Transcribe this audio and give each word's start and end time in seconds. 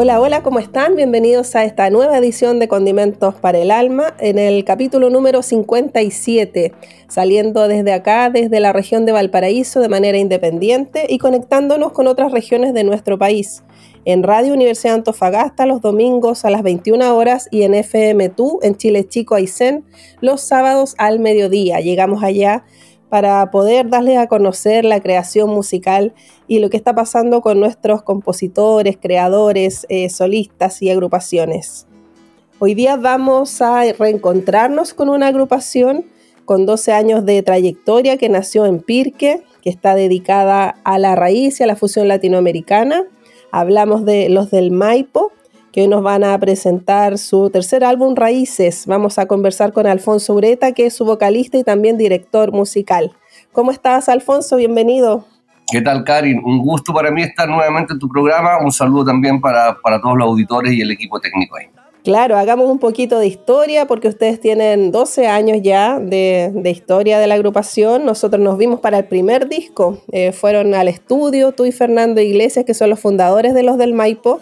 Hola, 0.00 0.20
hola, 0.20 0.44
¿cómo 0.44 0.60
están? 0.60 0.94
Bienvenidos 0.94 1.56
a 1.56 1.64
esta 1.64 1.90
nueva 1.90 2.18
edición 2.18 2.60
de 2.60 2.68
Condimentos 2.68 3.34
para 3.34 3.58
el 3.58 3.72
Alma, 3.72 4.14
en 4.20 4.38
el 4.38 4.64
capítulo 4.64 5.10
número 5.10 5.42
57, 5.42 6.72
saliendo 7.08 7.66
desde 7.66 7.92
acá, 7.92 8.30
desde 8.30 8.60
la 8.60 8.72
región 8.72 9.06
de 9.06 9.10
Valparaíso, 9.10 9.80
de 9.80 9.88
manera 9.88 10.16
independiente 10.16 11.06
y 11.08 11.18
conectándonos 11.18 11.90
con 11.90 12.06
otras 12.06 12.30
regiones 12.30 12.74
de 12.74 12.84
nuestro 12.84 13.18
país. 13.18 13.64
En 14.04 14.22
Radio 14.22 14.54
Universidad 14.54 14.94
Antofagasta 14.94 15.66
los 15.66 15.80
domingos 15.80 16.44
a 16.44 16.50
las 16.50 16.62
21 16.62 17.16
horas 17.16 17.48
y 17.50 17.64
en 17.64 17.72
FM2 17.72 18.60
en 18.62 18.76
Chile 18.76 19.08
Chico 19.08 19.34
Aysén 19.34 19.84
los 20.20 20.42
sábados 20.42 20.94
al 20.98 21.18
mediodía. 21.18 21.80
Llegamos 21.80 22.22
allá 22.22 22.64
para 23.08 23.50
poder 23.50 23.88
darles 23.88 24.18
a 24.18 24.26
conocer 24.26 24.84
la 24.84 25.00
creación 25.00 25.50
musical 25.50 26.12
y 26.46 26.58
lo 26.58 26.70
que 26.70 26.76
está 26.76 26.94
pasando 26.94 27.40
con 27.40 27.60
nuestros 27.60 28.02
compositores, 28.02 28.98
creadores, 29.00 29.86
eh, 29.88 30.08
solistas 30.10 30.82
y 30.82 30.90
agrupaciones. 30.90 31.86
Hoy 32.58 32.74
día 32.74 32.96
vamos 32.96 33.62
a 33.62 33.84
reencontrarnos 33.92 34.92
con 34.92 35.08
una 35.08 35.28
agrupación 35.28 36.06
con 36.44 36.66
12 36.66 36.92
años 36.92 37.24
de 37.26 37.42
trayectoria 37.42 38.16
que 38.16 38.28
nació 38.28 38.66
en 38.66 38.80
Pirque, 38.80 39.42
que 39.62 39.70
está 39.70 39.94
dedicada 39.94 40.76
a 40.82 40.98
la 40.98 41.14
raíz 41.14 41.60
y 41.60 41.62
a 41.62 41.66
la 41.66 41.76
fusión 41.76 42.08
latinoamericana. 42.08 43.04
Hablamos 43.52 44.04
de 44.04 44.28
los 44.28 44.50
del 44.50 44.70
Maipo, 44.70 45.30
que 45.78 45.82
hoy 45.82 45.88
nos 45.88 46.02
van 46.02 46.24
a 46.24 46.36
presentar 46.40 47.18
su 47.18 47.50
tercer 47.50 47.84
álbum 47.84 48.16
Raíces. 48.16 48.84
Vamos 48.88 49.16
a 49.16 49.26
conversar 49.26 49.72
con 49.72 49.86
Alfonso 49.86 50.34
Ureta, 50.34 50.72
que 50.72 50.86
es 50.86 50.94
su 50.94 51.04
vocalista 51.04 51.56
y 51.56 51.62
también 51.62 51.96
director 51.96 52.50
musical. 52.50 53.12
¿Cómo 53.52 53.70
estás, 53.70 54.08
Alfonso? 54.08 54.56
Bienvenido. 54.56 55.24
¿Qué 55.70 55.80
tal, 55.80 56.02
Karin? 56.02 56.42
Un 56.44 56.58
gusto 56.58 56.92
para 56.92 57.12
mí 57.12 57.22
estar 57.22 57.48
nuevamente 57.48 57.92
en 57.92 58.00
tu 58.00 58.08
programa. 58.08 58.58
Un 58.60 58.72
saludo 58.72 59.04
también 59.04 59.40
para, 59.40 59.78
para 59.80 60.00
todos 60.00 60.18
los 60.18 60.26
auditores 60.26 60.72
y 60.72 60.80
el 60.80 60.90
equipo 60.90 61.20
técnico 61.20 61.54
ahí. 61.56 61.66
Claro, 62.02 62.36
hagamos 62.36 62.68
un 62.68 62.80
poquito 62.80 63.20
de 63.20 63.28
historia 63.28 63.86
porque 63.86 64.08
ustedes 64.08 64.40
tienen 64.40 64.90
12 64.90 65.28
años 65.28 65.58
ya 65.62 66.00
de, 66.00 66.50
de 66.54 66.70
historia 66.70 67.20
de 67.20 67.28
la 67.28 67.36
agrupación. 67.36 68.04
Nosotros 68.04 68.42
nos 68.42 68.58
vimos 68.58 68.80
para 68.80 68.98
el 68.98 69.04
primer 69.04 69.48
disco. 69.48 70.02
Eh, 70.10 70.32
fueron 70.32 70.74
al 70.74 70.88
estudio, 70.88 71.52
tú 71.52 71.66
y 71.66 71.70
Fernando 71.70 72.20
Iglesias, 72.20 72.64
que 72.64 72.74
son 72.74 72.90
los 72.90 72.98
fundadores 72.98 73.54
de 73.54 73.62
los 73.62 73.78
del 73.78 73.94
Maipo 73.94 74.40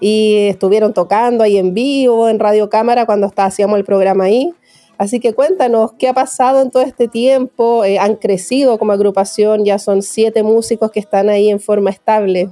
y 0.00 0.48
estuvieron 0.48 0.92
tocando 0.92 1.44
ahí 1.44 1.58
en 1.58 1.74
vivo, 1.74 2.28
en 2.28 2.38
Radio 2.38 2.70
Cámara, 2.70 3.06
cuando 3.06 3.32
hacíamos 3.36 3.78
el 3.78 3.84
programa 3.84 4.24
ahí. 4.24 4.52
Así 4.98 5.20
que 5.20 5.32
cuéntanos, 5.32 5.92
¿qué 5.92 6.08
ha 6.08 6.14
pasado 6.14 6.60
en 6.60 6.72
todo 6.72 6.82
este 6.82 7.06
tiempo? 7.06 7.84
Eh, 7.84 8.00
¿Han 8.00 8.16
crecido 8.16 8.78
como 8.78 8.92
agrupación? 8.92 9.64
Ya 9.64 9.78
son 9.78 10.02
siete 10.02 10.42
músicos 10.42 10.90
que 10.90 10.98
están 10.98 11.28
ahí 11.28 11.50
en 11.50 11.60
forma 11.60 11.90
estable. 11.90 12.50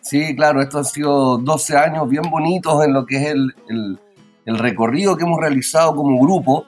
Sí, 0.00 0.34
claro, 0.34 0.62
esto 0.62 0.78
ha 0.78 0.84
sido 0.84 1.36
12 1.36 1.76
años 1.76 2.08
bien 2.08 2.22
bonitos 2.30 2.82
en 2.84 2.94
lo 2.94 3.04
que 3.04 3.16
es 3.16 3.26
el, 3.28 3.54
el, 4.46 4.58
recorrido 4.58 5.16
que 5.16 5.24
hemos 5.24 5.38
realizado 5.38 5.94
como 5.94 6.18
grupo, 6.18 6.64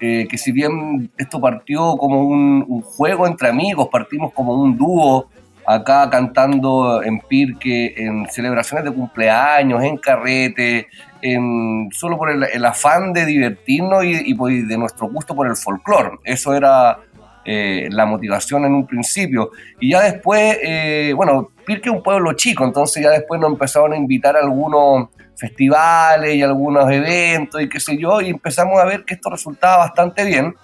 eh, 0.00 0.26
que 0.28 0.36
si 0.36 0.50
bien 0.50 1.10
esto 1.16 1.40
partió 1.40 1.96
como 1.96 2.24
un, 2.24 2.82
juego 2.82 3.26
entre 3.28 3.48
amigos, 3.48 3.88
partimos 3.90 4.32
como 4.32 4.60
un 4.60 4.76
dúo 4.76 5.28
acá 5.66 6.08
cantando 6.10 7.02
en 7.02 7.20
Pirque, 7.20 7.94
en 7.96 8.26
celebraciones 8.30 8.84
de 8.84 8.92
cumpleaños, 8.92 9.82
en 9.82 9.96
carrete, 9.96 10.88
en, 11.20 11.88
solo 11.92 12.18
por 12.18 12.30
el, 12.30 12.64
afán 12.64 13.12
de 13.12 13.24
divertirnos 13.24 14.04
y, 14.04 14.34
de 14.34 14.78
nuestro 14.78 15.08
gusto 15.08 15.34
por 15.34 15.46
el 15.46 15.56
folclore. 15.56 16.18
Eso 16.24 16.54
era 16.54 16.98
eh, 17.44 17.88
la 17.90 18.06
motivación 18.06 18.64
en 18.64 18.74
un 18.74 18.86
principio. 18.86 19.50
Y 19.80 19.92
ya 19.92 20.00
después, 20.00 20.58
eh, 20.62 21.12
bueno, 21.14 21.50
Pirque 21.64 21.88
es 21.88 21.94
un 21.94 22.02
pueblo 22.02 22.32
chico, 22.34 22.64
entonces 22.64 23.02
ya 23.02 23.10
después 23.10 23.40
nos 23.40 23.52
empezaron 23.52 23.92
a 23.92 23.96
invitar 23.96 24.36
a 24.36 24.40
algunos 24.40 25.08
festivales 25.36 26.34
y 26.34 26.42
algunos 26.42 26.90
eventos 26.90 27.60
y 27.60 27.68
qué 27.68 27.80
sé 27.80 27.96
yo, 27.98 28.20
y 28.20 28.28
empezamos 28.30 28.78
a 28.80 28.84
ver 28.84 29.04
que 29.04 29.14
esto 29.14 29.30
resultaba 29.30 29.78
bastante 29.78 30.24
bien. 30.24 30.54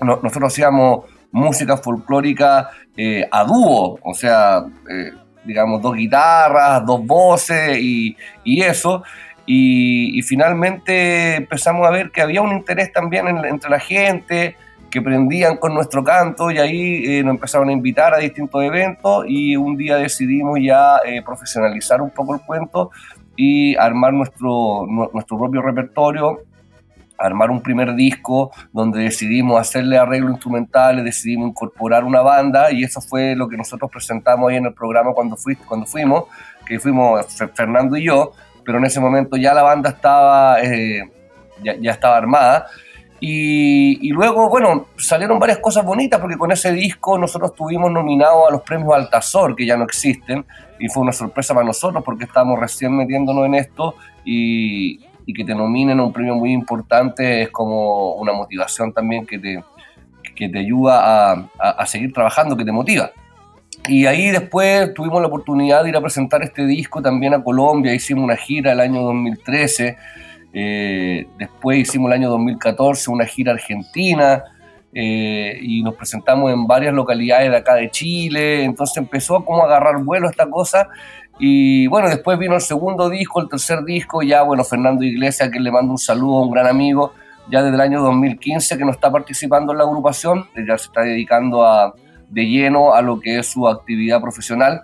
Nosotros 0.00 0.52
hacíamos 0.52 1.06
música 1.32 1.76
folclórica 1.78 2.70
eh, 2.96 3.26
a 3.30 3.44
dúo, 3.44 3.98
o 4.02 4.14
sea, 4.14 4.64
eh, 4.88 5.12
digamos, 5.44 5.82
dos 5.82 5.96
guitarras, 5.96 6.84
dos 6.86 7.04
voces 7.04 7.78
y, 7.80 8.16
eso. 8.44 9.02
Y, 9.44 10.22
finalmente 10.22 11.36
empezamos 11.36 11.86
a 11.86 11.90
ver 11.90 12.10
que 12.12 12.22
había 12.22 12.42
un 12.42 12.52
interés 12.52 12.92
también 12.92 13.26
entre 13.44 13.70
la 13.70 13.80
gente, 13.80 14.56
que 14.90 15.00
prendían 15.00 15.56
con 15.56 15.74
nuestro 15.74 16.04
canto 16.04 16.50
y 16.50 16.58
ahí 16.58 17.04
eh, 17.06 17.22
nos 17.24 17.34
empezaron 17.34 17.70
a 17.70 17.72
invitar 17.72 18.12
a 18.14 18.18
distintos 18.18 18.62
eventos 18.62 19.24
y 19.26 19.56
un 19.56 19.76
día 19.76 19.96
decidimos 19.96 20.58
ya 20.62 21.00
profesionalizar 21.24 22.02
un 22.02 22.10
poco 22.10 22.34
el 22.34 22.42
cuento 22.42 22.90
y 23.34 23.74
armar 23.76 24.12
nuestro, 24.12 24.86
nuestro 24.86 25.38
propio 25.38 25.62
repertorio 25.62 26.42
armar 27.18 27.50
un 27.50 27.62
primer 27.62 27.94
disco 27.94 28.50
donde 28.72 29.00
decidimos 29.00 29.60
hacerle 29.60 29.98
arreglo 29.98 30.30
instrumentales, 30.30 31.04
decidimos 31.04 31.50
incorporar 31.50 32.04
una 32.04 32.20
banda 32.20 32.72
y 32.72 32.84
eso 32.84 33.00
fue 33.00 33.34
lo 33.36 33.48
que 33.48 33.56
nosotros 33.56 33.90
presentamos 33.90 34.50
ahí 34.50 34.56
en 34.56 34.66
el 34.66 34.74
programa 34.74 35.12
cuando, 35.12 35.36
cuando 35.66 35.86
fuimos, 35.86 36.24
que 36.66 36.78
fuimos 36.78 37.24
Fernando 37.54 37.96
y 37.96 38.04
yo, 38.04 38.32
pero 38.64 38.78
en 38.78 38.84
ese 38.84 39.00
momento 39.00 39.36
ya 39.36 39.54
la 39.54 39.62
banda 39.62 39.90
estaba, 39.90 40.60
eh, 40.62 41.02
ya, 41.62 41.90
estaba 41.90 42.16
armada. 42.16 42.66
Y, 43.24 44.08
y, 44.08 44.10
luego, 44.10 44.48
bueno, 44.48 44.88
salieron 44.96 45.38
varias 45.38 45.58
cosas 45.58 45.84
bonitas 45.84 46.18
porque 46.20 46.36
con 46.36 46.50
ese 46.50 46.72
disco 46.72 47.16
nosotros 47.16 47.52
estuvimos 47.52 47.88
nominados 47.92 48.48
a 48.48 48.50
los 48.50 48.62
premios 48.62 48.92
Altazor, 48.94 49.54
que 49.54 49.64
ya 49.64 49.76
no 49.76 49.84
existen, 49.84 50.44
y 50.80 50.88
fue 50.88 51.04
una 51.04 51.12
sorpresa 51.12 51.54
para 51.54 51.64
nosotros 51.64 52.02
porque 52.04 52.24
estábamos 52.24 52.58
recién 52.58 52.96
metiéndonos 52.96 53.46
en 53.46 53.54
esto 53.54 53.94
y, 54.24 55.06
y 55.26 55.32
que 55.32 55.44
te 55.44 55.54
nominen 55.54 56.00
a 56.00 56.04
un 56.04 56.12
premio 56.12 56.34
muy 56.34 56.52
importante 56.52 57.42
es 57.42 57.50
como 57.50 58.14
una 58.14 58.32
motivación 58.32 58.92
también 58.92 59.26
que 59.26 59.38
te, 59.38 59.62
que 60.34 60.48
te 60.48 60.58
ayuda 60.58 61.32
a, 61.32 61.48
a, 61.58 61.86
seguir 61.86 62.12
trabajando, 62.12 62.56
que 62.56 62.64
te 62.64 62.72
motiva. 62.72 63.10
Y 63.88 64.06
ahí 64.06 64.30
después 64.30 64.94
tuvimos 64.94 65.20
la 65.20 65.28
oportunidad 65.28 65.82
de 65.82 65.90
ir 65.90 65.96
a 65.96 66.00
presentar 66.00 66.42
este 66.42 66.66
disco 66.66 67.02
también 67.02 67.34
a 67.34 67.42
Colombia, 67.42 67.94
hicimos 67.94 68.24
una 68.24 68.36
gira 68.36 68.72
el 68.72 68.80
año 68.80 69.02
2013, 69.02 69.96
eh, 70.52 71.26
después 71.38 71.78
hicimos 71.78 72.08
el 72.10 72.14
año 72.14 72.30
2014 72.30 73.10
una 73.10 73.24
gira 73.24 73.52
argentina, 73.52 74.44
eh, 74.94 75.58
y 75.62 75.82
nos 75.82 75.94
presentamos 75.94 76.52
en 76.52 76.66
varias 76.66 76.92
localidades 76.92 77.50
de 77.50 77.56
acá 77.56 77.76
de 77.76 77.90
Chile, 77.90 78.62
entonces 78.62 78.98
empezó 78.98 79.42
como 79.42 79.62
a 79.62 79.66
agarrar 79.66 79.96
vuelo 80.04 80.28
esta 80.28 80.50
cosa 80.50 80.88
y 81.44 81.88
bueno, 81.88 82.08
después 82.08 82.38
vino 82.38 82.54
el 82.54 82.60
segundo 82.60 83.10
disco, 83.10 83.40
el 83.40 83.48
tercer 83.48 83.82
disco, 83.82 84.22
ya 84.22 84.42
bueno, 84.42 84.62
Fernando 84.62 85.02
Iglesias, 85.02 85.50
que 85.50 85.58
le 85.58 85.72
mando 85.72 85.90
un 85.90 85.98
saludo, 85.98 86.42
un 86.42 86.52
gran 86.52 86.68
amigo, 86.68 87.14
ya 87.50 87.64
desde 87.64 87.74
el 87.74 87.80
año 87.80 88.00
2015 88.00 88.78
que 88.78 88.84
no 88.84 88.92
está 88.92 89.10
participando 89.10 89.72
en 89.72 89.78
la 89.78 89.82
agrupación, 89.82 90.46
ya 90.54 90.78
se 90.78 90.84
está 90.84 91.00
dedicando 91.00 91.66
a, 91.66 91.94
de 92.28 92.46
lleno 92.46 92.94
a 92.94 93.02
lo 93.02 93.18
que 93.18 93.40
es 93.40 93.48
su 93.48 93.66
actividad 93.66 94.20
profesional. 94.20 94.82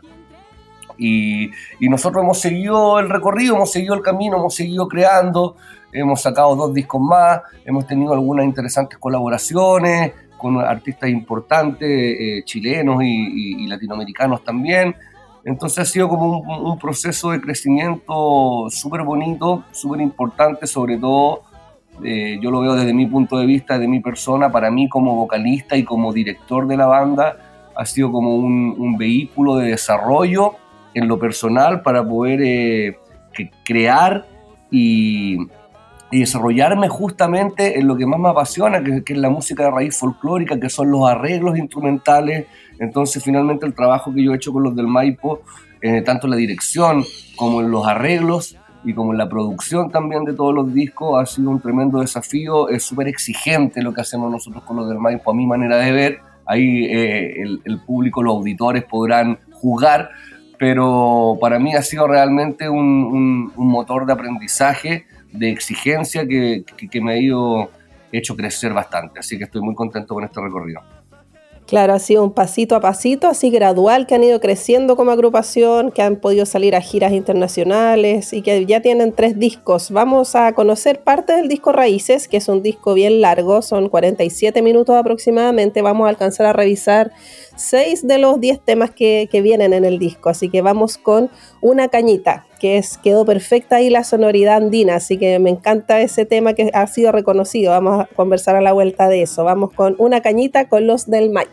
Y, 0.98 1.52
y, 1.78 1.88
nosotros 1.88 2.24
hemos 2.24 2.40
seguido 2.40 2.98
el 2.98 3.08
recorrido, 3.08 3.54
hemos 3.54 3.70
seguido 3.70 3.94
el 3.94 4.02
camino, 4.02 4.38
hemos 4.38 4.56
seguido 4.56 4.88
creando, 4.88 5.54
hemos 5.92 6.22
sacado 6.22 6.56
dos 6.56 6.74
discos 6.74 7.00
más, 7.00 7.40
hemos 7.64 7.86
tenido 7.86 8.14
algunas 8.14 8.44
interesantes 8.44 8.98
colaboraciones 8.98 10.12
con 10.36 10.60
artistas 10.60 11.08
importantes, 11.08 11.88
eh, 11.88 12.42
chilenos 12.44 13.00
y, 13.04 13.62
y, 13.62 13.66
latinoamericanos 13.68 14.42
también. 14.42 14.96
Entonces 15.48 15.78
ha 15.78 15.84
sido 15.86 16.10
como 16.10 16.40
un, 16.40 16.78
proceso 16.78 17.30
de 17.30 17.40
crecimiento 17.40 18.66
súper 18.68 19.02
bonito, 19.02 19.64
súper 19.72 20.02
importante, 20.02 20.66
sobre 20.66 20.98
todo 20.98 21.40
eh, 22.04 22.38
yo 22.42 22.50
lo 22.50 22.60
veo 22.60 22.74
desde 22.74 22.92
mi 22.92 23.06
punto 23.06 23.38
de 23.38 23.46
vista, 23.46 23.78
desde 23.78 23.88
mi 23.88 24.00
persona, 24.00 24.52
para 24.52 24.70
mí 24.70 24.90
como 24.90 25.16
vocalista 25.16 25.74
y 25.74 25.84
como 25.84 26.12
director 26.12 26.66
de 26.66 26.76
la 26.76 26.84
banda, 26.84 27.70
ha 27.74 27.86
sido 27.86 28.12
como 28.12 28.36
un, 28.36 28.98
vehículo 28.98 29.56
de 29.56 29.70
desarrollo 29.70 30.56
en 30.92 31.08
lo 31.08 31.18
personal 31.18 31.80
para 31.80 32.06
poder 32.06 32.40
eh, 32.42 32.98
crear 33.64 34.26
y, 34.70 35.38
y 36.10 36.20
desarrollarme 36.20 36.88
justamente 36.88 37.78
en 37.78 37.86
lo 37.86 37.96
que 37.96 38.06
más 38.06 38.18
me 38.18 38.28
apasiona, 38.28 38.82
que, 38.82 39.02
es 39.06 39.18
la 39.18 39.28
música 39.28 39.64
de 39.64 39.70
raíz 39.70 39.98
folclórica, 39.98 40.58
que 40.58 40.70
son 40.70 40.90
los 40.90 41.08
arreglos 41.08 41.58
instrumentales. 41.58 42.46
Entonces, 42.78 43.22
finalmente, 43.22 43.66
el 43.66 43.74
trabajo 43.74 44.12
que 44.12 44.22
yo 44.22 44.32
he 44.32 44.36
hecho 44.36 44.52
con 44.52 44.62
los 44.62 44.74
del 44.74 44.86
Maipo, 44.86 45.42
eh, 45.82 46.02
tanto 46.02 46.26
en 46.26 46.30
la 46.30 46.36
dirección 46.36 47.04
como 47.36 47.60
en 47.60 47.70
los 47.70 47.86
arreglos 47.86 48.56
y 48.84 48.94
como 48.94 49.12
en 49.12 49.18
la 49.18 49.28
producción 49.28 49.90
también 49.90 50.24
de 50.24 50.32
todos 50.32 50.54
los 50.54 50.72
discos, 50.72 51.20
ha 51.20 51.26
sido 51.26 51.50
un 51.50 51.60
tremendo 51.60 52.00
desafío. 52.00 52.68
Es 52.70 52.84
súper 52.84 53.08
exigente 53.08 53.82
lo 53.82 53.92
que 53.92 54.00
hacemos 54.00 54.30
nosotros 54.30 54.64
con 54.64 54.78
los 54.78 54.88
del 54.88 54.98
Maipo, 54.98 55.30
a 55.30 55.34
mi 55.34 55.46
manera 55.46 55.76
de 55.76 55.92
ver. 55.92 56.18
Ahí 56.46 56.86
eh, 56.86 57.42
el, 57.42 57.80
público, 57.84 58.22
los 58.22 58.36
auditores 58.36 58.82
podrán 58.84 59.38
jugar, 59.52 60.08
pero 60.58 61.36
para 61.38 61.58
mí 61.58 61.74
ha 61.74 61.82
sido 61.82 62.06
realmente 62.06 62.70
un, 62.70 63.52
un 63.54 63.68
motor 63.68 64.06
de 64.06 64.14
aprendizaje 64.14 65.04
de 65.32 65.50
exigencia 65.50 66.26
que, 66.26 66.64
me 67.00 67.12
ha 67.12 67.16
ido 67.18 67.70
hecho 68.12 68.36
crecer 68.36 68.72
bastante. 68.72 69.20
Así 69.20 69.38
que 69.38 69.44
estoy 69.44 69.62
muy 69.62 69.74
contento 69.74 70.14
con 70.14 70.24
este 70.24 70.40
recorrido. 70.40 70.80
Claro, 71.68 71.92
ha 71.92 71.98
sido 71.98 72.24
un 72.24 72.32
pasito 72.32 72.76
a 72.76 72.80
pasito, 72.80 73.28
así 73.28 73.50
gradual, 73.50 74.06
que 74.06 74.14
han 74.14 74.24
ido 74.24 74.40
creciendo 74.40 74.96
como 74.96 75.10
agrupación, 75.10 75.90
que 75.90 76.00
han 76.00 76.16
podido 76.16 76.46
salir 76.46 76.74
a 76.74 76.80
giras 76.80 77.12
internacionales 77.12 78.32
y 78.32 78.40
que 78.40 78.64
ya 78.64 78.80
tienen 78.80 79.12
tres 79.12 79.38
discos. 79.38 79.90
Vamos 79.90 80.34
a 80.34 80.54
conocer 80.54 81.02
parte 81.02 81.34
del 81.34 81.46
disco 81.46 81.72
Raíces, 81.72 82.26
que 82.26 82.38
es 82.38 82.48
un 82.48 82.62
disco 82.62 82.94
bien 82.94 83.20
largo, 83.20 83.60
son 83.60 83.90
47 83.90 84.62
minutos 84.62 84.96
aproximadamente. 84.96 85.82
Vamos 85.82 86.06
a 86.06 86.08
alcanzar 86.08 86.46
a 86.46 86.54
revisar 86.54 87.12
seis 87.58 88.06
de 88.06 88.18
los 88.18 88.40
diez 88.40 88.60
temas 88.60 88.90
que, 88.90 89.28
que 89.30 89.42
vienen 89.42 89.72
en 89.72 89.84
el 89.84 89.98
disco, 89.98 90.28
así 90.28 90.48
que 90.48 90.62
vamos 90.62 90.96
con 90.96 91.30
Una 91.60 91.88
Cañita, 91.88 92.46
que 92.60 92.78
es, 92.78 92.98
quedó 92.98 93.24
perfecta 93.24 93.76
ahí 93.76 93.90
la 93.90 94.04
sonoridad 94.04 94.56
andina, 94.56 94.96
así 94.96 95.18
que 95.18 95.38
me 95.38 95.50
encanta 95.50 96.00
ese 96.00 96.24
tema 96.24 96.54
que 96.54 96.70
ha 96.72 96.86
sido 96.86 97.12
reconocido. 97.12 97.72
Vamos 97.72 98.00
a 98.00 98.06
conversar 98.14 98.56
a 98.56 98.60
la 98.60 98.72
vuelta 98.72 99.08
de 99.08 99.22
eso. 99.22 99.44
Vamos 99.44 99.72
con 99.72 99.94
Una 99.98 100.20
Cañita 100.20 100.68
con 100.68 100.86
los 100.86 101.06
del 101.06 101.30
Mike. 101.30 101.50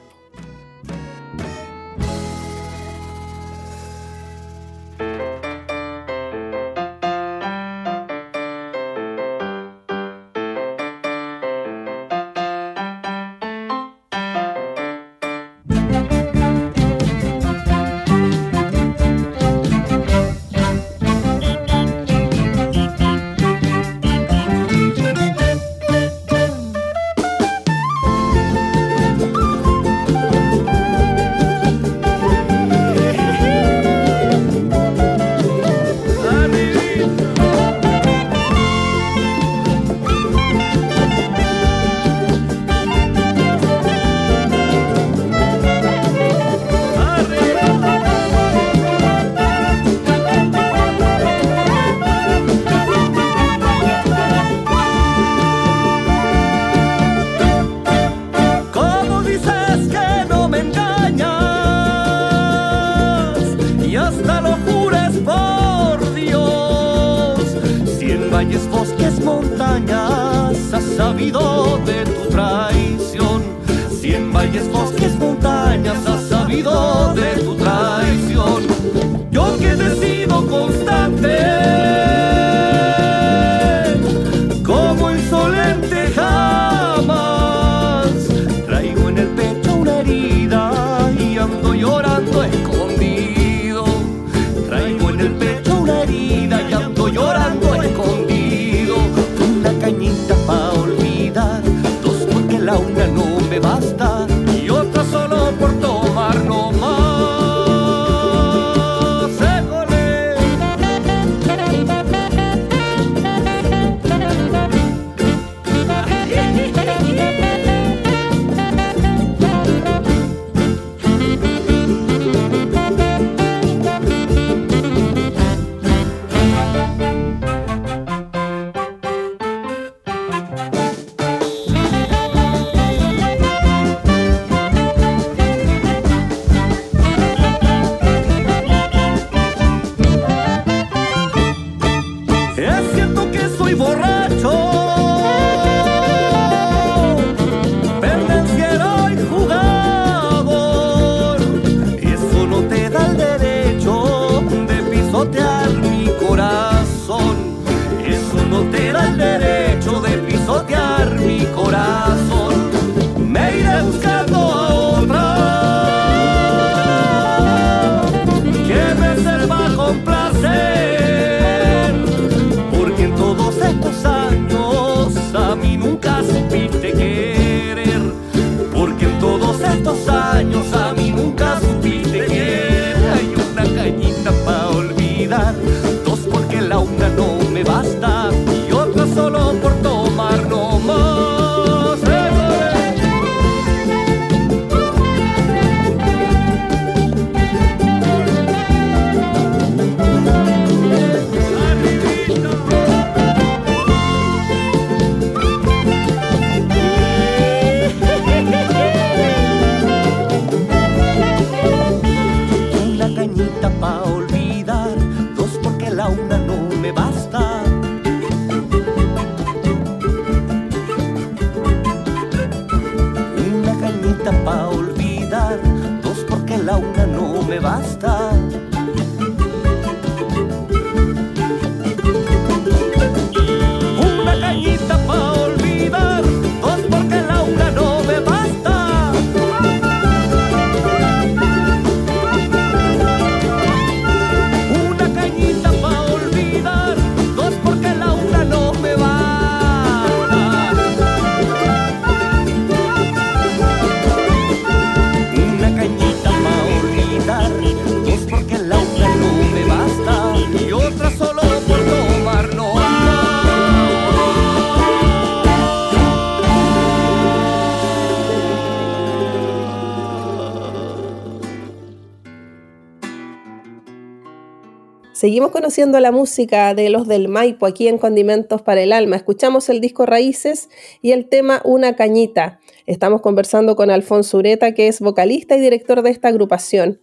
Seguimos 275.25 275.49
conociendo 275.49 275.99
la 275.99 276.11
música 276.11 276.75
de 276.75 276.91
los 276.91 277.07
del 277.07 277.29
Maipo 277.29 277.65
aquí 277.65 277.87
en 277.87 277.97
Condimentos 277.97 278.61
para 278.61 278.83
el 278.83 278.93
Alma. 278.93 279.15
Escuchamos 279.15 279.69
el 279.69 279.81
disco 279.81 280.05
Raíces 280.05 280.69
y 281.01 281.13
el 281.13 281.27
tema 281.27 281.63
Una 281.65 281.95
Cañita. 281.95 282.59
Estamos 282.85 283.21
conversando 283.21 283.75
con 283.75 283.89
Alfonso 283.89 284.37
Ureta, 284.37 284.75
que 284.75 284.87
es 284.87 284.99
vocalista 284.99 285.57
y 285.57 285.61
director 285.61 286.03
de 286.03 286.11
esta 286.11 286.27
agrupación. 286.27 287.01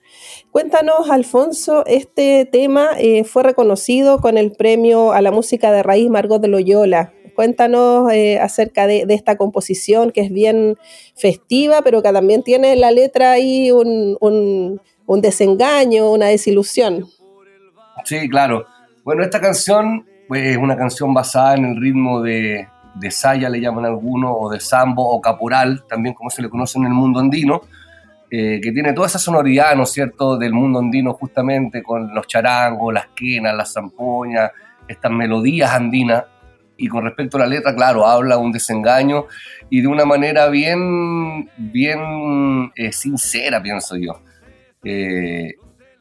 Cuéntanos, 0.53 1.11
Alfonso, 1.11 1.85
este 1.87 2.45
tema 2.45 2.91
eh, 2.97 3.25
fue 3.25 3.43
reconocido 3.43 4.21
con 4.21 4.39
el 4.39 4.53
premio 4.53 5.11
a 5.11 5.21
la 5.21 5.33
música 5.33 5.73
de 5.73 5.83
raíz 5.83 6.09
Margot 6.09 6.41
de 6.41 6.47
Loyola. 6.47 7.13
Cuéntanos 7.35 8.13
eh, 8.13 8.39
acerca 8.39 8.87
de, 8.87 9.05
esta 9.09 9.37
composición 9.37 10.13
que 10.13 10.21
es 10.21 10.31
bien 10.31 10.77
festiva, 11.17 11.83
pero 11.83 12.05
que 12.05 12.13
también 12.13 12.45
tiene 12.45 12.75
en 12.75 12.83
la 12.83 12.93
letra 12.93 13.33
ahí 13.33 13.73
un, 13.73 14.17
un 14.21 15.21
desengaño, 15.21 16.13
una 16.13 16.27
desilusión. 16.27 17.09
Sí, 18.05 18.29
claro. 18.29 18.67
Bueno, 19.05 19.23
esta 19.23 19.41
canción 19.41 20.07
pues, 20.29 20.43
es 20.43 20.57
una 20.57 20.77
canción 20.77 21.13
basada 21.13 21.55
en 21.55 21.65
el 21.65 21.81
ritmo 21.81 22.21
de, 22.21 22.69
de 22.95 23.11
saya, 23.11 23.49
le 23.49 23.61
llaman 23.61 23.85
algunos, 23.85 24.35
o 24.39 24.51
de 24.51 24.61
sambo 24.61 25.09
o 25.09 25.21
caporal, 25.21 25.85
también 25.89 26.15
como 26.15 26.31
se 26.31 26.43
le 26.43 26.49
conoce 26.49 26.79
en 26.79 26.87
el 26.87 26.93
mundo 26.93 27.21
andino, 27.21 27.63
eh, 28.31 28.61
que 28.63 28.73
tiene 28.73 28.93
toda 28.93 29.09
esa 29.09 29.19
sonoridad, 29.19 29.77
¿no 29.77 29.83
es 29.83 29.91
cierto?, 29.91 30.39
del 30.39 30.53
mundo 30.53 30.79
andino 30.79 31.13
justamente 31.15 31.83
con 31.83 32.15
los 32.15 32.27
charangos, 32.27 32.95
las 32.95 33.09
quenas, 33.09 33.55
las 33.55 33.73
zampoñas, 33.73 34.51
estas 34.89 35.13
melodías 35.13 35.71
andinas. 35.71 36.25
Y 36.79 36.89
con 36.89 37.05
respecto 37.05 37.37
a 37.37 37.41
la 37.41 37.47
letra, 37.47 37.77
claro, 37.77 38.07
habla 38.07 38.39
un 38.39 38.51
desengaño 38.51 39.27
y 39.71 39.83
de 39.83 39.87
una 39.87 40.05
manera 40.05 40.49
bien, 40.49 41.49
bien 41.57 42.73
eh, 42.75 42.91
sincera, 42.93 43.63
pienso 43.63 43.97
yo. 43.97 44.21
Eh, 44.83 45.55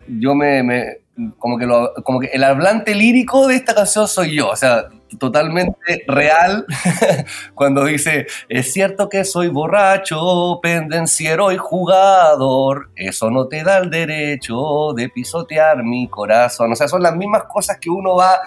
yo 0.07 0.33
me, 0.33 1.00
como 1.37 1.57
que, 1.57 1.65
lo, 1.65 1.93
como 2.03 2.19
que 2.19 2.27
el 2.27 2.43
hablante 2.43 2.95
lírico 2.95 3.47
de 3.47 3.55
esta 3.55 3.75
canción 3.75 4.07
soy 4.07 4.35
yo, 4.35 4.49
o 4.49 4.55
sea, 4.55 4.85
totalmente 5.19 6.03
real 6.07 6.65
cuando 7.53 7.83
dice, 7.83 8.27
es 8.47 8.71
cierto 8.71 9.09
que 9.09 9.25
soy 9.25 9.49
borracho, 9.49 10.59
pendenciero 10.61 11.51
y 11.51 11.57
jugador, 11.57 12.91
eso 12.95 13.29
no 13.29 13.47
te 13.47 13.63
da 13.63 13.79
el 13.79 13.89
derecho 13.89 14.93
de 14.95 15.09
pisotear 15.09 15.83
mi 15.83 16.07
corazón, 16.07 16.71
o 16.71 16.75
sea, 16.75 16.87
son 16.87 17.03
las 17.03 17.15
mismas 17.15 17.43
cosas 17.43 17.77
que 17.79 17.89
uno 17.89 18.15
va, 18.15 18.39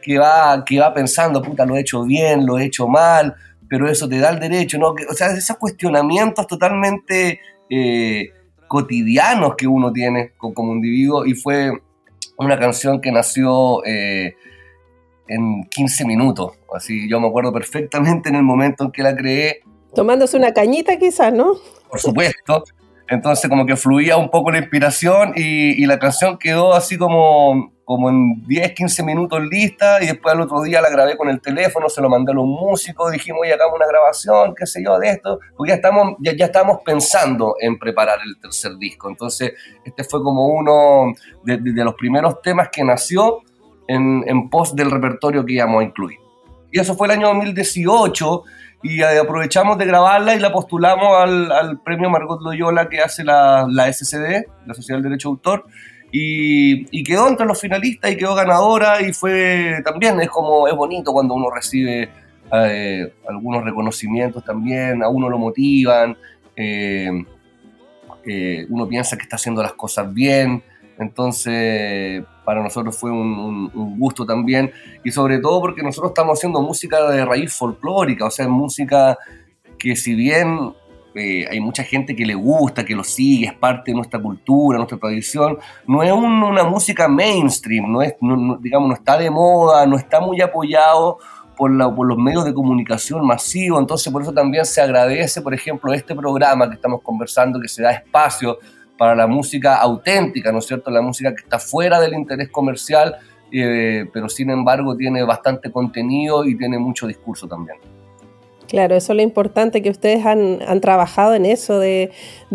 que 0.00 0.18
va, 0.18 0.64
que 0.64 0.78
va 0.78 0.94
pensando, 0.94 1.42
puta, 1.42 1.66
lo 1.66 1.76
he 1.76 1.80
hecho 1.80 2.04
bien, 2.04 2.46
lo 2.46 2.58
he 2.58 2.66
hecho 2.66 2.86
mal, 2.86 3.34
pero 3.68 3.88
eso 3.88 4.08
te 4.08 4.18
da 4.18 4.30
el 4.30 4.38
derecho, 4.38 4.78
¿no? 4.78 4.94
O 5.10 5.14
sea, 5.14 5.32
esos 5.32 5.56
cuestionamientos 5.56 6.46
totalmente... 6.46 7.40
Eh, 7.70 8.32
cotidianos 8.68 9.56
que 9.56 9.66
uno 9.66 9.90
tiene 9.92 10.32
como 10.36 10.74
individuo 10.74 11.24
y 11.24 11.32
fue 11.32 11.72
una 12.38 12.58
canción 12.58 13.00
que 13.00 13.12
nació 13.12 13.84
eh, 13.84 14.36
en 15.26 15.64
15 15.64 16.04
minutos. 16.04 16.52
Así 16.74 17.08
yo 17.08 17.20
me 17.20 17.28
acuerdo 17.28 17.52
perfectamente 17.52 18.28
en 18.28 18.36
el 18.36 18.42
momento 18.42 18.84
en 18.84 18.92
que 18.92 19.02
la 19.02 19.14
creé. 19.14 19.60
Tomándose 19.94 20.36
una 20.36 20.52
cañita 20.52 20.96
quizás, 20.98 21.32
¿no? 21.32 21.54
Por 21.90 22.00
supuesto. 22.00 22.64
Entonces 23.08 23.48
como 23.48 23.66
que 23.66 23.76
fluía 23.76 24.16
un 24.16 24.30
poco 24.30 24.50
la 24.50 24.58
inspiración 24.58 25.32
y, 25.34 25.82
y 25.82 25.86
la 25.86 25.98
canción 25.98 26.38
quedó 26.38 26.74
así 26.74 26.96
como 26.96 27.72
como 27.88 28.10
en 28.10 28.46
10, 28.46 28.74
15 28.74 29.02
minutos 29.02 29.40
lista 29.50 30.02
y 30.02 30.08
después 30.08 30.34
al 30.34 30.42
otro 30.42 30.60
día 30.60 30.82
la 30.82 30.90
grabé 30.90 31.16
con 31.16 31.30
el 31.30 31.40
teléfono, 31.40 31.88
se 31.88 32.02
lo 32.02 32.10
mandé 32.10 32.32
a 32.32 32.34
los 32.34 32.44
músicos, 32.44 33.10
dijimos, 33.10 33.40
oye, 33.44 33.54
hagamos 33.54 33.76
una 33.76 33.86
grabación, 33.86 34.54
qué 34.54 34.66
sé 34.66 34.84
yo, 34.84 34.98
de 34.98 35.08
esto, 35.08 35.40
porque 35.56 35.70
ya 35.70 35.76
estamos, 35.76 36.16
ya, 36.18 36.36
ya 36.36 36.44
estamos 36.44 36.80
pensando 36.84 37.54
en 37.58 37.78
preparar 37.78 38.18
el 38.26 38.38
tercer 38.38 38.76
disco. 38.76 39.08
Entonces, 39.08 39.54
este 39.86 40.04
fue 40.04 40.22
como 40.22 40.48
uno 40.48 41.14
de, 41.44 41.56
de, 41.56 41.82
los 41.82 41.94
primeros 41.94 42.42
temas 42.42 42.68
que 42.70 42.84
nació 42.84 43.38
en, 43.86 44.22
en 44.26 44.50
pos 44.50 44.76
del 44.76 44.90
repertorio 44.90 45.42
que 45.46 45.54
íbamos 45.54 45.80
a 45.80 45.84
incluir. 45.84 46.18
Y 46.70 46.80
eso 46.80 46.94
fue 46.94 47.06
el 47.06 47.12
año 47.14 47.28
2018 47.28 48.42
y 48.82 49.02
aprovechamos 49.02 49.78
de 49.78 49.86
grabarla 49.86 50.34
y 50.34 50.40
la 50.40 50.52
postulamos 50.52 51.16
al, 51.16 51.50
al 51.50 51.80
premio 51.80 52.10
Margot 52.10 52.42
Loyola 52.42 52.90
que 52.90 53.00
hace 53.00 53.24
la, 53.24 53.66
la 53.66 53.90
SCD, 53.90 54.44
la 54.66 54.74
Sociedad 54.74 54.98
del 54.98 55.04
Derecho 55.04 55.30
de 55.30 55.32
Autor, 55.32 55.64
y, 56.10 57.02
quedó 57.04 57.28
entre 57.28 57.46
los 57.46 57.60
finalistas 57.60 58.10
y 58.10 58.16
quedó 58.16 58.34
ganadora 58.34 59.02
y 59.02 59.12
fue 59.12 59.80
también, 59.84 60.20
es 60.20 60.28
como, 60.28 60.66
es 60.66 60.74
bonito 60.74 61.12
cuando 61.12 61.34
uno 61.34 61.50
recibe 61.50 62.08
eh, 62.52 63.12
algunos 63.28 63.64
reconocimientos 63.64 64.44
también, 64.44 65.02
a 65.02 65.08
uno 65.08 65.28
lo 65.28 65.38
motivan, 65.38 66.16
eh, 66.56 67.10
eh, 68.24 68.66
uno 68.70 68.88
piensa 68.88 69.16
que 69.16 69.24
está 69.24 69.36
haciendo 69.36 69.62
las 69.62 69.74
cosas 69.74 70.12
bien, 70.12 70.62
entonces 70.98 72.24
para 72.44 72.62
nosotros 72.62 72.96
fue 72.96 73.10
un, 73.10 73.70
un, 73.74 73.98
gusto 73.98 74.24
también. 74.24 74.72
Y 75.04 75.10
sobre 75.10 75.38
todo 75.38 75.60
porque 75.60 75.82
nosotros 75.82 76.12
estamos 76.12 76.38
haciendo 76.38 76.62
música 76.62 77.10
de 77.10 77.24
raíz 77.24 77.52
folclórica, 77.52 78.24
o 78.24 78.30
sea, 78.30 78.48
música 78.48 79.18
que 79.78 79.94
si 79.94 80.14
bien 80.14 80.72
eh, 81.14 81.46
hay 81.50 81.60
mucha 81.60 81.82
gente 81.82 82.14
que 82.14 82.26
le 82.26 82.34
gusta, 82.34 82.84
que 82.84 82.94
lo 82.94 83.02
sigue, 83.02 83.46
es 83.46 83.54
parte 83.54 83.90
de 83.90 83.96
nuestra 83.96 84.20
cultura, 84.20 84.78
nuestra 84.78 84.98
tradición. 84.98 85.58
No 85.86 86.02
es 86.02 86.12
una 86.12 86.64
música 86.64 87.08
mainstream, 87.08 87.90
no 87.90 88.02
es, 88.02 88.14
digamos, 88.60 88.88
no 88.88 88.94
está 88.94 89.16
de 89.16 89.30
moda, 89.30 89.86
no 89.86 89.96
está 89.96 90.20
muy 90.20 90.40
apoyado 90.40 91.18
por, 91.56 91.70
los 91.72 92.18
medios 92.18 92.44
de 92.44 92.54
comunicación 92.54 93.26
masivos. 93.26 93.80
Entonces, 93.80 94.12
por 94.12 94.22
eso 94.22 94.32
también 94.32 94.64
se 94.64 94.80
agradece, 94.80 95.42
por 95.42 95.52
ejemplo, 95.52 95.92
este 95.92 96.14
programa 96.14 96.68
que 96.68 96.76
estamos 96.76 97.02
conversando, 97.02 97.60
que 97.60 97.68
se 97.68 97.82
da 97.82 97.90
espacio 97.90 98.58
para 98.96 99.14
la 99.14 99.26
música 99.26 99.76
auténtica, 99.76 100.52
¿no 100.52 100.58
es 100.58 100.66
cierto? 100.66 100.90
La 100.90 101.02
música 101.02 101.34
que 101.34 101.42
está 101.42 101.58
fuera 101.58 102.00
del 102.00 102.14
interés 102.14 102.48
comercial, 102.50 103.16
eh, 103.50 104.06
pero 104.12 104.28
sin 104.28 104.50
embargo 104.50 104.96
tiene 104.96 105.22
bastante 105.22 105.70
contenido 105.70 106.44
y 106.44 106.56
tiene 106.56 106.78
mucho 106.78 107.06
discurso 107.06 107.48
también. 107.48 107.78
Claro, 108.68 108.96
eso 108.96 109.12
es 109.12 109.16
lo 109.16 109.22
importante, 109.22 109.80
que 109.80 109.88
ustedes 109.88 110.26
han, 110.26 110.58
trabajado 110.82 111.32
en 111.32 111.46
eso, 111.46 111.78
de, 111.78 112.10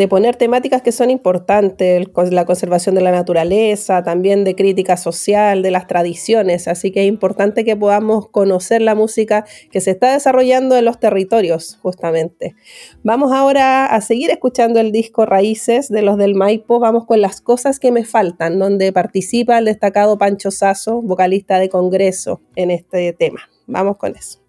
poner 0.07 0.35
temáticas 0.35 0.83
que 0.83 0.91
son 0.91 1.09
importantes, 1.09 2.07
la 2.29 2.45
conservación 2.45 2.93
de 2.93 3.01
la 3.01 3.11
naturaleza, 3.11 4.03
también 4.03 4.43
de 4.43 4.53
crítica 4.53 4.95
social, 4.95 5.63
de 5.63 5.71
las 5.71 5.87
tradiciones, 5.87 6.67
así 6.67 6.91
que 6.91 7.01
es 7.01 7.07
importante 7.07 7.65
que 7.65 7.75
podamos 7.75 8.29
conocer 8.29 8.83
la 8.83 8.93
música 8.93 9.45
que 9.71 9.81
se 9.81 9.89
está 9.89 10.13
desarrollando 10.13 10.77
en 10.77 10.85
los 10.85 10.99
territorios, 10.99 11.79
justamente. 11.81 12.53
Vamos 13.01 13.31
ahora 13.31 13.87
a 13.87 13.99
seguir 13.99 14.29
escuchando 14.29 14.79
el 14.79 14.91
disco 14.91 15.25
Raíces 15.25 15.89
de 15.89 16.03
los 16.03 16.19
del 16.19 16.35
Maipo, 16.35 16.79
vamos 16.79 17.07
con 17.07 17.21
las 17.21 17.41
cosas 17.41 17.79
que 17.79 17.91
me 17.91 18.05
faltan, 18.05 18.59
donde 18.59 18.93
participa 18.93 19.57
el 19.57 19.65
destacado 19.65 20.19
Pancho 20.19 20.51
Sazo, 20.51 21.01
vocalista 21.01 21.57
de 21.57 21.69
Congreso, 21.69 22.39
en 22.55 22.69
este 22.69 23.13
tema. 23.13 23.49
Vamos 23.65 23.97
con 23.97 24.15
eso. 24.15 24.42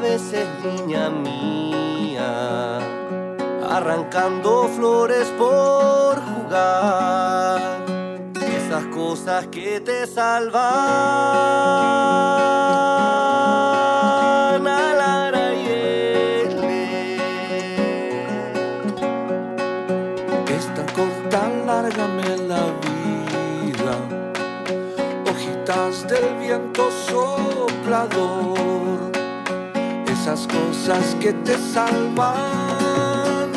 Veces, 0.00 0.46
niña 0.64 1.10
mía, 1.10 2.78
arrancando 3.68 4.68
flores 4.68 5.28
por 5.38 6.20
jugar. 6.20 7.60
Esas 8.34 8.84
cosas 8.86 9.46
que 9.48 9.80
te 9.80 10.06
salvan. 10.06 10.60
Y 20.46 20.52
Esta 20.52 20.84
corta, 20.92 21.48
lárgame 21.66 22.36
la 22.48 22.64
vida. 22.84 23.94
Hojitas 25.30 26.06
del 26.08 26.26
viento 26.38 26.90
soplador 27.08 28.99
esas 30.20 30.46
cosas 30.48 31.16
que 31.18 31.32
te 31.32 31.56
salvan 31.56 33.50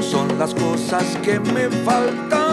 son 0.00 0.38
las 0.38 0.54
cosas 0.54 1.04
que 1.22 1.38
me 1.38 1.68
faltan. 1.84 2.43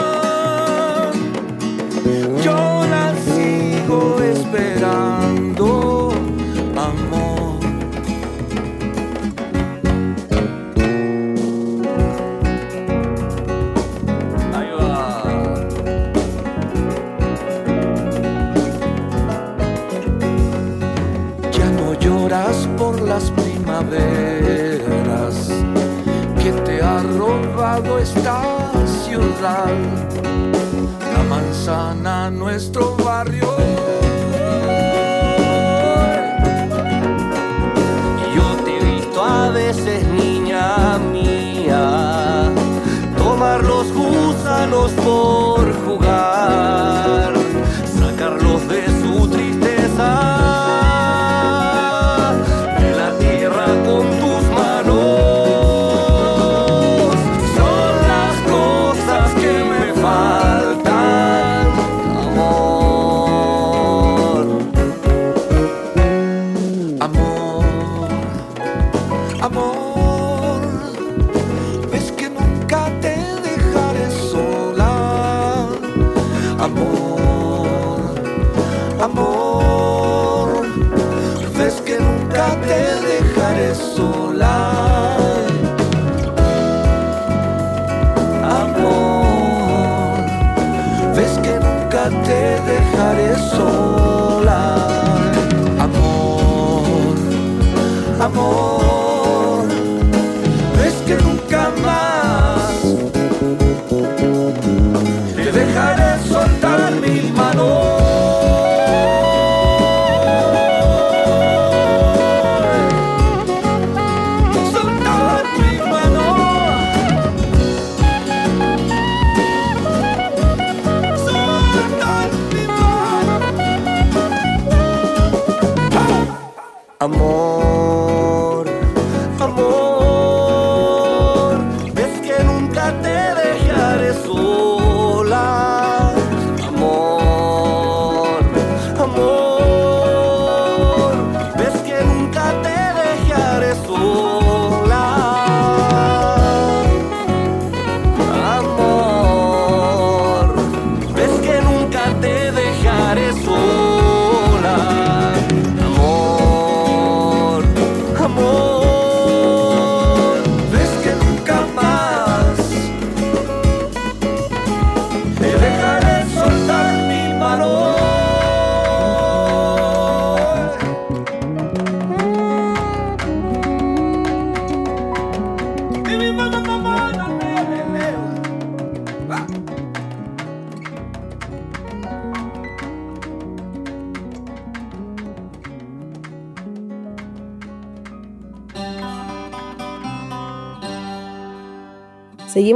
Que 26.42 26.52
te 26.66 26.82
ha 26.82 27.00
robado 27.02 28.00
esta 28.00 28.42
ciudad. 29.04 29.68
La 31.14 31.24
manzana 31.30 32.32
nuestro 32.32 32.96
barrio. 32.98 33.48
Yo 38.36 38.56
te 38.64 38.78
he 38.78 39.02
a 39.22 39.50
veces, 39.50 40.08
niña 40.08 40.98
mía, 41.12 42.50
tomar 43.18 43.62
los 43.64 43.92
gusanos 43.92 44.92
por 44.92 45.71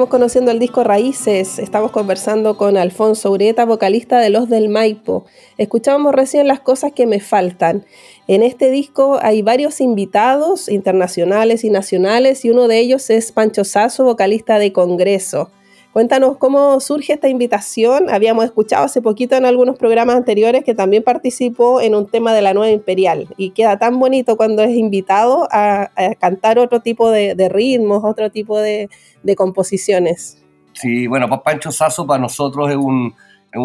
Seguimos 0.05 0.19
conociendo 0.19 0.51
el 0.51 0.59
disco 0.59 0.83
Raíces. 0.83 1.57
Estamos 1.57 1.89
conversando 1.89 2.57
con 2.57 2.77
Alfonso 2.77 3.31
Ureta, 3.31 3.65
vocalista 3.65 4.19
de 4.19 4.29
Los 4.29 4.47
del 4.49 4.69
Maipo. 4.69 5.25
Escuchábamos 5.57 6.13
recién 6.13 6.47
las 6.47 6.59
cosas 6.59 6.91
que 6.91 7.07
me 7.07 7.19
faltan. 7.19 7.87
En 8.27 8.43
este 8.43 8.69
disco 8.69 9.17
hay 9.19 9.41
varios 9.41 9.81
invitados 9.81 10.69
internacionales 10.69 11.63
y 11.63 11.71
nacionales 11.71 12.45
y 12.45 12.51
uno 12.51 12.67
de 12.67 12.77
ellos 12.77 13.09
es 13.09 13.31
Pancho 13.31 13.63
Sasso, 13.63 14.03
vocalista 14.03 14.59
de 14.59 14.71
Congreso. 14.71 15.49
Cuéntanos 15.95 16.36
cómo 16.36 16.81
surge 16.81 17.13
esta 17.13 17.29
invitación. 17.29 18.10
Habíamos 18.10 18.43
escuchado 18.43 18.84
hace 18.84 19.01
poquito 19.01 19.38
en 19.38 19.45
algunos 19.45 19.77
programas 19.77 20.17
anteriores 20.17 20.65
que 20.65 20.75
también 20.75 21.03
participó 21.03 21.79
en 21.79 21.95
un 21.95 22.05
tema 22.05 22.34
de 22.34 22.41
la 22.41 22.53
Nueva 22.53 22.69
Imperial 22.69 23.29
y 23.38 23.51
queda 23.51 23.79
tan 23.79 23.97
bonito 23.97 24.36
cuando 24.36 24.62
es 24.62 24.75
invitado 24.75 25.47
a, 25.53 25.89
cantar 26.19 26.60
otro 26.60 26.81
tipo 26.81 27.10
de, 27.10 27.49
ritmos, 27.49 28.03
otro 28.03 28.29
tipo 28.29 28.60
de, 28.60 28.89
composiciones. 29.38 30.43
Sí, 30.73 31.08
bueno, 31.08 31.29
Pancho 31.41 31.71
Sasso 31.71 32.05
para 32.05 32.19
nosotros 32.19 32.69
es 32.69 32.75
un, 32.75 33.15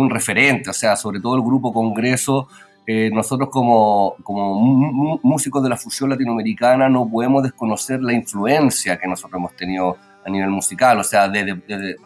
referente, 0.09 0.71
o 0.71 0.73
sea, 0.73 0.95
sobre 0.95 1.19
todo 1.19 1.35
el 1.35 1.43
grupo 1.43 1.73
Congreso. 1.73 2.47
Eh, 2.87 3.11
nosotros 3.13 3.49
como 3.51 4.15
músicos 5.25 5.65
de 5.65 5.69
la 5.69 5.77
fusión 5.77 6.11
latinoamericana 6.11 6.89
no 6.89 7.11
podemos 7.11 7.43
desconocer 7.43 8.01
la 8.01 8.13
influencia 8.13 8.97
que 8.99 9.09
nosotros 9.09 9.37
hemos 9.37 9.57
tenido 9.57 9.97
a 10.25 10.31
nivel 10.31 10.51
musical, 10.51 11.01
o 11.01 11.05
sea, 11.05 11.29
desde, 11.29 11.97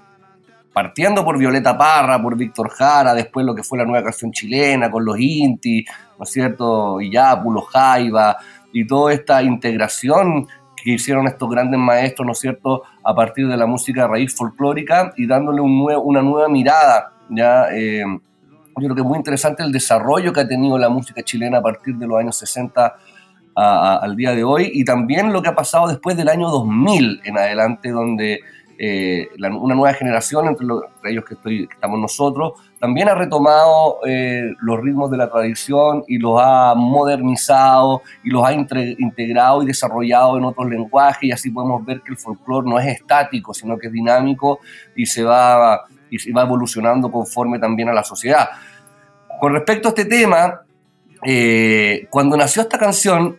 partiendo 0.75 1.25
por 1.25 1.39
Violeta 1.39 1.79
Parra, 1.79 2.21
por 2.21 2.37
Víctor 2.37 2.69
Jara, 2.69 3.15
después 3.15 3.47
lo 3.47 3.55
que 3.55 3.63
fue 3.63 3.79
la 3.79 3.85
nueva 3.85 4.03
canción 4.03 4.33
chilena 4.33 4.91
con 4.91 5.05
los 5.05 5.19
Inti, 5.19 5.85
¿no 6.19 6.25
es 6.25 6.31
cierto? 6.31 7.01
Y 7.01 7.13
los 7.13 7.69
Jaiba, 7.73 8.37
y 8.73 8.85
toda 8.85 9.13
esta 9.13 9.41
integración 9.41 10.49
que 10.77 10.91
hicieron 10.91 11.29
estos 11.29 11.49
grandes 11.49 11.79
maestros, 11.79 12.27
¿no 12.27 12.33
es 12.33 12.41
cierto?, 12.41 12.83
a 13.05 13.15
partir 13.15 13.47
de 13.47 13.57
la 13.57 13.67
música 13.67 14.09
raíz 14.09 14.35
folclórica 14.35 15.13
y 15.17 15.29
dándole 15.29 15.61
un 15.61 15.87
una 16.03 16.23
nueva 16.23 16.49
mirada, 16.49 17.13
¿ya? 17.31 17.69
Eh, 17.73 18.03
yo 18.77 18.87
creo 18.87 18.95
que 18.97 19.03
es 19.03 19.07
muy 19.07 19.19
interesante 19.19 19.63
el 19.63 19.71
desarrollo 19.71 20.33
que 20.33 20.41
ha 20.41 20.49
tenido 20.49 20.77
la 20.77 20.89
música 20.89 21.23
chilena 21.23 21.59
a 21.59 21.63
partir 21.63 21.95
de 21.95 22.09
los 22.09 22.19
años 22.19 22.37
60 22.37 22.97
al 23.55 24.17
día 24.17 24.35
de 24.35 24.43
hoy 24.43 24.69
y 24.75 24.85
también 24.85 25.33
lo 25.33 25.41
que 25.41 25.49
ha 25.49 25.55
pasado 25.55 25.87
después 25.87 26.17
del 26.17 26.29
año 26.29 26.51
2000 26.51 27.21
en 27.25 27.39
adelante, 27.39 27.91
donde 27.91 28.41
eh, 28.79 29.29
una 29.39 29.75
nueva 29.75 29.95
generación, 29.95 30.49
entre, 30.49 30.67
ellos 31.05 31.25
que, 31.25 31.37
estamos 31.71 31.99
nosotros, 31.99 32.55
también 32.81 33.09
ha 33.09 33.15
retomado 33.15 34.01
eh, 34.07 34.53
los 34.61 34.81
ritmos 34.81 35.11
de 35.11 35.17
la 35.17 35.31
tradición 35.31 36.05
y 36.09 36.19
los 36.19 36.41
ha 36.43 36.75
modernizado 36.75 38.03
y 38.25 38.31
los 38.31 38.45
ha 38.45 38.53
integrado 38.53 39.63
y 39.63 39.67
desarrollado 39.67 40.39
en 40.39 40.45
otros 40.45 40.69
lenguajes 40.69 41.23
y 41.23 41.33
así 41.33 41.51
podemos 41.51 41.85
ver 41.85 42.01
que 42.03 42.13
el 42.13 42.19
folclore 42.19 42.69
no 42.69 42.79
es 42.79 42.87
estático, 42.87 43.55
sino 43.55 43.79
que 43.79 43.87
es 43.87 43.93
dinámico 43.93 44.59
y 44.97 45.07
se 45.07 45.23
va, 45.23 45.85
y 46.11 46.19
se 46.19 46.33
va 46.33 46.43
evolucionando 46.43 47.11
conforme 47.11 47.59
también 47.59 47.89
a 47.89 47.93
la 47.93 48.03
sociedad. 48.03 48.49
Con 49.41 49.53
respecto 49.53 49.89
a 49.89 49.91
este 49.91 50.05
tema, 50.05 50.63
eh, 51.25 52.07
cuando 52.11 52.37
nació 52.37 52.63
esta 52.63 52.79
canción, 52.79 53.39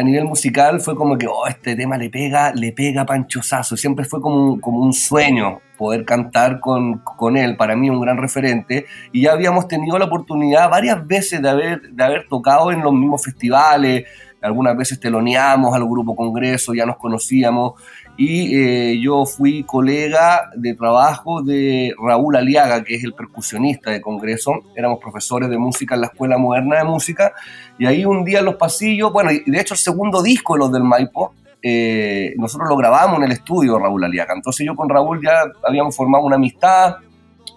a 0.00 0.02
nivel 0.02 0.24
musical 0.24 0.80
fue 0.80 0.96
como 0.96 1.16
que, 1.18 1.26
oh, 1.26 1.46
este 1.46 1.76
tema 1.76 1.98
le 1.98 2.10
pega, 2.10 2.52
le 2.54 2.72
pega 2.72 3.04
Pancho 3.04 3.42
Sasso. 3.42 3.76
Siempre 3.76 4.04
fue 4.04 4.20
como 4.20 4.54
un, 4.54 4.60
como 4.60 4.80
un 4.80 4.92
sueño 4.92 5.60
poder 5.76 6.04
cantar 6.04 6.58
con, 6.60 6.98
con, 6.98 7.36
él, 7.36 7.56
para 7.56 7.76
mí 7.76 7.90
un 7.90 8.00
gran 8.00 8.16
referente. 8.16 8.86
Y 9.12 9.22
ya 9.22 9.32
habíamos 9.32 9.68
tenido 9.68 9.98
la 9.98 10.06
oportunidad 10.06 10.70
varias 10.70 11.06
veces 11.06 11.42
de 11.42 11.48
haber, 11.48 11.82
de 11.82 12.02
haber 12.02 12.28
tocado 12.28 12.72
en 12.72 12.80
los 12.80 12.92
mismos 12.92 13.22
festivales, 13.22 14.04
algunas 14.42 14.76
veces 14.76 14.98
teloneamos 14.98 15.74
al 15.74 15.84
grupo 15.84 16.16
Congreso, 16.16 16.72
ya 16.72 16.86
nos 16.86 16.96
conocíamos 16.96 17.74
y 18.22 18.54
eh, 18.54 19.00
yo 19.00 19.24
fui 19.24 19.62
colega 19.62 20.50
de 20.54 20.74
trabajo 20.74 21.40
de 21.40 21.94
Raúl 21.98 22.36
Aliaga, 22.36 22.84
que 22.84 22.96
es 22.96 23.02
el 23.02 23.14
percusionista 23.14 23.90
de 23.90 24.02
Congreso. 24.02 24.52
Éramos 24.76 24.98
profesores 25.00 25.48
de 25.48 25.56
música 25.56 25.94
en 25.94 26.02
la 26.02 26.08
Escuela 26.08 26.36
Moderna 26.36 26.76
de 26.76 26.84
Música 26.84 27.32
y 27.78 27.86
ahí 27.86 28.04
un 28.04 28.22
día 28.22 28.40
en 28.40 28.44
los 28.44 28.56
pasillos, 28.56 29.10
bueno, 29.10 29.30
y 29.32 29.50
de 29.50 29.58
hecho 29.58 29.72
el 29.72 29.78
segundo 29.78 30.22
disco 30.22 30.52
de 30.52 30.58
los 30.58 30.70
del 30.70 30.84
Maipo, 30.84 31.32
eh, 31.62 32.34
nosotros 32.36 32.68
lo 32.68 32.76
grabamos 32.76 33.16
en 33.16 33.24
el 33.24 33.32
estudio 33.32 33.78
Raúl 33.78 34.04
Aliaga. 34.04 34.34
Entonces 34.34 34.66
yo 34.66 34.76
con 34.76 34.90
Raúl 34.90 35.22
ya 35.24 35.44
habíamos 35.66 35.96
formado 35.96 36.22
una 36.22 36.36
amistad, 36.36 36.96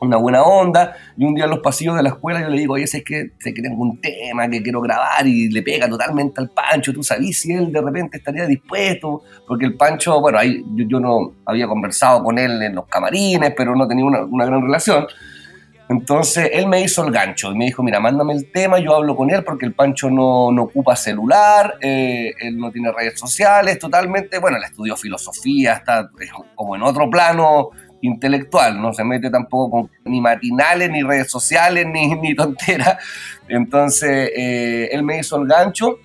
una 0.04 0.18
buena 0.18 0.44
onda, 0.44 0.96
y 1.18 1.26
un 1.26 1.34
día 1.34 1.46
en 1.46 1.52
los 1.52 1.60
pasillos 1.60 1.96
de 1.96 2.04
la 2.04 2.10
escuela 2.10 2.42
yo 2.42 2.50
le 2.50 2.58
digo, 2.58 2.74
oye, 2.74 2.84
es 2.84 3.04
que 3.04 3.32
sé 3.40 3.54
que 3.54 3.62
tengo 3.62 3.82
un 3.82 4.00
tema 4.00 4.48
que 4.50 4.62
quiero 4.62 4.82
grabar 4.82 5.26
y 5.26 5.50
le 5.50 5.62
pega 5.62 5.88
totalmente 5.90 6.42
al 6.42 6.50
Pancho, 6.50 6.94
tú 6.94 7.04
sabes 7.04 7.40
si 7.40 7.54
él 7.54 7.72
de 7.72 7.82
repente 7.82 8.18
estaría 8.18 8.46
dispuesto, 8.46 9.24
porque 9.48 9.66
el 9.66 9.76
Pancho, 9.76 10.20
bueno, 10.22 10.38
ahí 10.38 10.64
yo, 10.76 11.00
no 11.00 11.34
había 11.46 11.68
conversado 11.68 12.24
con 12.24 12.38
él 12.38 12.62
en 12.62 12.76
los 12.76 12.86
camarines, 12.88 13.54
pero 13.56 13.76
no 13.76 13.88
tenía 13.88 14.06
una, 14.06 14.46
gran 14.46 14.62
relación. 14.62 15.06
Entonces 15.90 16.50
él 16.54 16.68
me 16.68 16.82
hizo 16.82 17.06
el 17.06 17.12
gancho 17.12 17.52
y 17.52 17.58
me 17.58 17.66
dijo, 17.66 17.84
mira, 17.84 18.00
mándame 18.00 18.34
el 18.34 18.50
tema, 18.52 18.80
yo 18.80 18.96
hablo 18.96 19.16
con 19.16 19.30
él 19.30 19.44
porque 19.44 19.66
el 19.66 19.74
Pancho 19.74 20.10
no, 20.10 20.50
no 20.52 20.64
ocupa 20.64 20.96
celular, 20.96 21.76
eh, 21.82 22.34
él 22.40 22.58
no 22.58 22.72
tiene 22.72 22.92
redes 22.92 23.20
sociales, 23.20 23.78
totalmente, 23.80 24.40
bueno, 24.40 24.58
él 24.58 24.64
estudió 24.64 24.96
filosofía, 24.96 25.74
está 25.74 26.10
como 26.56 26.78
en 26.78 26.84
otro 26.84 27.10
plano 27.10 27.72
intelectual, 28.04 28.82
no 28.82 28.94
se 28.94 29.04
mete 29.04 29.30
tampoco 29.30 29.72
con 29.72 29.92
ni 30.06 30.20
matinales, 30.20 30.92
ni 30.92 31.02
redes 31.02 31.32
sociales, 31.32 31.86
ni, 31.92 32.16
ni 32.16 32.36
tonteras. 32.36 32.98
Entonces, 33.48 34.32
eh, 34.36 34.90
él 34.92 35.04
me 35.04 35.20
hizo 35.20 35.42
el 35.42 35.48
gancho 35.48 35.98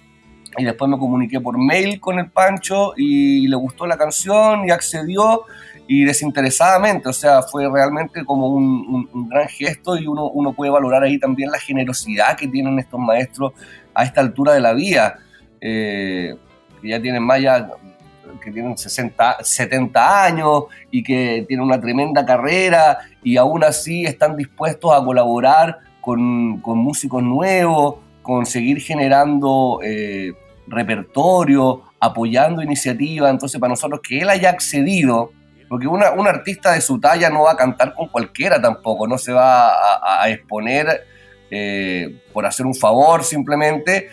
y 0.57 0.65
después 0.65 0.91
me 0.91 0.99
comuniqué 0.99 1.41
por 1.41 1.59
mail 1.59 2.01
con 2.01 2.19
el 2.19 2.31
Pancho 2.31 2.93
y 2.97 3.47
le 3.47 3.57
gustó 3.57 3.87
la 3.87 3.97
canción 3.97 4.67
y 4.67 4.71
accedió 4.71 5.45
y 5.91 6.05
desinteresadamente, 6.05 7.09
o 7.09 7.13
sea, 7.15 7.43
fue 7.43 7.67
realmente 7.73 8.23
como 8.25 8.49
un, 8.49 9.29
gran 9.31 9.49
gesto 9.49 9.97
y 9.97 10.07
uno, 10.07 10.29
uno, 10.29 10.53
puede 10.53 10.71
valorar 10.71 11.03
ahí 11.03 11.19
también 11.19 11.51
la 11.51 11.59
generosidad 11.59 12.37
que 12.37 12.47
tienen 12.47 12.79
estos 12.79 13.01
maestros 13.01 13.53
a 13.95 14.05
esta 14.05 14.21
altura 14.21 14.53
de 14.53 14.61
la 14.61 14.75
vida, 14.75 15.19
eh, 15.63 16.37
que 16.83 16.89
ya 16.89 17.01
tienen 17.01 17.23
más 17.23 17.41
que 18.49 18.55
tienen 18.55 18.77
60, 18.77 19.39
70 19.43 20.25
años 20.25 20.65
y 20.91 21.03
que 21.03 21.45
tienen 21.47 21.65
una 21.65 21.81
tremenda 21.81 22.25
carrera 22.25 22.99
y 23.23 23.37
aún 23.37 23.65
así 23.65 24.05
están 24.05 24.37
dispuestos 24.37 24.93
a 24.93 25.05
colaborar 25.05 25.79
con, 26.01 26.61
con 26.61 26.79
músicos 26.79 27.23
nuevos, 27.23 27.97
con 28.23 28.47
seguir 28.47 28.81
generando 28.81 29.81
eh, 29.83 30.33
repertorio, 30.67 31.83
apoyando 32.01 32.63
iniciativas. 32.63 33.31
Entonces, 33.31 33.61
para 33.61 33.71
nosotros 33.71 34.01
que 34.07 34.21
él 34.21 34.29
haya 34.29 34.51
accedido, 34.51 35.33
porque 35.69 35.87
una, 35.87 36.13
un 36.13 36.27
artista 36.27 36.73
de 36.73 36.81
su 36.81 36.99
talla 37.01 37.31
no 37.31 37.43
va 37.43 37.53
a 37.53 37.57
cantar 37.57 37.95
con 37.95 38.09
cualquiera 38.09 38.61
tampoco, 38.61 39.07
no 39.07 39.19
se 39.19 39.33
va 39.33 40.23
a, 40.23 40.29
exponer 40.31 41.05
eh, 41.51 42.23
por 42.33 42.47
hacer 42.47 42.67
un 42.67 42.75
favor 42.75 43.25
simplemente, 43.25 44.09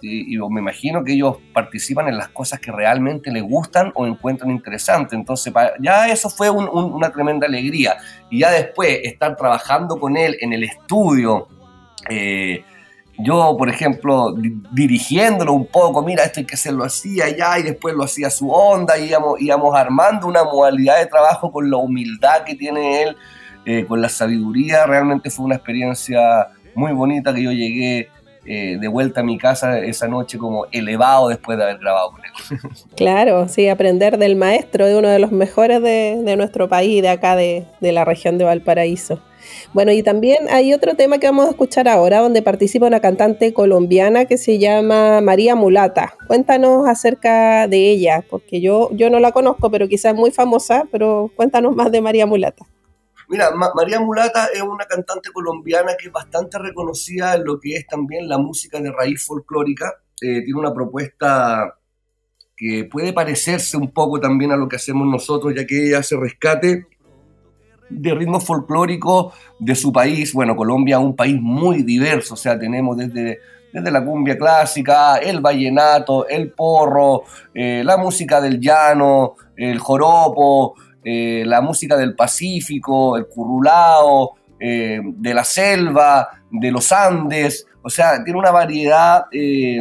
y, 0.00 0.36
me 0.50 0.60
imagino 0.60 1.04
que 1.04 1.12
ellos 1.12 1.36
participan 1.52 2.08
en 2.08 2.16
las 2.16 2.28
cosas 2.28 2.58
que 2.60 2.72
realmente 2.72 3.30
les 3.30 3.42
gustan 3.42 3.92
o 3.94 4.06
encuentran 4.06 4.50
interesantes. 4.50 5.12
Entonces, 5.12 5.52
ya 5.80 6.08
eso 6.08 6.28
fue 6.30 6.50
una 6.50 7.10
tremenda 7.10 7.46
alegría. 7.46 7.96
Y 8.30 8.40
ya 8.40 8.50
después, 8.50 9.00
estar 9.04 9.36
trabajando 9.36 9.98
con 9.98 10.16
él 10.16 10.36
en 10.40 10.52
el 10.52 10.64
estudio, 10.64 11.48
eh, 12.08 12.64
yo, 13.18 13.54
por 13.58 13.68
ejemplo, 13.68 14.34
dirigiéndolo 14.72 15.52
un 15.52 15.66
poco, 15.66 16.02
mira, 16.02 16.24
esto 16.24 16.40
hay 16.40 16.46
que 16.46 16.54
hacerlo 16.54 16.82
así, 16.82 17.20
allá, 17.20 17.58
y 17.58 17.62
después 17.62 17.94
lo 17.94 18.04
hacía 18.04 18.30
su 18.30 18.50
onda, 18.50 18.98
y 18.98 19.08
íbamos, 19.08 19.40
íbamos 19.40 19.76
armando 19.76 20.26
una 20.26 20.44
modalidad 20.44 20.98
de 20.98 21.06
trabajo 21.06 21.52
con 21.52 21.70
la 21.70 21.76
humildad 21.76 22.42
que 22.44 22.54
tiene 22.54 23.02
él, 23.02 23.16
eh, 23.64 23.84
con 23.86 24.00
la 24.00 24.08
sabiduría, 24.08 24.86
realmente 24.86 25.30
fue 25.30 25.44
una 25.44 25.56
experiencia 25.56 26.48
muy 26.74 26.92
bonita 26.92 27.32
que 27.34 27.42
yo 27.42 27.52
llegué 27.52 28.08
eh, 28.44 28.76
de 28.80 28.88
vuelta 28.88 29.20
a 29.20 29.22
mi 29.22 29.38
casa 29.38 29.78
esa 29.78 30.08
noche 30.08 30.36
como 30.36 30.66
elevado 30.72 31.28
después 31.28 31.56
de 31.56 31.64
haber 31.64 31.78
grabado 31.78 32.10
con 32.10 32.20
él. 32.24 32.30
Claro, 32.96 33.48
sí, 33.48 33.68
aprender 33.68 34.18
del 34.18 34.36
maestro 34.36 34.86
de 34.86 34.96
uno 34.96 35.08
de 35.08 35.18
los 35.18 35.32
mejores 35.32 35.80
de, 35.80 36.34
nuestro 36.36 36.68
país, 36.68 37.02
de 37.02 37.08
acá 37.08 37.36
de, 37.36 37.66
la 37.80 38.04
región 38.04 38.38
de 38.38 38.44
Valparaíso. 38.44 39.20
Bueno, 39.72 39.92
y 39.92 40.02
también 40.02 40.48
hay 40.50 40.72
otro 40.72 40.94
tema 40.94 41.18
que 41.18 41.26
vamos 41.26 41.46
a 41.46 41.50
escuchar 41.50 41.88
ahora, 41.88 42.20
donde 42.20 42.42
participa 42.42 42.86
una 42.86 43.00
cantante 43.00 43.52
colombiana 43.52 44.24
que 44.24 44.38
se 44.38 44.58
llama 44.58 45.20
María 45.20 45.54
Mulata. 45.54 46.14
Cuéntanos 46.26 46.88
acerca 46.88 47.66
de 47.68 47.90
ella, 47.90 48.24
porque 48.28 48.60
yo, 48.60 48.90
yo 48.92 49.10
no 49.10 49.20
la 49.20 49.32
conozco, 49.32 49.70
pero 49.70 49.88
quizás 49.88 50.14
es 50.14 50.18
muy 50.18 50.30
famosa, 50.30 50.84
pero 50.90 51.30
cuéntanos 51.36 51.74
más 51.74 51.90
de 51.90 52.00
María 52.00 52.26
Mulata. 52.26 52.66
Mira, 53.32 53.50
María 53.50 53.98
Mulata 53.98 54.50
es 54.52 54.60
una 54.60 54.84
cantante 54.84 55.30
colombiana 55.32 55.92
que 55.98 56.08
es 56.08 56.12
bastante 56.12 56.58
reconocida 56.58 57.34
en 57.34 57.44
lo 57.46 57.58
que 57.58 57.76
es 57.76 57.86
también 57.86 58.28
la 58.28 58.36
música 58.36 58.78
de 58.78 58.92
raíz 58.92 59.24
folclórica. 59.24 60.02
Eh, 60.20 60.42
tiene 60.42 60.60
una 60.60 60.74
propuesta 60.74 61.78
que 62.54 62.84
puede 62.84 63.14
parecerse 63.14 63.78
un 63.78 63.90
poco 63.90 64.20
también 64.20 64.52
a 64.52 64.56
lo 64.56 64.68
que 64.68 64.76
hacemos 64.76 65.06
nosotros, 65.06 65.54
ya 65.56 65.66
que 65.66 65.88
ella 65.88 66.00
hace 66.00 66.14
rescate 66.14 66.86
de 67.88 68.14
ritmos 68.14 68.44
folclóricos 68.44 69.32
de 69.58 69.76
su 69.76 69.90
país. 69.90 70.34
Bueno, 70.34 70.54
Colombia 70.54 70.96
es 70.96 71.02
un 71.02 71.16
país 71.16 71.40
muy 71.40 71.84
diverso, 71.84 72.34
o 72.34 72.36
sea, 72.36 72.58
tenemos 72.58 72.98
desde, 72.98 73.38
desde 73.72 73.90
la 73.90 74.04
cumbia 74.04 74.36
clásica, 74.36 75.16
el 75.16 75.40
vallenato, 75.40 76.28
el 76.28 76.52
porro, 76.52 77.22
eh, 77.54 77.82
la 77.82 77.96
música 77.96 78.42
del 78.42 78.60
llano, 78.60 79.36
el 79.56 79.78
joropo, 79.78 80.74
eh, 81.04 81.42
la 81.46 81.60
música 81.60 81.96
del 81.96 82.14
Pacífico, 82.14 83.16
el 83.16 83.26
currulao, 83.26 84.32
eh, 84.58 85.00
de 85.02 85.34
la 85.34 85.44
selva, 85.44 86.28
de 86.50 86.70
los 86.70 86.92
Andes, 86.92 87.66
o 87.82 87.90
sea, 87.90 88.22
tiene 88.22 88.38
una 88.38 88.52
variedad 88.52 89.24
eh, 89.32 89.80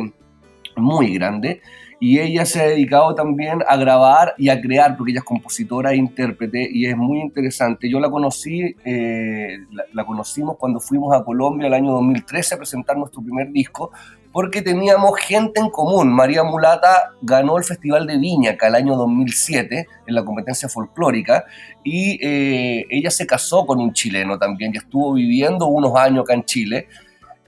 muy 0.75 1.13
grande 1.13 1.61
y 1.99 2.17
ella 2.19 2.45
se 2.45 2.61
ha 2.61 2.65
dedicado 2.65 3.13
también 3.13 3.59
a 3.67 3.77
grabar 3.77 4.33
y 4.39 4.49
a 4.49 4.59
crear, 4.59 4.97
porque 4.97 5.11
ella 5.11 5.19
es 5.19 5.25
compositora 5.25 5.91
e 5.91 5.97
intérprete 5.97 6.67
y 6.71 6.87
es 6.87 6.97
muy 6.97 7.19
interesante. 7.19 7.87
Yo 7.87 7.99
la 7.99 8.09
conocí, 8.09 8.75
la, 8.83 9.83
la, 9.93 10.03
conocimos 10.03 10.57
cuando 10.57 10.79
fuimos 10.79 11.15
a 11.15 11.23
Colombia 11.23 11.67
el 11.67 11.75
año 11.75 11.91
2013 11.91 12.55
a 12.55 12.57
presentar 12.57 12.97
nuestro 12.97 13.21
primer 13.21 13.51
disco, 13.51 13.91
porque 14.31 14.61
teníamos 14.61 15.19
gente 15.19 15.59
en 15.59 15.69
común. 15.69 16.13
María 16.13 16.43
Mulata 16.43 17.13
ganó 17.21 17.57
el 17.57 17.63
Festival 17.63 18.07
de 18.07 18.17
Viña 18.17 18.51
acá 18.51 18.67
el 18.67 18.75
año 18.75 18.95
2007 18.95 19.87
en 20.07 20.15
la 20.15 20.23
competencia 20.23 20.69
folclórica 20.69 21.45
y 21.83 22.17
eh, 22.25 22.85
ella 22.89 23.11
se 23.11 23.25
casó 23.27 23.65
con 23.65 23.79
un 23.79 23.93
chileno 23.93 24.37
también 24.37 24.71
y 24.73 24.77
estuvo 24.77 25.13
viviendo 25.13 25.67
unos 25.67 25.95
años 25.95 26.23
acá 26.23 26.33
en 26.33 26.45
Chile 26.45 26.87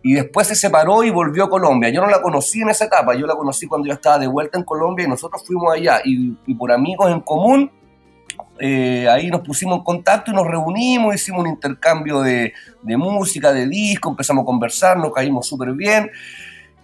y 0.03 0.13
después 0.13 0.47
se 0.47 0.55
separó 0.55 1.03
y 1.03 1.09
volvió 1.09 1.45
a 1.45 1.49
Colombia. 1.49 1.89
Yo 1.89 2.01
no 2.01 2.09
la 2.09 2.21
conocí 2.21 2.61
en 2.61 2.69
esa 2.69 2.85
etapa, 2.85 3.15
yo 3.15 3.25
la 3.25 3.35
conocí 3.35 3.65
cuando 3.65 3.87
yo 3.87 3.93
estaba 3.93 4.19
de 4.19 4.27
vuelta 4.27 4.57
en 4.57 4.65
Colombia 4.65 5.05
y 5.05 5.09
nosotros 5.09 5.43
fuimos 5.47 5.73
allá 5.73 6.01
y, 6.03 6.53
por 6.55 6.71
amigos 6.73 7.09
en 7.09 7.21
común. 7.21 7.71
Eh, 8.59 9.07
ahí 9.09 9.29
nos 9.29 9.41
pusimos 9.41 9.77
en 9.77 9.83
contacto 9.83 10.31
y 10.31 10.33
nos 10.33 10.45
reunimos, 10.45 11.15
hicimos 11.15 11.41
un 11.41 11.47
intercambio 11.47 12.21
de, 12.21 12.53
de 12.81 12.97
música, 12.97 13.53
de 13.53 13.67
disco, 13.67 14.09
empezamos 14.09 14.43
a 14.43 14.45
conversar, 14.45 14.97
nos 14.97 15.13
caímos 15.13 15.47
súper 15.47 15.71
bien. 15.71 16.11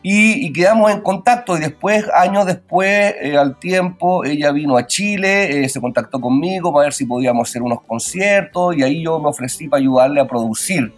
Y, 0.01 0.53
quedamos 0.53 0.91
en 0.91 1.01
contacto 1.01 1.57
y 1.57 1.59
después, 1.59 2.05
años 2.13 2.45
después, 2.45 3.15
eh, 3.21 3.35
al 3.37 3.59
tiempo, 3.59 4.23
ella 4.23 4.51
vino 4.53 4.77
a 4.77 4.87
Chile, 4.87 5.65
eh, 5.65 5.67
se 5.69 5.81
contactó 5.81 6.21
conmigo 6.21 6.71
para 6.71 6.85
ver 6.85 6.93
si 6.93 7.05
podíamos 7.05 7.49
hacer 7.49 7.61
unos 7.61 7.81
conciertos 7.81 8.77
y 8.77 8.83
ahí 8.83 9.03
yo 9.03 9.19
me 9.19 9.27
ofrecí 9.27 9.67
para 9.67 9.81
ayudarle 9.81 10.21
a 10.21 10.27
producir 10.27 10.93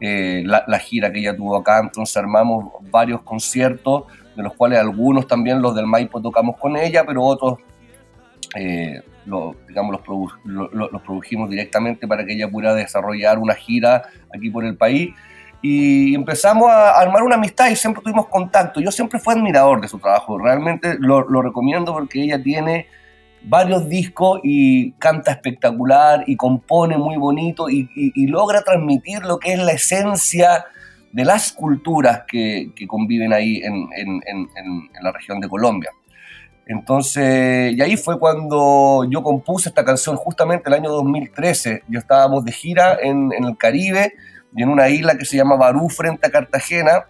eh, 0.00 0.44
la, 0.46 0.78
gira 0.78 1.10
que 1.10 1.18
ella 1.18 1.36
tuvo 1.36 1.56
acá. 1.56 1.80
Entonces 1.80 2.16
armamos 2.16 2.66
varios 2.92 3.22
conciertos, 3.22 4.04
de 4.36 4.42
los 4.44 4.54
cuales 4.54 4.78
algunos 4.78 5.26
también 5.26 5.60
los 5.60 5.74
del 5.74 5.86
Maipo 5.86 6.20
tocamos 6.20 6.56
con 6.56 6.76
ella, 6.76 7.04
pero 7.04 7.24
otros 7.24 7.58
digamos, 9.66 10.00
los, 10.44 10.72
los 10.72 11.02
produjimos 11.02 11.50
directamente 11.50 12.06
para 12.06 12.24
que 12.24 12.34
ella 12.34 12.48
pudiera 12.48 12.72
desarrollar 12.72 13.40
una 13.40 13.54
gira 13.54 14.04
aquí 14.32 14.48
por 14.48 14.64
el 14.64 14.76
país 14.76 15.12
y 15.66 16.14
empezamos 16.14 16.70
a 16.70 16.90
armar 17.00 17.22
una 17.22 17.36
amistad 17.36 17.70
y 17.70 17.76
siempre 17.76 18.02
tuvimos 18.02 18.28
contacto. 18.28 18.82
Yo 18.82 18.92
siempre 18.92 19.18
fui 19.18 19.32
admirador 19.32 19.80
de 19.80 19.88
su 19.88 19.98
trabajo, 19.98 20.36
realmente 20.36 20.96
lo, 20.98 21.22
recomiendo 21.40 21.94
porque 21.94 22.22
ella 22.22 22.42
tiene 22.42 22.86
varios 23.40 23.88
discos 23.88 24.40
y 24.42 24.92
canta 24.92 25.30
espectacular 25.30 26.24
y 26.26 26.36
compone 26.36 26.98
muy 26.98 27.16
bonito 27.16 27.70
y, 27.70 27.88
logra 28.26 28.60
transmitir 28.60 29.22
lo 29.22 29.38
que 29.38 29.54
es 29.54 29.58
la 29.58 29.72
esencia 29.72 30.66
de 31.12 31.24
las 31.24 31.50
culturas 31.50 32.24
que, 32.28 32.70
conviven 32.86 33.32
ahí 33.32 33.62
en, 33.64 33.88
la 35.00 35.12
región 35.12 35.40
de 35.40 35.48
Colombia. 35.48 35.92
Entonces, 36.66 37.72
y 37.74 37.80
ahí 37.80 37.96
fue 37.96 38.18
cuando 38.18 39.06
yo 39.10 39.22
compuse 39.22 39.70
esta 39.70 39.82
canción 39.82 40.16
justamente 40.16 40.68
el 40.68 40.74
año 40.74 40.90
2013. 40.90 41.84
Yo 41.88 41.98
estábamos 41.98 42.44
de 42.44 42.52
gira 42.52 42.98
en, 43.00 43.32
el 43.32 43.56
Caribe 43.56 44.12
y 44.54 44.62
en 44.62 44.68
una 44.68 44.88
isla 44.88 45.16
que 45.16 45.24
se 45.24 45.36
llama 45.36 45.56
Barú 45.56 45.88
frente 45.88 46.26
a 46.26 46.30
Cartagena. 46.30 47.06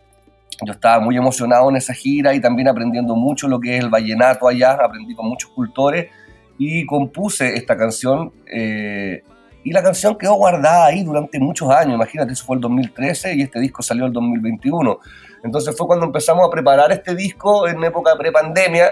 Yo 0.64 0.72
estaba 0.72 1.00
muy 1.00 1.16
emocionado 1.16 1.68
en 1.68 1.76
esa 1.76 1.92
gira 1.92 2.32
y 2.34 2.40
también 2.40 2.68
aprendiendo 2.68 3.16
mucho 3.16 3.48
lo 3.48 3.60
que 3.60 3.76
es 3.76 3.82
el 3.82 3.90
vallenato 3.90 4.48
allá, 4.48 4.72
aprendí 4.72 5.14
con 5.14 5.26
muchos 5.26 5.50
cultores 5.50 6.10
y 6.58 6.86
compuse 6.86 7.56
esta 7.56 7.76
canción. 7.76 8.32
Eh, 8.46 9.22
y 9.64 9.72
la 9.72 9.82
canción 9.82 10.16
quedó 10.16 10.34
guardada 10.34 10.86
ahí 10.86 11.02
durante 11.02 11.38
muchos 11.38 11.70
años, 11.70 11.94
imagínate, 11.94 12.32
eso 12.32 12.44
fue 12.44 12.56
el 12.56 12.60
2013 12.60 13.34
y 13.34 13.42
este 13.42 13.58
disco 13.60 13.82
salió 13.82 14.06
el 14.06 14.12
2021. 14.12 14.98
Entonces 15.42 15.76
fue 15.76 15.86
cuando 15.86 16.06
empezamos 16.06 16.46
a 16.46 16.50
preparar 16.50 16.92
este 16.92 17.14
disco 17.14 17.66
en 17.66 17.82
época 17.82 18.16
prepandemia, 18.16 18.90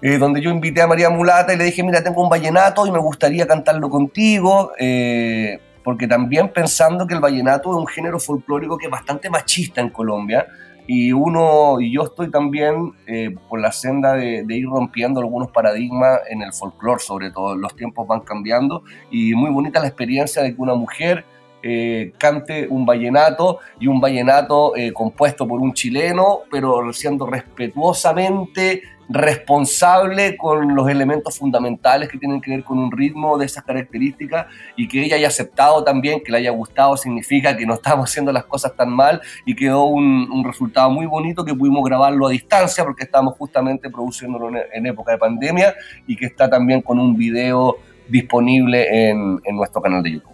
eh, 0.00 0.16
donde 0.18 0.40
yo 0.40 0.50
invité 0.50 0.80
a 0.80 0.86
María 0.86 1.10
Mulata 1.10 1.52
y 1.52 1.56
le 1.56 1.64
dije, 1.64 1.82
mira, 1.82 2.02
tengo 2.02 2.22
un 2.22 2.28
vallenato 2.28 2.86
y 2.86 2.90
me 2.90 2.98
gustaría 2.98 3.46
cantarlo 3.46 3.90
contigo. 3.90 4.72
Eh, 4.78 5.58
porque 5.84 6.08
también 6.08 6.50
pensando 6.52 7.06
que 7.06 7.14
el 7.14 7.20
vallenato 7.20 7.70
es 7.70 7.76
un 7.76 7.86
género 7.86 8.18
folclórico 8.18 8.78
que 8.78 8.86
es 8.86 8.90
bastante 8.90 9.30
machista 9.30 9.80
en 9.80 9.90
Colombia, 9.90 10.48
y 10.86 11.12
uno, 11.12 11.80
y 11.80 11.92
yo 11.92 12.02
estoy 12.02 12.30
también 12.30 12.92
eh, 13.06 13.34
por 13.48 13.60
la 13.60 13.72
senda 13.72 14.14
de, 14.14 14.44
ir 14.48 14.66
rompiendo 14.66 15.20
algunos 15.20 15.50
paradigmas 15.50 16.20
en 16.28 16.42
el 16.42 16.52
folclore, 16.52 17.00
sobre 17.00 17.30
todo, 17.30 17.54
los 17.54 17.74
tiempos 17.74 18.06
van 18.06 18.20
cambiando, 18.20 18.82
y 19.10 19.34
muy 19.34 19.50
bonita 19.50 19.80
la 19.80 19.86
experiencia 19.86 20.42
de 20.42 20.54
que 20.54 20.60
una 20.60 20.74
mujer 20.74 21.24
eh, 21.62 22.12
cante 22.18 22.66
un 22.68 22.84
vallenato 22.84 23.60
y 23.80 23.86
un 23.86 23.98
vallenato 23.98 24.76
eh, 24.76 24.92
compuesto 24.92 25.48
por 25.48 25.60
un 25.60 25.72
chileno, 25.72 26.40
pero 26.50 26.92
siendo 26.92 27.26
respetuosamente 27.26 28.82
responsable 29.08 30.36
con 30.36 30.74
los 30.74 30.88
elementos 30.88 31.38
fundamentales 31.38 32.08
que 32.08 32.18
tienen 32.18 32.40
que 32.40 32.50
ver 32.50 32.64
con 32.64 32.78
un 32.78 32.90
ritmo 32.90 33.36
de 33.38 33.46
esas 33.46 33.64
características 33.64 34.46
y 34.76 34.88
que 34.88 35.04
ella 35.04 35.16
haya 35.16 35.28
aceptado 35.28 35.84
también, 35.84 36.22
que 36.22 36.32
le 36.32 36.38
haya 36.38 36.50
gustado, 36.50 36.96
significa 36.96 37.56
que 37.56 37.66
no 37.66 37.74
estamos 37.74 38.10
haciendo 38.10 38.32
las 38.32 38.44
cosas 38.44 38.74
tan 38.76 38.90
mal 38.90 39.20
y 39.44 39.54
quedó 39.54 39.84
un, 39.86 40.44
resultado 40.44 40.90
muy 40.90 41.06
bonito 41.06 41.44
que 41.44 41.54
pudimos 41.54 41.82
grabarlo 41.84 42.26
a 42.26 42.30
distancia 42.30 42.84
porque 42.84 43.04
estamos 43.04 43.34
justamente 43.38 43.88
produciéndolo 43.88 44.50
en, 44.72 44.86
época 44.86 45.12
de 45.12 45.18
pandemia 45.18 45.74
y 46.06 46.16
que 46.16 46.26
está 46.26 46.50
también 46.50 46.82
con 46.82 46.98
un 46.98 47.16
video 47.16 47.78
disponible 48.08 49.08
en 49.08 49.40
nuestro 49.56 49.80
canal 49.80 50.02
de 50.02 50.12
YouTube. 50.12 50.33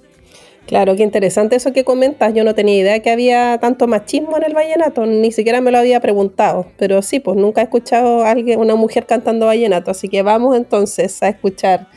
Claro, 0.67 0.95
qué 0.95 1.03
interesante 1.03 1.57
eso 1.57 1.73
que 1.73 1.85
comentas. 1.85 2.33
Yo 2.33 2.45
no 2.45 2.55
tenía 2.55 2.79
idea 2.79 3.01
que 3.01 3.11
había 3.11 3.59
tanto 3.61 3.89
machismo 3.89 4.37
en 4.37 4.45
el 4.45 4.55
vallenato, 4.55 5.05
ni 5.05 5.33
siquiera 5.33 5.61
me 5.61 5.73
lo 5.73 5.79
había 5.79 6.01
preguntado. 6.01 6.67
Pero 6.77 7.03
sí, 7.03 7.19
pues 7.19 7.37
nunca 7.37 7.61
he 7.61 7.65
escuchado 7.65 8.23
a 8.23 8.31
alguien, 8.31 8.61
una 8.61 8.77
mujer 8.77 9.07
cantando 9.07 9.47
vallenato. 9.47 9.91
Así 9.91 10.09
que 10.09 10.23
vamos 10.23 10.57
entonces 10.57 11.23
a 11.23 11.29
escuchar 11.29 11.89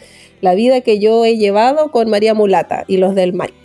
la 0.42 0.56
vida 0.56 0.82
que 0.82 1.00
yo 1.00 1.24
he 1.24 1.38
llevado 1.38 1.92
con 1.92 2.10
María 2.10 2.34
Mulata 2.34 2.84
y 2.88 2.98
los 2.98 3.16
del 3.16 3.34
Maipo. 3.34 3.63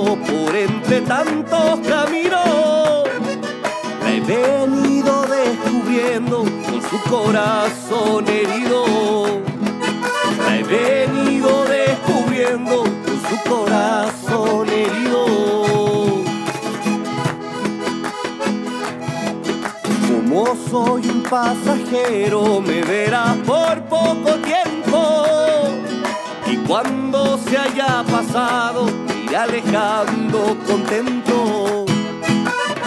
Por 0.00 0.56
entre 0.56 1.02
tantos 1.02 1.80
caminos. 1.86 3.04
La 4.00 4.10
he 4.10 4.20
venido 4.20 5.22
descubriendo 5.26 6.38
con 6.38 6.82
su 6.88 7.10
corazón 7.10 8.26
herido. 8.26 9.42
La 10.38 10.56
he 10.56 10.62
venido 10.62 11.64
descubriendo 11.66 12.84
con 12.84 13.20
su 13.28 13.50
corazón 13.50 14.68
herido. 14.70 15.26
Como 20.08 20.56
soy 20.70 21.06
un 21.06 21.22
pasajero, 21.22 22.62
me 22.62 22.82
verás 22.82 23.36
por 23.46 23.82
poco 23.84 24.36
tiempo. 24.36 25.26
Y 26.46 26.56
cuando 26.66 27.38
se 27.38 27.58
haya 27.58 28.02
pasado, 28.10 28.86
alejando 29.34 30.56
contento. 30.66 31.84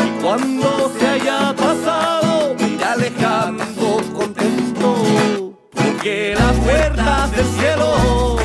Y 0.06 0.22
cuando 0.22 0.92
se 1.00 1.08
haya 1.08 1.54
pasado, 1.56 2.56
irá 2.60 2.94
alejando 2.94 4.02
contento. 4.14 5.54
Porque 5.72 6.36
las 6.38 6.54
puertas 6.58 7.32
del 7.32 7.46
cielo 7.46 8.38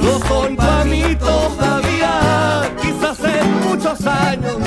no 0.00 0.28
son 0.28 0.56
para 0.56 0.84
mí 0.84 1.16
todavía. 1.16 2.70
Quizás 2.80 3.18
en 3.24 3.68
muchos 3.68 4.06
años 4.06 4.58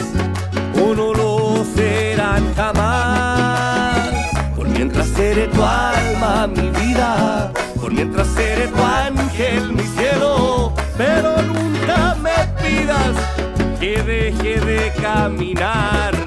o 0.81 0.93
no 0.93 1.13
lo 1.13 1.65
serán 1.75 2.53
jamás. 2.55 4.09
Por 4.55 4.67
mientras 4.67 5.07
seré 5.07 5.47
tu 5.47 5.63
alma, 5.63 6.47
mi 6.47 6.69
vida. 6.69 7.51
Por 7.79 7.93
mientras 7.93 8.27
seré 8.27 8.67
tu 8.67 8.83
ángel, 8.83 9.73
mi 9.73 9.83
cielo. 9.83 10.73
Pero 10.97 11.41
nunca 11.41 12.15
que 13.79 14.01
deje 14.01 14.59
de 14.61 14.91
caminar. 15.01 16.22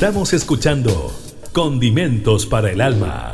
Estamos 0.00 0.32
escuchando 0.32 1.12
Condimentos 1.52 2.46
para 2.46 2.70
el 2.70 2.80
Alma. 2.80 3.29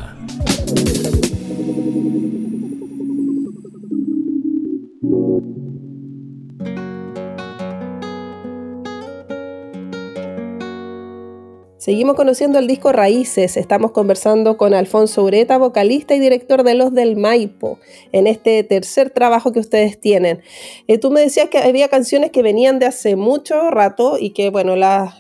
Conociendo 12.17 12.59
el 12.59 12.67
disco 12.67 12.91
Raíces. 12.91 13.57
Estamos 13.57 13.93
conversando 13.93 14.57
con 14.57 14.75
Alfonso 14.75 15.23
Ureta, 15.23 15.59
vocalista 15.59 16.15
y 16.15 16.19
director 16.19 16.65
de 16.65 16.75
Los 16.75 16.93
del 16.93 17.17
Maipo, 17.17 17.79
en 18.11 18.27
este 18.27 18.65
tercer 18.65 19.11
trabajo 19.11 19.53
que 19.53 19.61
ustedes 19.61 20.01
tienen. 20.01 20.41
Eh, 20.89 20.99
tú 20.99 21.11
me 21.13 21.21
decías 21.21 21.49
que 21.51 21.59
había 21.59 21.89
canciones 21.89 22.33
que 22.33 22.43
venían 22.43 22.79
de 22.81 22.87
hace 22.87 23.15
mucho 23.15 23.71
rato 23.71 24.17
y 24.19 24.31
que, 24.31 24.51
bueno, 24.51 24.75
las, 24.75 25.15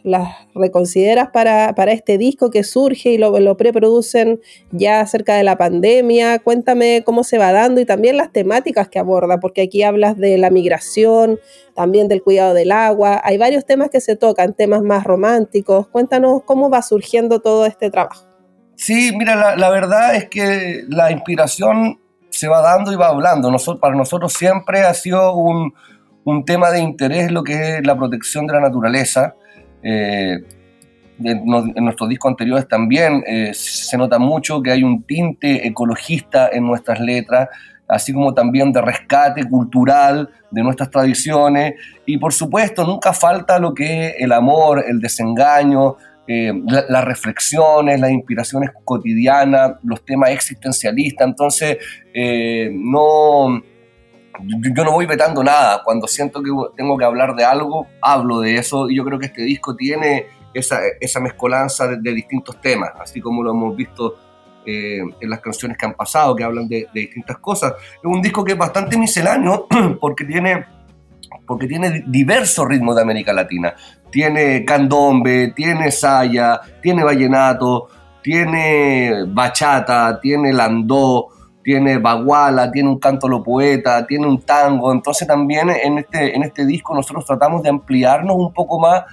reconsideras 0.55 1.29
para, 1.31 1.75
este 1.93 2.19
disco 2.19 2.51
que 2.51 2.65
surge 2.65 3.11
y 3.11 3.19
lo, 3.19 3.39
lo 3.39 3.57
preproducen 3.57 4.41
ya 4.73 5.07
cerca 5.07 5.37
de 5.37 5.45
la 5.45 5.59
pandemia. 5.59 6.39
Cuéntame 6.39 7.03
cómo 7.05 7.23
se 7.23 7.37
va 7.37 7.53
dando 7.53 7.81
y 7.81 7.85
también 7.85 8.17
las 8.17 8.33
temáticas 8.33 8.89
que 8.89 8.99
aborda, 8.99 9.39
porque 9.39 9.63
aquí 9.63 9.83
hablas 9.83 10.17
de 10.17 10.39
la 10.39 10.49
migración, 10.49 11.39
también 11.77 12.09
del 12.09 12.23
cuidado 12.23 12.55
del 12.55 12.73
agua. 12.73 13.21
Hay 13.23 13.39
varios 13.39 13.65
temas 13.65 13.91
que 13.91 14.01
se 14.01 14.17
tocan, 14.17 14.55
temas 14.55 14.83
más 14.83 15.05
románticos. 15.05 15.87
Cuéntanos 15.89 16.43
cómo 16.45 16.71
va 16.71 16.83
surgiendo 16.83 17.41
todo 17.41 17.67
este 17.67 17.91
trabajo. 17.91 18.27
Sí, 18.75 19.13
mira, 19.17 19.57
la, 19.57 19.71
verdad 19.71 20.17
es 20.17 20.29
que 20.29 20.85
la 20.89 21.13
inspiración 21.13 22.01
se 22.31 22.49
va 22.49 22.61
dando 22.61 22.93
y 22.93 22.97
va 22.97 23.09
hablando. 23.09 23.51
Nosotros, 23.51 23.81
para 23.81 23.95
nosotros 23.95 24.33
siempre 24.33 24.81
ha 24.81 24.93
sido 24.95 25.35
un, 25.35 25.73
tema 26.45 26.71
de 26.71 26.81
interés 26.81 27.31
lo 27.31 27.45
que 27.45 27.77
es 27.77 27.87
la 27.87 27.97
protección 27.97 28.47
de 28.47 28.55
la 28.55 28.61
naturaleza. 28.61 29.35
Eh, 29.83 30.39
en, 31.23 31.45
nuestros 31.47 32.09
discos 32.09 32.31
anteriores 32.31 32.69
también 32.69 33.23
eh, 33.27 33.53
se 33.55 33.97
nota 33.97 34.19
mucho 34.19 34.61
que 34.63 34.73
hay 34.73 34.83
un 34.83 35.05
tinte 35.05 35.67
ecologista 35.67 36.49
en 36.53 36.67
nuestras 36.67 37.01
letras 37.01 37.49
así 37.89 38.13
como 38.13 38.35
también 38.35 38.73
de 38.73 38.83
rescate 38.83 39.49
cultural 39.49 40.29
de 40.51 40.63
nuestras 40.63 40.91
tradiciones. 40.91 41.75
Y 42.05 42.19
por 42.19 42.33
supuesto 42.33 42.85
nunca 42.85 43.13
falta 43.13 43.59
lo 43.59 43.75
que 43.75 44.09
es 44.09 44.15
el 44.19 44.33
amor, 44.33 44.85
el 44.87 45.01
desengaño, 45.01 45.97
eh, 46.29 46.53
las 46.67 47.05
reflexiones, 47.05 48.01
las 48.01 48.11
inspiraciones 48.11 48.71
cotidianas, 48.85 49.75
los 49.85 50.05
temas 50.05 50.31
existencialistas, 50.31 51.27
entonces 51.27 51.79
eh, 52.13 52.71
no... 52.73 53.63
Yo 54.75 54.85
no 54.85 54.93
voy 54.93 55.07
vetando 55.07 55.43
nada, 55.43 55.81
cuando 55.83 56.07
siento 56.07 56.43
que 56.43 56.51
tengo 56.77 56.99
que 56.99 57.07
hablar 57.07 57.35
de 57.35 57.43
algo, 57.43 57.87
hablo 58.03 58.41
de 58.41 58.57
eso. 58.57 58.91
Y 58.91 58.97
yo 58.97 59.03
creo 59.03 59.19
que 59.19 59.27
este 59.27 59.41
disco 59.41 59.75
tiene 59.75 60.27
esa, 60.53 60.81
esa 61.01 61.21
mezcolanza 61.21 61.89
de 61.89 62.13
distintos 62.13 62.61
temas, 62.61 62.91
así 63.01 63.23
como 63.23 63.43
lo 63.43 63.53
hemos 63.53 63.75
visto 63.75 64.26
eh, 64.67 65.01
en 65.21 65.31
las 65.31 65.41
canciones 65.41 65.79
que 65.79 65.87
han 65.87 65.95
pasado, 65.95 66.35
que 66.35 66.45
hablan 66.45 66.69
de, 66.69 66.89
distintas 66.93 67.39
cosas. 67.39 67.75
Es 67.77 68.05
un 68.05 68.21
disco 68.21 68.45
que 68.45 68.53
es 68.53 68.59
bastante 68.59 68.99
misceláneo 68.99 69.67
porque 70.01 70.25
tiene, 70.25 70.65
porque 71.47 71.67
tiene 71.67 72.05
diversos 72.07 72.67
ritmos 72.69 72.97
de 72.97 73.03
América 73.03 73.33
Latina. 73.33 73.75
Tiene 74.11 74.65
candombe, 74.65 75.53
tiene 75.55 75.91
saya, 75.91 76.61
tiene 76.83 77.05
vallenato, 77.05 77.89
tiene 78.23 79.25
bachata, 79.29 80.19
tiene 80.21 80.53
landó, 80.53 81.29
tiene 81.63 81.99
baguala, 81.99 82.71
tiene 82.71 82.89
un 82.89 82.99
canto 82.99 83.29
lo 83.29 83.43
poeta, 83.43 84.07
tiene 84.07 84.27
un 84.27 84.43
tango. 84.43 84.93
Entonces 84.93 85.27
también 85.27 85.71
en 85.71 85.99
este, 85.99 86.35
en 86.35 86.43
este 86.43 86.65
disco 86.67 86.95
nosotros 86.95 87.25
tratamos 87.25 87.63
de 87.63 87.71
ampliarnos 87.71 88.37
un 88.37 88.53
poco 88.53 88.79
más 88.79 89.05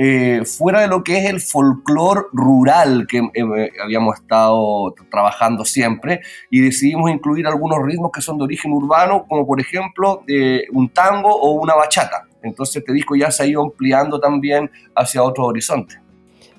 eh, 0.00 0.44
fuera 0.44 0.82
de 0.82 0.86
lo 0.86 1.02
que 1.02 1.18
es 1.18 1.28
el 1.28 1.40
folclore 1.40 2.20
rural 2.32 3.04
que 3.08 3.18
eh, 3.18 3.70
habíamos 3.82 4.14
estado 4.14 4.94
trabajando 5.10 5.64
siempre 5.64 6.20
y 6.50 6.60
decidimos 6.60 7.10
incluir 7.10 7.48
algunos 7.48 7.84
ritmos 7.84 8.12
que 8.12 8.22
son 8.22 8.38
de 8.38 8.44
origen 8.44 8.70
urbano, 8.70 9.26
como 9.28 9.44
por 9.44 9.60
ejemplo 9.60 10.22
eh, 10.28 10.66
un 10.72 10.88
tango 10.90 11.34
o 11.34 11.50
una 11.60 11.74
bachata. 11.74 12.28
Entonces 12.44 12.76
este 12.76 12.92
disco 12.92 13.16
ya 13.16 13.32
se 13.32 13.42
ha 13.42 13.46
ido 13.46 13.60
ampliando 13.60 14.20
también 14.20 14.70
hacia 14.94 15.20
otros 15.20 15.48
horizontes. 15.48 15.98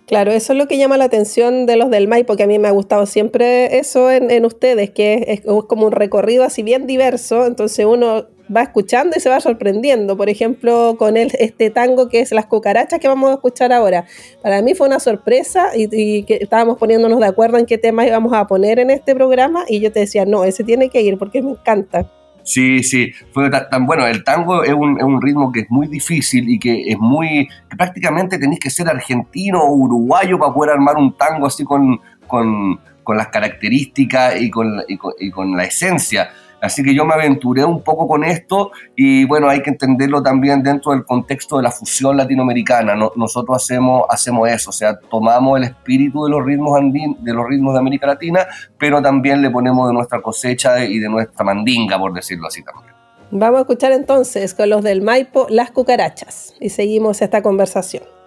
Claro, 0.05 0.31
eso 0.31 0.51
es 0.51 0.59
lo 0.59 0.67
que 0.67 0.77
llama 0.77 0.97
la 0.97 1.05
atención 1.05 1.65
de 1.65 1.77
los 1.77 1.89
del 1.89 2.09
MAI, 2.09 2.25
porque 2.25 2.43
a 2.43 2.47
mí 2.47 2.59
me 2.59 2.67
ha 2.67 2.71
gustado 2.71 3.05
siempre 3.05 3.77
eso 3.79 4.11
en, 4.11 4.43
ustedes, 4.43 4.89
que 4.89 5.23
es, 5.29 5.41
como 5.67 5.85
un 5.85 5.93
recorrido 5.93 6.43
así 6.43 6.61
bien 6.61 6.87
diverso, 6.87 7.45
entonces 7.45 7.85
uno 7.85 8.25
va 8.55 8.63
escuchando 8.63 9.15
y 9.17 9.19
se 9.19 9.29
va 9.29 9.39
sorprendiendo. 9.39 10.17
Por 10.17 10.29
ejemplo, 10.29 10.95
con 10.97 11.17
el, 11.17 11.31
este 11.39 11.69
tango 11.69 12.09
que 12.09 12.21
es 12.21 12.31
Las 12.31 12.45
cucarachas 12.45 12.99
que 12.99 13.07
vamos 13.07 13.31
a 13.31 13.33
escuchar 13.35 13.71
ahora. 13.71 14.05
Para 14.41 14.61
mí 14.61 14.75
fue 14.75 14.87
una 14.87 14.99
sorpresa 14.99 15.69
y, 15.75 16.23
que 16.23 16.39
estábamos 16.41 16.77
poniéndonos 16.77 17.19
de 17.19 17.27
acuerdo 17.27 17.57
en 17.57 17.65
qué 17.65 17.77
temas 17.77 18.07
íbamos 18.07 18.33
a 18.33 18.47
poner 18.47 18.79
en 18.79 18.89
este 18.89 19.15
programa 19.15 19.63
y 19.67 19.79
yo 19.79 19.91
te 19.91 20.01
decía, 20.01 20.25
no, 20.25 20.43
ese 20.43 20.63
tiene 20.63 20.89
que 20.89 21.01
ir 21.01 21.17
porque 21.17 21.41
me 21.41 21.51
encanta. 21.51 22.09
Sí, 22.43 22.81
sí, 22.83 23.11
fue 23.31 23.49
tan, 23.49 23.85
bueno. 23.85 24.07
El 24.07 24.23
tango 24.23 24.63
es 24.63 24.73
un, 24.73 24.97
es 24.97 25.03
un, 25.03 25.21
ritmo 25.21 25.51
que 25.51 25.61
es 25.61 25.69
muy 25.69 25.87
difícil 25.87 26.49
y 26.49 26.57
que 26.57 26.89
es 26.89 26.97
muy. 26.97 27.47
que 27.69 27.77
prácticamente 27.77 28.39
tenéis 28.39 28.59
que 28.59 28.71
ser 28.71 28.87
argentino 28.87 29.61
o 29.61 29.73
uruguayo 29.73 30.39
para 30.39 30.53
poder 30.53 30.73
armar 30.73 30.95
un 30.97 31.15
tango 31.15 31.45
así 31.45 31.63
con, 31.63 31.99
con, 32.25 32.79
con 33.03 33.17
las 33.17 33.27
características 33.27 34.41
y 34.41 34.49
con, 34.49 34.81
y 34.87 34.97
con, 34.97 35.13
y 35.19 35.29
con 35.29 35.55
la 35.55 35.65
esencia. 35.65 36.31
Así 36.61 36.83
que 36.83 36.93
yo 36.93 37.05
me 37.05 37.13
aventuré 37.13 37.63
un 37.63 37.81
poco 37.81 38.07
con 38.07 38.23
esto 38.23 38.71
y 38.95 39.25
bueno, 39.25 39.49
hay 39.49 39.61
que 39.61 39.69
entenderlo 39.69 40.21
también 40.21 40.61
dentro 40.61 40.91
del 40.91 41.05
contexto 41.05 41.57
de 41.57 41.63
la 41.63 41.71
fusión 41.71 42.17
latinoamericana. 42.17 42.95
nosotros 43.15 43.55
hacemos, 43.55 44.03
hacemos 44.09 44.49
eso, 44.49 44.69
o 44.69 44.73
sea, 44.73 44.99
tomamos 44.99 45.57
el 45.57 45.65
espíritu 45.65 46.25
de 46.25 46.31
los 46.31 46.45
ritmos 46.45 46.77
andín, 46.77 47.17
de 47.21 47.33
los 47.33 47.47
ritmos 47.47 47.73
de 47.73 47.79
América 47.79 48.07
Latina, 48.07 48.45
pero 48.77 49.01
también 49.01 49.41
le 49.41 49.49
ponemos 49.49 49.87
de 49.87 49.93
nuestra 49.93 50.21
cosecha 50.21 50.83
y 50.83 50.99
de 50.99 51.09
nuestra 51.09 51.45
mandinga, 51.45 51.97
por 51.97 52.13
decirlo 52.13 52.47
así 52.47 52.63
también. 52.63 52.93
Vamos 53.31 53.59
a 53.59 53.61
escuchar 53.61 53.91
entonces 53.91 54.55
con 54.55 54.69
los 54.69 54.83
del 54.83 55.01
Maipo 55.01 55.45
las 55.49 55.71
cucarachas 55.71 56.55
y 56.59 56.69
seguimos 56.69 57.21
esta 57.21 57.41
conversación. 57.41 58.18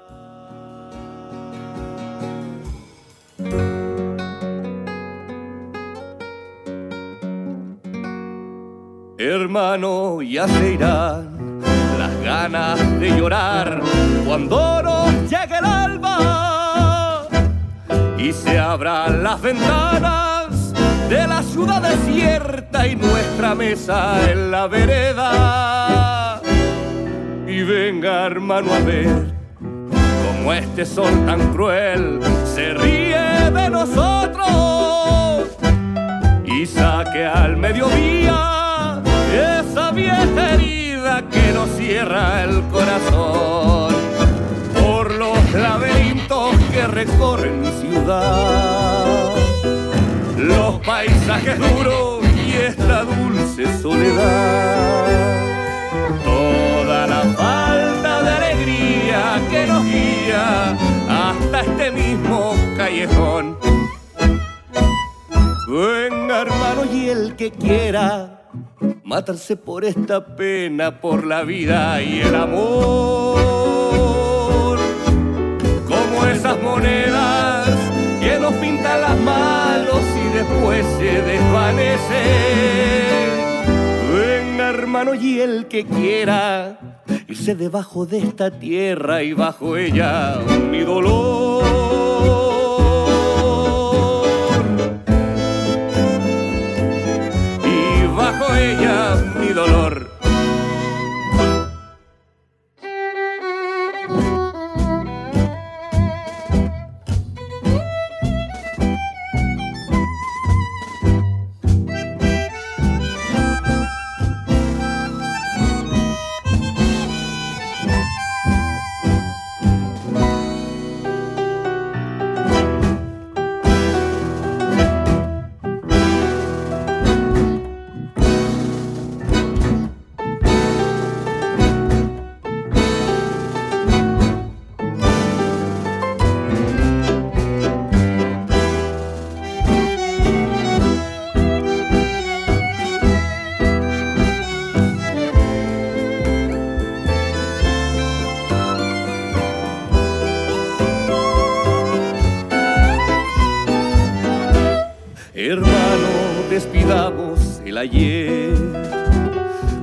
Hermano, 9.24 10.20
ya 10.20 10.48
se 10.48 10.72
irán 10.72 11.60
las 11.96 12.20
ganas 12.24 12.98
de 12.98 13.10
llorar 13.10 13.80
cuando 14.26 14.82
nos 14.82 15.12
llegue 15.30 15.58
el 15.58 15.64
alba 15.64 17.28
y 18.18 18.32
se 18.32 18.58
abran 18.58 19.22
las 19.22 19.40
ventanas 19.40 20.72
de 21.08 21.24
la 21.28 21.40
ciudad 21.44 21.80
desierta 21.82 22.84
y 22.84 22.96
nuestra 22.96 23.54
mesa 23.54 24.28
en 24.28 24.50
la 24.50 24.66
vereda. 24.66 26.40
Y 27.46 27.62
venga, 27.62 28.26
hermano, 28.26 28.74
a 28.74 28.80
ver 28.80 29.32
cómo 29.60 30.52
este 30.52 30.84
sol 30.84 31.14
tan 31.26 31.52
cruel 31.52 32.18
se 32.44 32.74
ríe 32.74 33.52
de 33.52 33.70
nosotros 33.70 35.46
y 36.44 36.66
saque 36.66 37.24
al 37.24 37.56
mediodía 37.56 38.51
vieja 39.92 40.54
herida 40.54 41.22
que 41.30 41.52
nos 41.52 41.68
cierra 41.70 42.44
el 42.44 42.62
corazón 42.68 43.94
por 44.80 45.12
los 45.12 45.52
laberintos 45.52 46.56
que 46.72 46.86
recorren 46.86 47.64
ciudad, 47.80 49.34
los 50.36 50.80
paisajes 50.80 51.58
duros 51.58 52.24
y 52.46 52.52
esta 52.52 53.04
dulce 53.04 53.80
soledad, 53.80 55.06
toda 56.24 57.06
la 57.06 57.22
falta 57.36 58.22
de 58.22 58.30
alegría 58.30 59.40
que 59.50 59.66
nos 59.66 59.84
guía 59.84 60.76
hasta 61.08 61.60
este 61.60 61.90
mismo 61.90 62.54
callejón. 62.76 63.58
Venga 65.68 66.42
hermano 66.42 66.84
y 66.92 67.08
el 67.08 67.36
que 67.36 67.50
quiera 67.50 68.41
matarse 69.12 69.56
por 69.56 69.84
esta 69.84 70.24
pena, 70.24 70.98
por 70.98 71.26
la 71.26 71.42
vida 71.42 72.00
y 72.00 72.20
el 72.20 72.34
amor. 72.34 73.38
Como 75.86 76.24
esas 76.24 76.58
monedas 76.62 77.68
que 78.22 78.38
nos 78.40 78.54
pintan 78.54 79.02
las 79.02 79.20
manos 79.20 80.00
y 80.16 80.34
después 80.34 80.86
se 80.98 81.20
desvanecen. 81.30 82.00
Venga 84.14 84.70
hermano 84.70 85.12
y 85.14 85.40
el 85.40 85.66
que 85.66 85.84
quiera 85.84 86.78
irse 87.28 87.54
debajo 87.54 88.06
de 88.06 88.16
esta 88.16 88.50
tierra 88.50 89.22
y 89.22 89.34
bajo 89.34 89.76
ella 89.76 90.38
mi 90.70 90.80
dolor. 90.80 91.51
Ella 98.50 99.22
mi 99.38 99.52
dolor. 99.52 100.11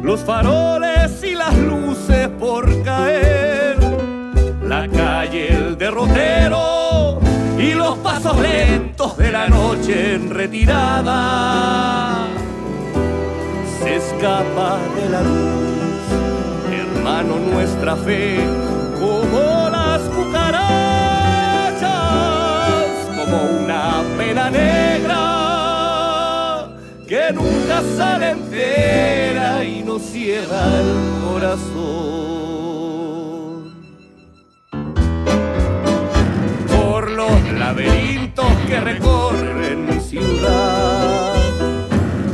Los 0.03 0.21
faroles 0.21 1.21
y 1.21 1.35
las 1.35 1.53
luces 1.57 2.29
por 2.39 2.81
caer, 2.83 3.77
la 4.63 4.87
calle, 4.87 5.53
el 5.53 5.77
derrotero 5.77 7.19
y 7.57 7.73
los 7.73 7.97
pasos 7.97 8.39
lentos 8.39 9.17
de 9.17 9.31
la 9.33 9.49
noche 9.49 10.13
en 10.13 10.29
retirada. 10.29 12.25
Se 13.83 13.97
escapa 13.97 14.77
de 14.95 15.09
la 15.09 15.21
luz, 15.21 15.99
hermano, 16.71 17.35
nuestra 17.51 17.97
fe, 17.97 18.39
que 27.29 27.35
nunca 27.35 27.83
sale 27.95 28.31
entera 28.31 29.63
y 29.63 29.83
nos 29.83 30.01
cierra 30.01 30.61
el 30.79 31.21
corazón. 31.23 31.69
Por 36.67 37.11
los 37.11 37.53
laberintos 37.53 38.47
que 38.67 38.79
recorren 38.79 39.85
mi 39.85 39.99
ciudad, 39.99 41.35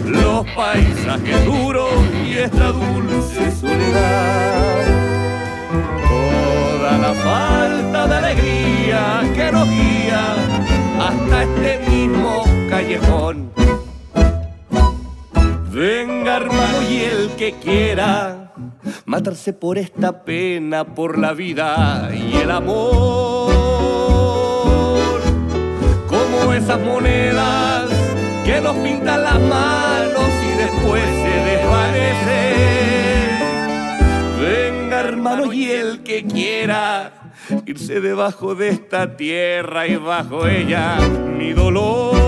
los 0.05 0.45
paisajes 0.55 1.45
duros 1.45 1.91
y 2.25 2.37
esta 2.37 2.71
dulce 2.71 3.51
soledad, 3.51 4.85
toda 6.07 6.97
la 6.99 7.13
falta 7.13 8.07
de 8.07 8.15
alegría 8.15 9.21
que 9.33 9.51
nos 9.51 9.69
guía 9.69 10.35
hasta 10.99 11.43
este 11.43 11.89
mismo 11.89 12.45
callejón 12.69 13.44
Venga 15.75 16.37
hermano 16.37 16.89
y 16.89 17.01
el 17.03 17.31
que 17.31 17.51
quiera 17.61 18.53
matarse 19.03 19.51
por 19.51 19.77
esta 19.77 20.23
pena, 20.23 20.85
por 20.85 21.17
la 21.17 21.33
vida 21.33 22.11
y 22.15 22.37
el 22.37 22.49
amor. 22.49 23.51
Como 26.07 26.53
esas 26.53 26.79
monedas 26.79 27.89
que 28.45 28.61
nos 28.61 28.77
pintan 28.77 29.21
las 29.21 29.37
manos 29.41 30.29
y 30.43 30.57
después 30.57 31.03
se 31.03 31.43
desvanecen. 31.51 32.45
Venga 34.39 35.01
hermano 35.01 35.51
y 35.51 35.71
el 35.71 36.03
que 36.03 36.23
quiera 36.23 37.33
irse 37.65 37.99
debajo 37.99 38.55
de 38.55 38.69
esta 38.69 39.17
tierra 39.17 39.85
y 39.87 39.97
bajo 39.97 40.47
ella 40.47 40.99
mi 41.37 41.51
dolor. 41.51 42.24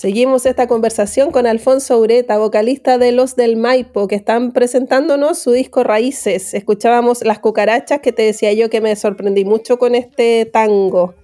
Seguimos 0.00 0.46
esta 0.46 0.66
conversación 0.66 1.30
con 1.30 1.46
Alfonso 1.46 1.98
Ureta, 1.98 2.38
vocalista 2.38 2.96
de 2.96 3.12
Los 3.12 3.36
del 3.36 3.58
Maipo, 3.58 4.08
que 4.08 4.14
están 4.14 4.52
presentándonos 4.52 5.38
su 5.38 5.52
disco 5.52 5.84
Raíces. 5.84 6.54
Escuchábamos 6.54 7.22
Las 7.22 7.38
Cucarachas, 7.38 8.00
que 8.00 8.10
te 8.10 8.22
decía 8.22 8.50
yo 8.54 8.70
que 8.70 8.80
me 8.80 8.96
sorprendí 8.96 9.44
mucho 9.44 9.78
con 9.78 9.94
este 9.94 10.46
tango. 10.46 11.16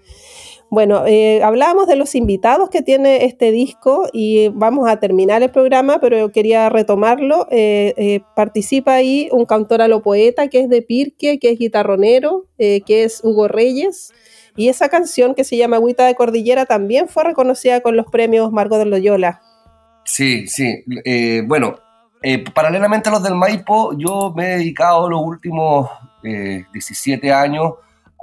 Bueno, 0.68 1.06
eh, 1.06 1.42
hablábamos 1.44 1.86
de 1.86 1.94
los 1.94 2.14
invitados 2.16 2.70
que 2.70 2.82
tiene 2.82 3.24
este 3.24 3.52
disco 3.52 4.08
y 4.12 4.48
vamos 4.48 4.88
a 4.88 4.98
terminar 4.98 5.42
el 5.42 5.50
programa, 5.50 6.00
pero 6.00 6.32
quería 6.32 6.68
retomarlo. 6.68 7.46
Eh, 7.52 7.94
eh, 7.96 8.20
participa 8.34 8.94
ahí 8.94 9.28
un 9.30 9.46
cantor 9.46 9.80
a 9.80 9.88
lo 9.88 10.02
poeta 10.02 10.48
que 10.48 10.60
es 10.60 10.68
de 10.68 10.82
Pirque, 10.82 11.38
que 11.38 11.52
es 11.52 11.58
guitarronero, 11.58 12.46
que 12.58 13.04
es 13.04 13.20
Hugo 13.22 13.46
Reyes. 13.46 14.12
Y 14.56 14.68
esa 14.68 14.88
canción 14.88 15.34
que 15.34 15.44
se 15.44 15.56
llama 15.56 15.76
Agüita 15.76 16.04
de 16.06 16.14
Cordillera 16.14 16.64
también 16.66 17.08
fue 17.08 17.24
reconocida 17.24 17.80
con 17.80 17.96
los 17.96 18.06
premios 18.06 18.50
Marco 18.50 18.78
de 18.78 18.86
Loyola. 18.86 19.42
Sí, 20.04 20.48
sí. 20.48 20.82
bueno, 21.46 21.76
paralelamente 22.54 23.08
a 23.08 23.12
los 23.12 23.22
del 23.22 23.34
Maipo, 23.34 23.96
yo 23.96 24.32
me 24.34 24.46
he 24.46 24.56
dedicado 24.56 25.08
los 25.08 25.20
últimos 25.22 25.90
17 26.22 27.32
años 27.32 27.74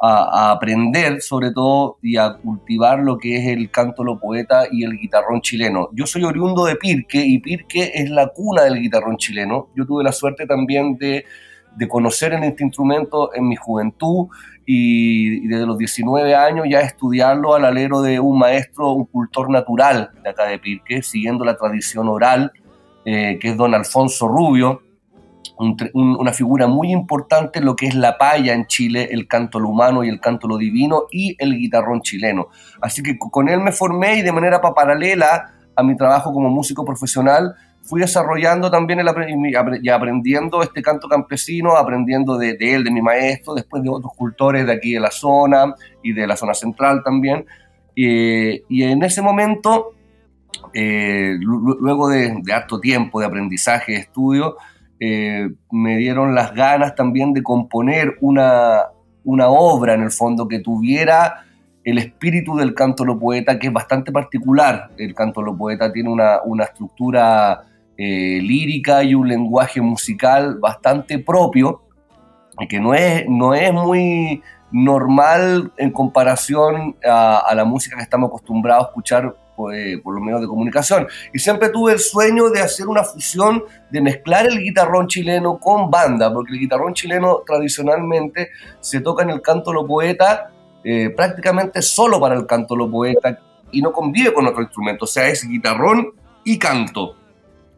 a, 0.01 0.51
aprender 0.51 1.21
sobre 1.21 1.51
todo 1.51 1.97
y 2.01 2.17
a 2.17 2.33
cultivar 2.33 2.99
lo 2.99 3.17
que 3.17 3.37
es 3.37 3.47
el 3.47 3.69
canto 3.69 4.03
lo 4.03 4.19
poeta 4.19 4.63
y 4.71 4.83
el 4.83 4.97
guitarrón 4.97 5.41
chileno. 5.41 5.89
Yo 5.93 6.05
soy 6.05 6.23
oriundo 6.23 6.65
de 6.65 6.75
Pirque 6.75 7.23
y 7.23 7.39
Pirque 7.39 7.91
es 7.93 8.09
la 8.09 8.27
cuna 8.27 8.63
del 8.63 8.81
guitarrón 8.81 9.17
chileno. 9.17 9.69
Yo 9.75 9.85
tuve 9.85 10.03
la 10.03 10.11
suerte 10.11 10.45
también 10.45 10.97
de, 10.97 11.25
de 11.75 11.87
conocer 11.87 12.33
en 12.33 12.43
este 12.43 12.63
instrumento 12.63 13.33
en 13.33 13.47
mi 13.47 13.55
juventud 13.55 14.27
y, 14.65 15.47
desde 15.47 15.65
los 15.65 15.77
19 15.77 16.35
años 16.35 16.65
ya 16.69 16.79
estudiarlo 16.79 17.53
al 17.53 17.65
alero 17.65 18.01
de 18.01 18.19
un 18.19 18.37
maestro, 18.37 18.91
un 18.91 19.05
cultor 19.05 19.49
natural 19.49 20.11
de 20.23 20.29
acá 20.29 20.45
de 20.45 20.59
Pirque, 20.59 21.03
siguiendo 21.03 21.43
la 21.43 21.57
tradición 21.57 22.07
oral, 22.07 22.51
eh, 23.05 23.37
que 23.39 23.49
es 23.49 23.57
don 23.57 23.73
Alfonso 23.73 24.27
Rubio, 24.27 24.81
una 25.57 26.33
figura 26.33 26.67
muy 26.67 26.91
importante 26.91 27.59
en 27.59 27.65
lo 27.65 27.75
que 27.75 27.87
es 27.87 27.95
la 27.95 28.17
paya 28.17 28.53
en 28.53 28.65
Chile, 28.65 29.09
el 29.11 29.27
canto 29.27 29.59
lo 29.59 29.69
humano 29.69 30.03
y 30.03 30.09
el 30.09 30.19
canto 30.19 30.47
lo 30.47 30.57
divino 30.57 31.03
y 31.11 31.35
el 31.39 31.57
guitarrón 31.57 32.01
chileno. 32.01 32.47
Así 32.81 33.03
que 33.03 33.17
con 33.17 33.49
él 33.49 33.59
me 33.59 33.71
formé 33.71 34.17
y 34.17 34.21
de 34.21 34.31
manera 34.31 34.61
paralela 34.61 35.53
a 35.75 35.83
mi 35.83 35.95
trabajo 35.95 36.33
como 36.33 36.49
músico 36.49 36.83
profesional 36.83 37.55
fui 37.83 37.99
desarrollando 37.99 38.71
también 38.71 38.99
el, 38.99 39.09
y 39.81 39.89
aprendiendo 39.89 40.63
este 40.63 40.81
canto 40.81 41.07
campesino, 41.07 41.75
aprendiendo 41.75 42.37
de, 42.37 42.55
él, 42.59 42.83
de 42.83 42.91
mi 42.91 43.01
maestro, 43.01 43.53
después 43.53 43.83
de 43.83 43.89
otros 43.89 44.13
cultores 44.15 44.65
de 44.65 44.71
aquí 44.73 44.93
de 44.93 45.01
la 45.01 45.11
zona 45.11 45.75
y 46.01 46.13
de 46.13 46.25
la 46.25 46.37
zona 46.37 46.53
central 46.53 47.01
también. 47.03 47.45
y 47.93 48.83
en 48.83 49.03
ese 49.03 49.21
momento, 49.21 49.91
eh, 50.73 51.35
luego 51.39 52.07
de, 52.07 52.37
de 52.41 52.53
harto 52.53 52.79
tiempo 52.79 53.19
de 53.19 53.25
aprendizaje, 53.25 53.93
de 53.93 53.97
estudio, 53.99 54.55
eh, 55.05 55.49
me 55.69 55.97
dieron 55.97 56.33
las 56.33 56.53
ganas 56.53 56.95
también 56.95 57.33
de 57.33 57.43
componer 57.43 58.15
una, 58.21 58.83
una 59.25 59.49
obra 59.49 59.95
en 59.95 60.01
el 60.03 60.11
fondo 60.11 60.47
que 60.47 60.59
tuviera 60.59 61.43
el 61.83 61.97
espíritu 61.97 62.55
del 62.55 62.73
canto 62.73 63.03
lo 63.03 63.19
poeta, 63.19 63.59
que 63.59 63.67
es 63.67 63.73
bastante 63.73 64.13
particular. 64.13 64.91
El 64.97 65.13
canto 65.13 65.41
lo 65.41 65.57
poeta 65.57 65.91
tiene 65.91 66.09
una, 66.09 66.41
una 66.45 66.63
estructura 66.63 67.63
eh, 67.97 68.39
lírica 68.41 69.03
y 69.03 69.13
un 69.13 69.27
lenguaje 69.27 69.81
musical 69.81 70.57
bastante 70.61 71.19
propio, 71.19 71.81
que 72.69 72.79
no 72.79 72.93
es, 72.93 73.25
no 73.27 73.53
es 73.53 73.73
muy 73.73 74.41
normal 74.71 75.73
en 75.75 75.91
comparación 75.91 76.95
a, 77.05 77.39
a, 77.39 77.53
la 77.55 77.65
música 77.65 77.97
que 77.97 78.03
estamos 78.03 78.29
acostumbrados 78.29 78.85
a 78.85 78.87
escuchar 78.87 79.35
pues, 79.55 79.99
por 80.01 80.15
los 80.15 80.23
medios 80.23 80.41
de 80.41 80.47
comunicación. 80.47 81.07
Y 81.33 81.39
siempre 81.39 81.69
tuve 81.69 81.93
el 81.93 81.99
sueño 81.99 82.49
de 82.49 82.61
hacer 82.61 82.87
una 82.87 83.03
fusión, 83.03 83.63
de 83.89 84.01
mezclar 84.01 84.45
el 84.47 84.59
guitarrón 84.59 85.07
chileno 85.07 85.59
con 85.59 85.89
banda, 85.91 86.33
porque 86.33 86.53
el 86.53 86.59
guitarrón 86.59 86.93
chileno 86.93 87.43
tradicionalmente 87.45 88.49
se 88.79 89.01
toca 89.01 89.23
en 89.23 89.29
el 89.29 89.41
canto 89.41 89.71
lo 89.71 89.85
poeta 89.85 90.49
eh, 90.83 91.11
prácticamente 91.11 91.81
solo 91.81 92.19
para 92.19 92.35
el 92.35 92.45
canto 92.45 92.75
lo 92.75 92.91
poeta 92.91 93.39
y 93.71 93.81
no 93.81 93.93
convive 93.93 94.33
con 94.33 94.45
otro 94.45 94.61
instrumento, 94.61 95.05
o 95.05 95.07
sea, 95.07 95.27
es 95.29 95.47
guitarrón 95.47 96.11
y 96.43 96.59
canto. 96.59 97.15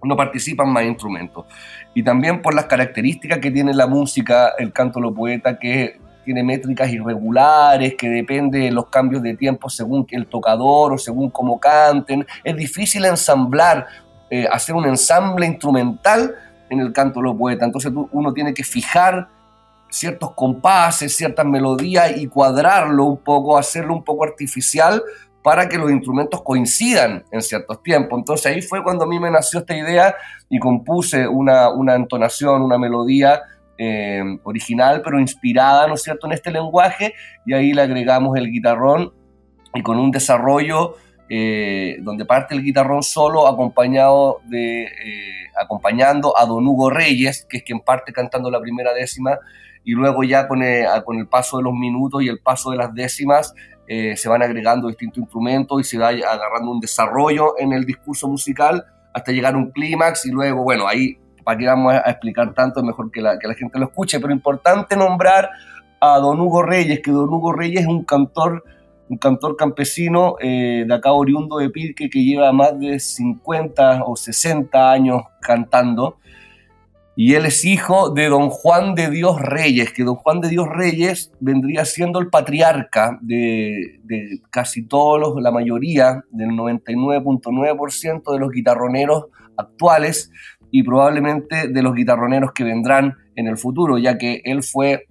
No 0.03 0.15
participan 0.15 0.71
más 0.71 0.84
instrumentos. 0.84 1.45
Y 1.93 2.03
también 2.03 2.41
por 2.41 2.53
las 2.53 2.65
características 2.65 3.39
que 3.39 3.51
tiene 3.51 3.73
la 3.73 3.88
música, 3.88 4.53
el 4.57 4.73
canto 4.73 4.99
lo 4.99 5.13
poeta, 5.13 5.57
que 5.57 5.99
tiene 6.26 6.43
métricas 6.43 6.89
irregulares, 6.89 7.95
que 7.95 8.09
depende 8.09 8.59
de 8.59 8.71
los 8.71 8.88
cambios 8.88 9.21
de 9.21 9.36
tiempo 9.36 9.69
según 9.69 10.05
el 10.09 10.28
tocador 10.28 10.93
o 10.93 10.97
según 10.97 11.30
cómo 11.30 11.59
canten. 11.59 12.26
Es 12.43 12.55
difícil 12.55 13.05
ensamblar, 13.05 13.86
eh, 14.30 14.47
hacer 14.51 14.76
un 14.76 14.86
ensamble 14.86 15.45
instrumental 15.45 16.36
en 16.69 16.80
el 16.80 16.91
canto 16.91 17.19
de 17.19 17.28
los 17.28 17.38
poetas. 17.38 17.67
Entonces 17.67 17.91
uno 18.11 18.34
tiene 18.34 18.53
que 18.53 18.63
fijar 18.63 19.30
ciertos 19.89 20.32
compases, 20.32 21.15
ciertas 21.15 21.45
melodías 21.45 22.17
y 22.17 22.28
cuadrarlo 22.28 23.05
un 23.05 23.17
poco, 23.17 23.57
hacerlo 23.57 23.93
un 23.93 24.03
poco 24.03 24.26
artificial 24.26 25.01
para 25.41 25.69
que 25.69 25.78
los 25.78 25.91
instrumentos 25.91 26.41
coincidan 26.41 27.23
en 27.32 27.41
ciertos 27.41 27.84
tiempos. 27.84 28.17
Entonces 28.17 28.47
ahí 28.47 28.61
fue 28.63 28.84
cuando 28.84 29.05
a 29.05 29.07
mí 29.07 29.19
me 29.19 29.30
nació 29.30 29.59
esta 29.59 29.78
idea 29.78 30.15
y 30.49 30.57
compuse 30.57 31.28
una, 31.28 31.69
una 31.69 31.93
entonación, 31.93 32.63
una 32.63 32.80
melodía 32.80 33.43
eh, 33.78 34.23
original, 34.43 35.01
pero 35.03 35.19
inspirada, 35.19 35.88
¿no 35.88 35.95
es 35.95 36.03
cierto?, 36.03 36.28
en 36.28 36.34
este 36.34 36.49
lenguaje, 36.49 37.13
y 37.45 37.53
ahí 37.53 37.73
le 37.73 37.82
agregamos 37.82 38.38
el 38.38 38.49
guitarrón 38.49 39.13
y 39.73 39.82
con 39.82 39.99
un 39.99 40.11
desarrollo 40.11 40.95
eh, 41.28 41.97
donde 41.99 42.23
parte 42.23 42.55
el 42.55 42.63
guitarrón 42.63 43.03
solo 43.03 43.47
acompañado 43.47 44.39
eh, 44.53 44.88
acompañando 45.59 46.38
a 46.38 46.45
Don 46.45 46.65
Hugo 46.65 46.89
Reyes, 46.89 47.45
que 47.49 47.57
es 47.57 47.63
quien 47.63 47.82
parte 47.82 48.13
cantando 48.13 48.49
la 48.49 48.61
primera 48.61 48.93
décima, 48.93 49.39
y 49.84 49.91
luego 49.91 50.23
ya 50.23 50.47
con 50.47 50.63
el, 50.63 51.28
paso 51.30 51.57
de 51.57 51.63
los 51.63 51.73
minutos 51.73 52.23
y 52.23 52.30
el 52.30 52.39
paso 52.39 52.71
de 52.71 52.78
las 52.78 52.93
décimas 52.93 53.53
se 53.88 54.28
van 54.28 54.41
agregando 54.41 54.88
distintos 54.88 55.19
instrumentos 55.19 55.80
y 55.80 55.84
se 55.84 55.99
va 55.99 56.07
agarrando 56.07 56.71
un 56.71 56.80
desarrollo 56.80 57.53
en 57.59 57.71
el 57.71 57.86
discurso 57.86 58.28
musical 58.28 58.84
hasta 59.13 59.32
llegar 59.32 59.53
a 59.53 59.57
un 59.57 59.69
clímax 59.69 60.26
y 60.26 60.32
luego, 60.32 60.63
bueno, 60.63 60.88
ahí 60.88 61.19
para 61.45 61.57
que 61.57 61.67
vamos 61.67 61.93
a 61.93 62.09
explicar 62.09 62.53
tanto, 62.53 62.81
es 62.81 62.85
mejor 62.85 63.09
que 63.11 63.21
la, 63.21 63.39
que 63.39 63.47
la 63.47 63.53
gente 63.53 63.79
lo 63.79 63.85
escuche, 63.85 64.19
pero 64.19 64.33
importante 64.33 64.97
nombrar 64.97 65.49
a 66.01 66.19
Don 66.19 66.41
Hugo 66.41 66.63
Reyes, 66.63 66.99
que 67.01 67.11
Don 67.11 67.29
Hugo 67.29 67.53
Reyes 67.53 67.83
es 67.83 67.87
un 67.87 68.03
cantor 68.03 68.63
un 69.07 69.17
cantor 69.17 69.55
campesino 69.55 70.35
eh, 70.39 70.83
de 70.87 70.93
acá 70.93 71.11
oriundo 71.11 71.57
de 71.57 71.69
Pirque 71.69 72.09
que 72.09 72.23
lleva 72.23 72.51
más 72.51 72.79
de 72.79 72.99
50 72.99 74.03
o 74.03 74.15
60 74.15 74.91
años 74.91 75.21
cantando. 75.41 76.17
Y 77.17 77.35
él 77.35 77.45
es 77.45 77.63
hijo 77.63 78.09
de 78.09 78.27
don 78.27 78.49
Juan 78.49 78.93
de 78.93 79.09
Dios 79.09 79.39
Reyes, 79.39 79.93
que 79.93 80.03
don 80.03 80.15
Juan 80.15 80.41
de 80.41 80.49
Dios 80.49 80.67
Reyes 80.67 81.31
vendría 81.39 81.85
siendo 81.85 82.19
el 82.19 82.27
patriarca 82.29 83.17
de, 83.21 84.01
de 84.03 84.41
casi 84.49 84.85
todos, 84.85 85.41
la 85.41 85.51
mayoría, 85.51 86.25
del 86.29 86.49
99.9% 86.49 88.33
de 88.33 88.39
los 88.39 88.51
guitarroneros 88.51 89.27
actuales 89.55 90.29
y 90.76 90.84
probablemente 90.84 91.69
de 91.69 91.82
los 91.82 91.95
guitarroneros 91.95 92.51
que 92.51 92.65
vendrán 92.65 93.15
en 93.38 93.47
el 93.47 93.57
futuro, 93.57 93.97
ya 93.97 94.17
que 94.17 94.41
él 94.43 94.61
fue 94.61 95.07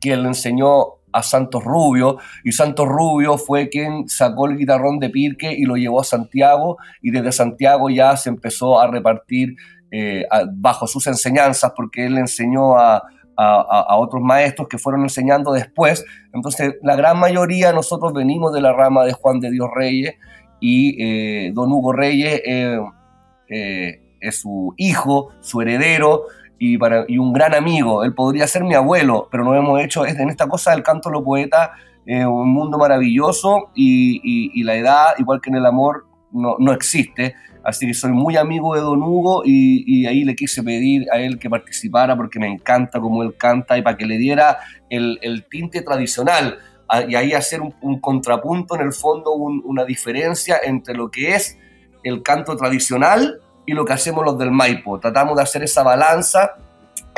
quien 0.00 0.22
le 0.22 0.28
enseñó 0.30 0.86
a 1.12 1.22
Santos 1.22 1.62
Rubio 1.62 2.18
y 2.42 2.50
Santos 2.50 2.88
Rubio 2.88 3.38
fue 3.38 3.68
quien 3.68 4.08
sacó 4.08 4.48
el 4.48 4.56
guitarrón 4.56 4.98
de 4.98 5.08
Pirque 5.08 5.52
y 5.56 5.66
lo 5.66 5.76
llevó 5.76 6.00
a 6.00 6.04
Santiago 6.04 6.78
y 7.00 7.12
desde 7.12 7.30
Santiago 7.30 7.90
ya 7.90 8.16
se 8.16 8.28
empezó 8.28 8.80
a 8.80 8.88
repartir 8.88 9.54
eh, 9.92 10.24
bajo 10.54 10.88
sus 10.88 11.06
enseñanzas 11.06 11.74
porque 11.76 12.04
él 12.04 12.18
enseñó 12.18 12.76
a, 12.76 13.04
otros 13.36 14.20
maestros 14.20 14.66
que 14.66 14.78
fueron 14.78 15.02
enseñando 15.02 15.52
después. 15.52 16.04
Entonces 16.32 16.74
la 16.82 16.96
gran 16.96 17.20
mayoría 17.20 17.72
nosotros 17.72 18.12
venimos 18.12 18.52
de 18.52 18.60
la 18.60 18.72
rama 18.72 19.04
de 19.04 19.12
Juan 19.12 19.38
de 19.38 19.52
Dios 19.52 19.68
Reyes 19.72 20.16
y 20.58 21.00
eh, 21.00 21.52
don 21.54 21.70
Hugo 21.70 21.92
Reyes 21.92 22.42
eh, 22.44 24.07
es 24.20 24.40
su 24.40 24.74
hijo, 24.76 25.30
su 25.40 25.60
heredero 25.60 26.24
y, 26.58 26.78
para, 26.78 27.04
y 27.08 27.18
un 27.18 27.32
gran 27.32 27.54
amigo. 27.54 28.04
Él 28.04 28.14
podría 28.14 28.46
ser 28.46 28.64
mi 28.64 28.74
abuelo, 28.74 29.28
pero 29.30 29.44
no 29.44 29.54
hemos 29.54 29.80
hecho 29.80 30.06
en 30.06 30.28
esta 30.28 30.46
cosa 30.46 30.72
del 30.72 30.82
canto 30.82 31.10
lo 31.10 31.22
poeta 31.22 31.72
eh, 32.10 32.24
un 32.24 32.48
mundo 32.48 32.78
maravilloso 32.78 33.70
y, 33.74 34.50
y, 34.58 34.62
la 34.62 34.76
edad, 34.76 35.08
igual 35.18 35.42
que 35.42 35.50
en 35.50 35.56
el 35.56 35.66
amor, 35.66 36.06
no, 36.32 36.56
no, 36.58 36.72
existe. 36.72 37.34
Así 37.62 37.86
que 37.86 37.92
soy 37.92 38.12
muy 38.12 38.38
amigo 38.38 38.74
de 38.74 38.80
Don 38.80 39.02
Hugo 39.02 39.42
y, 39.44 39.84
y, 39.86 40.06
ahí 40.06 40.24
le 40.24 40.34
quise 40.34 40.62
pedir 40.62 41.06
a 41.12 41.18
él 41.18 41.38
que 41.38 41.50
participara 41.50 42.16
porque 42.16 42.38
me 42.38 42.46
encanta 42.46 42.98
cómo 42.98 43.22
él 43.22 43.34
canta 43.36 43.76
y 43.76 43.82
para 43.82 43.98
que 43.98 44.06
le 44.06 44.16
diera 44.16 44.56
el, 44.88 45.18
el 45.20 45.44
tinte 45.50 45.82
tradicional 45.82 46.58
y 47.06 47.14
ahí 47.14 47.34
hacer 47.34 47.60
un, 47.60 47.74
un 47.82 48.00
contrapunto, 48.00 48.74
en 48.76 48.80
el 48.80 48.92
fondo 48.94 49.32
una 49.32 49.84
diferencia 49.84 50.56
entre 50.64 50.94
lo 50.94 51.10
que 51.10 51.34
es 51.34 51.58
el 52.04 52.22
canto 52.22 52.56
tradicional 52.56 53.42
y 53.68 53.72
lo 53.72 53.84
que 53.84 53.92
hacemos 53.92 54.24
los 54.24 54.38
del 54.38 54.50
Maipo. 54.50 54.98
Tratamos 54.98 55.36
de 55.36 55.42
hacer 55.42 55.62
esa 55.62 55.82
balanza 55.82 56.56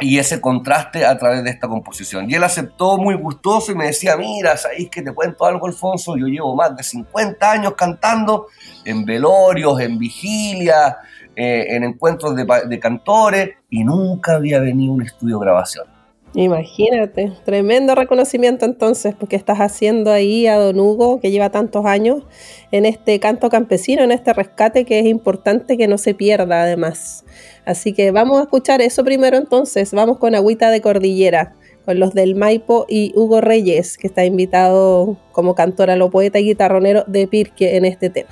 y 0.01 0.19
ese 0.19 0.41
contraste 0.41 1.07
a 1.07 1.17
través 1.17 1.45
de 1.45 1.51
esta 1.51 1.69
composición. 1.69 2.29
Y 2.29 2.35
él 2.35 2.43
aceptó 2.43 2.99
muy 2.99 3.15
gustoso 3.15 3.71
y 3.71 3.77
me 3.77 3.87
decía, 3.87 4.17
mira, 4.17 4.57
¿sabéis 4.57 4.91
que 4.91 5.01
te 5.01 5.13
cuento 5.13 5.47
algo, 5.47 5.69
Alfonso? 5.69 6.17
Yo 6.17 6.27
llevo 6.27 6.57
más 6.57 6.77
de 6.77 6.83
50 6.83 7.53
años 7.53 7.75
cantando 7.77 8.49
en 8.85 9.05
velorios, 9.05 9.81
en 9.81 9.97
vigilias, 9.97 10.97
eh, 11.37 11.67
en 11.69 11.85
encuentros 11.85 12.35
de, 12.35 12.45
de 12.67 12.81
cantores 12.81 13.51
y 13.69 13.85
nunca 13.85 14.35
había 14.35 14.59
venido 14.59 14.93
un 14.93 15.03
estudio 15.03 15.39
de 15.39 15.45
grabación. 15.45 16.00
Imagínate, 16.35 17.33
tremendo 17.45 17.97
reconocimiento 17.97 18.65
entonces, 18.65 19.17
porque 19.19 19.35
estás 19.35 19.59
haciendo 19.59 20.13
ahí 20.13 20.47
a 20.47 20.59
Don 20.59 20.79
Hugo, 20.79 21.19
que 21.21 21.33
lleva 21.33 21.51
tantos 21.51 21.85
años 21.87 22.23
en 22.71 22.87
este 22.87 23.19
canto 23.19 23.49
campesino, 23.51 24.05
en 24.05 24.13
este 24.13 24.33
rescate 24.33 24.85
que 24.85 25.01
es 25.01 25.07
importante 25.07 25.77
que 25.77 25.89
no 25.89 25.99
se 25.99 26.15
pierda 26.15 26.63
además. 26.63 27.25
Así 27.65 27.93
que 27.93 28.13
vamos 28.13 28.39
a 28.39 28.43
escuchar 28.43 28.81
eso 28.81 29.03
primero 29.03 29.37
entonces, 29.37 29.93
vamos 29.93 30.19
con 30.19 30.37
Agüita 30.37 30.71
de 30.71 30.81
Cordillera, 30.81 31.57
con 31.85 31.99
los 31.99 32.15
del 32.15 32.37
Maipo 32.37 32.87
y 32.89 33.13
Hugo 33.17 33.41
Reyes, 33.41 33.99
que 33.99 34.07
está 34.07 34.25
invitado 34.25 35.17
como 35.33 35.57
cantor 35.57 35.91
a 35.91 35.97
lo 35.97 36.11
poeta 36.11 36.39
y 36.39 36.45
guitarronero 36.45 37.03
de 37.09 37.27
Pirque 37.27 37.77
en 37.77 37.85
este 37.85 38.09
tema. 38.09 38.31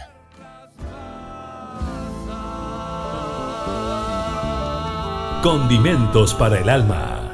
Condimentos 5.42 6.34
para 6.34 6.60
el 6.60 6.68
alma. 6.68 7.27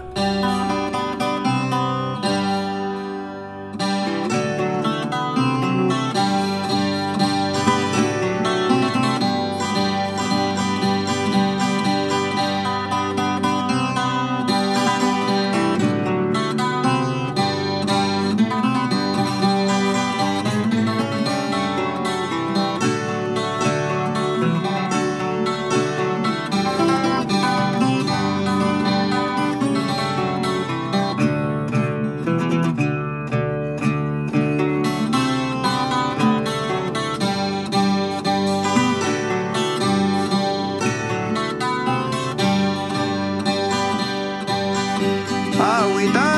Y 45.56 46.33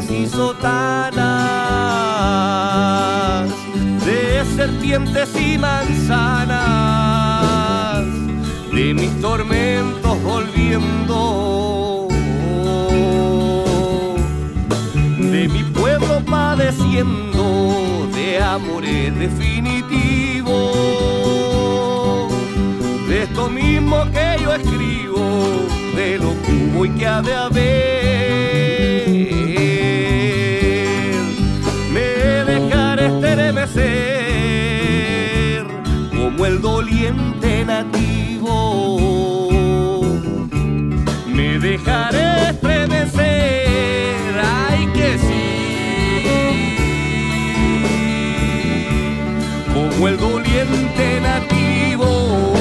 y 0.00 0.26
sotanas, 0.26 1.20
de 4.06 4.42
serpientes 4.56 5.28
y 5.38 5.58
manzanas, 5.58 6.56
de 8.72 8.94
mis 8.94 9.20
tormentos 9.20 10.02
sufriendo, 10.62 12.08
de 15.18 15.48
mi 15.48 15.62
pueblo 15.64 16.22
padeciendo, 16.24 18.08
de 18.14 18.42
amores 18.42 19.18
definitivos, 19.18 20.52
de 23.08 23.22
esto 23.24 23.50
mismo 23.50 24.04
que 24.12 24.42
yo 24.42 24.54
escribo, 24.54 25.66
de 25.96 26.18
lo 26.18 26.30
que 26.42 26.52
hubo 26.52 26.86
y 26.86 26.90
que 26.90 27.06
ha 27.06 27.22
de 27.22 27.34
haber. 27.34 27.71
El 37.12 37.18
doliente 37.18 37.64
nativo. 37.64 38.48
Me 41.28 41.58
dejaré 41.58 42.50
estremecer, 42.50 44.16
ay 44.42 44.86
que 44.94 45.18
sí. 45.18 46.24
Como 49.74 50.08
el 50.08 50.16
doliente 50.18 51.20
nativo. 51.20 52.51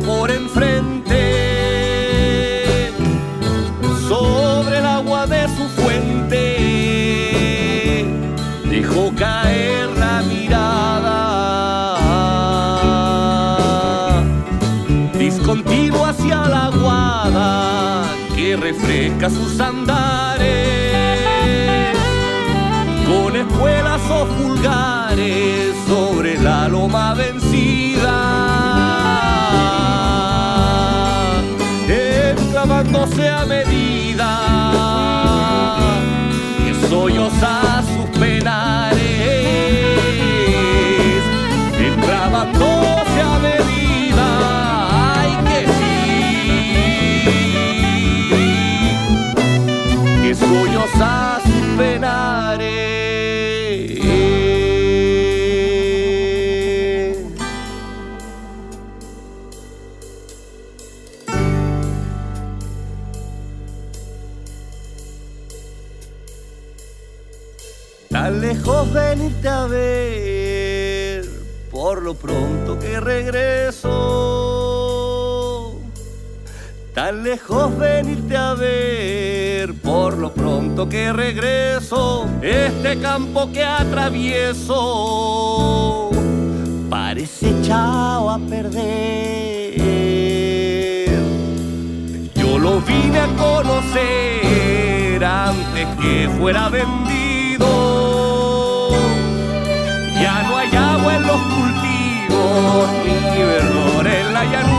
Por 0.00 0.30
enfrente, 0.30 1.16
sobre 4.08 4.78
el 4.78 4.86
agua 4.86 5.26
de 5.26 5.48
su 5.48 5.68
fuente, 5.68 6.36
dejó 8.70 9.12
caer 9.16 9.88
la 9.98 10.22
mirada, 10.22 11.14
discontinuo 15.18 16.06
hacia 16.06 16.46
la 16.48 16.66
aguada 16.66 18.04
que 18.36 18.56
refresca 18.56 19.30
sus 19.30 19.58
andares 19.58 20.48
con 23.06 23.34
espuelas 23.34 24.00
o 24.10 24.26
fulgares 24.26 25.74
sobre 25.88 26.38
la 26.38 26.68
loma 26.68 27.14
vencida, 27.14 28.47
enclavándose 32.88 33.28
a 33.28 33.44
medida. 33.46 34.40
Que 36.64 36.74
solloza 36.88 37.48
sus 37.48 37.57
lejos 77.28 77.76
venirte 77.76 78.34
a 78.34 78.54
ver, 78.54 79.74
por 79.82 80.16
lo 80.16 80.32
pronto 80.32 80.88
que 80.88 81.12
regreso. 81.12 82.26
Este 82.40 82.98
campo 83.00 83.52
que 83.52 83.62
atravieso 83.62 84.78
parece 86.88 87.50
echado 87.50 88.30
a 88.30 88.38
perder. 88.38 89.74
Yo 92.34 92.58
lo 92.58 92.80
vine 92.80 93.18
a 93.20 93.26
conocer 93.36 95.22
antes 95.22 95.86
que 96.00 96.30
fuera 96.38 96.70
vendido. 96.70 97.68
Ya 100.14 100.44
no 100.48 100.56
hay 100.56 100.74
agua 100.74 101.16
en 101.16 101.26
los 101.26 101.40
cultivos, 101.42 102.88
ni 103.04 103.42
verdor 103.42 104.06
en 104.06 104.32
la 104.32 104.44
llanura. 104.44 104.77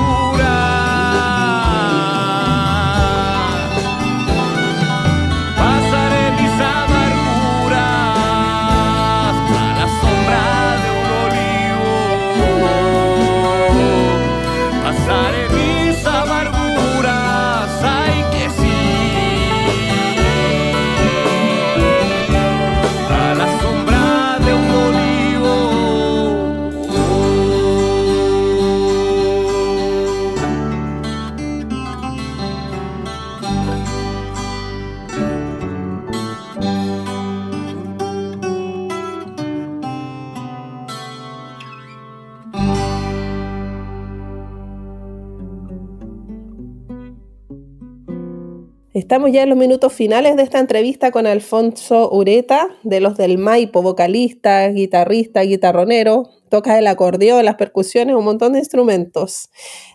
Estamos 49.10 49.32
ya 49.32 49.42
en 49.42 49.50
los 49.50 49.58
minutos 49.58 49.92
finales 49.92 50.36
de 50.36 50.44
esta 50.44 50.60
entrevista 50.60 51.10
con 51.10 51.26
Alfonso 51.26 52.12
Ureta, 52.12 52.68
de 52.84 53.00
los 53.00 53.18
del 53.18 53.40
Maipo, 53.40 53.82
vocalista, 53.82 54.68
guitarrista, 54.68 55.42
guitarronero, 55.42 56.30
toca 56.48 56.78
el 56.78 56.86
acordeón, 56.86 57.44
las 57.44 57.56
percusiones, 57.56 58.16
un 58.16 58.24
montón 58.24 58.54
de 58.54 58.60
instrumentos. 58.60 59.50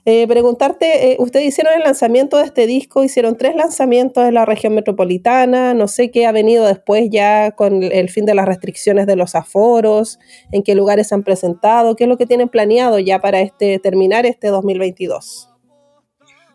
Eh, 0.05 0.27
preguntarte, 0.27 1.13
eh, 1.13 1.17
ustedes 1.21 1.47
hicieron 1.47 1.75
el 1.75 1.85
lanzamiento 1.85 2.39
de 2.39 2.47
este 2.47 2.67
disco, 2.67 3.05
hicieron 3.05 3.37
tres 3.37 3.55
lanzamientos 3.55 4.27
en 4.27 4.35
la 4.35 4.47
región 4.47 4.75
metropolitana, 4.75 5.75
no 5.75 5.87
sé 5.87 6.11
qué 6.11 6.27
ha 6.27 6.33
venido 6.33 6.67
después 6.67 7.09
ya 7.09 7.53
con 7.53 7.85
el 7.85 8.09
fin 8.11 8.27
de 8.27 8.35
las 8.35 8.47
restricciones 8.47 9.07
de 9.07 9.15
los 9.15 9.37
aforos, 9.37 10.19
en 10.51 10.65
qué 10.65 10.75
lugares 10.75 11.07
se 11.07 11.15
han 11.15 11.23
presentado, 11.23 11.95
qué 11.95 12.03
es 12.03 12.09
lo 12.09 12.17
que 12.17 12.27
tienen 12.27 12.49
planeado 12.49 12.99
ya 12.99 13.21
para 13.21 13.39
este, 13.43 13.79
terminar 13.79 14.27
este 14.27 14.49
2022. 14.49 15.54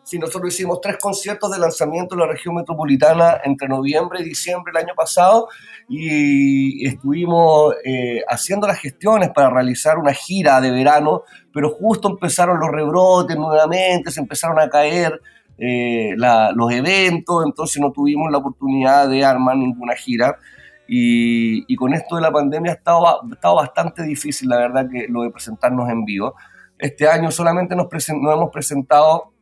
Sí, 0.09 0.17
nosotros 0.17 0.51
hicimos 0.51 0.81
tres 0.81 0.97
conciertos 0.97 1.51
de 1.51 1.59
lanzamiento 1.59 2.15
en 2.15 2.21
la 2.21 2.25
región 2.25 2.55
metropolitana 2.55 3.41
entre 3.43 3.67
noviembre 3.67 4.21
y 4.21 4.23
diciembre 4.23 4.73
del 4.73 4.85
año 4.85 4.95
pasado 4.95 5.49
y 5.87 6.87
estuvimos 6.87 7.75
eh, 7.85 8.23
haciendo 8.27 8.65
las 8.65 8.79
gestiones 8.79 9.29
para 9.29 9.51
realizar 9.51 9.99
una 9.99 10.11
gira 10.11 10.61
de 10.61 10.71
verano, 10.71 11.21
pero 11.53 11.69
justo 11.69 12.09
empezaron 12.09 12.59
los 12.59 12.71
rebrotes 12.71 13.37
nuevamente, 13.37 14.09
se 14.09 14.19
empezaron 14.19 14.59
a 14.59 14.67
caer 14.67 15.21
eh, 15.59 16.15
los 16.17 16.71
eventos, 16.71 17.45
entonces 17.45 17.79
no 17.79 17.91
tuvimos 17.91 18.31
la 18.31 18.39
oportunidad 18.39 19.07
de 19.07 19.23
armar 19.23 19.57
ninguna 19.57 19.93
gira. 19.93 20.39
Y, 20.87 21.75
con 21.75 21.93
esto 21.93 22.15
de 22.15 22.23
la 22.23 22.31
pandemia 22.31 22.71
ha 22.71 22.75
estado, 22.75 23.55
bastante 23.55 24.01
difícil, 24.01 24.49
la 24.49 24.57
verdad, 24.57 24.87
que 24.91 25.05
lo 25.07 25.21
de 25.21 25.29
presentarnos 25.29 25.87
en 25.87 26.03
vivo. 26.03 26.33
Este 26.79 27.07
año 27.07 27.29
solamente 27.29 27.75
nos 27.75 27.85
hemos 28.09 28.49
presentado 28.51 29.33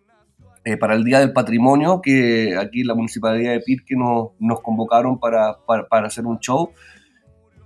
eh, 0.67 0.75
para 0.75 0.95
el 0.95 1.05
Día 1.05 1.21
del 1.21 1.31
Patrimonio, 1.31 2.01
que 2.01 2.57
aquí 2.57 2.83
la 2.83 2.93
Municipalidad 2.93 3.53
de 3.53 3.61
Pirque 3.61 3.95
nos, 3.95 4.31
nos 4.37 4.59
convocaron 4.59 5.17
para, 5.17 5.55
para, 5.65 5.87
para 5.87 6.07
hacer 6.07 6.25
un 6.25 6.39
show. 6.39 6.71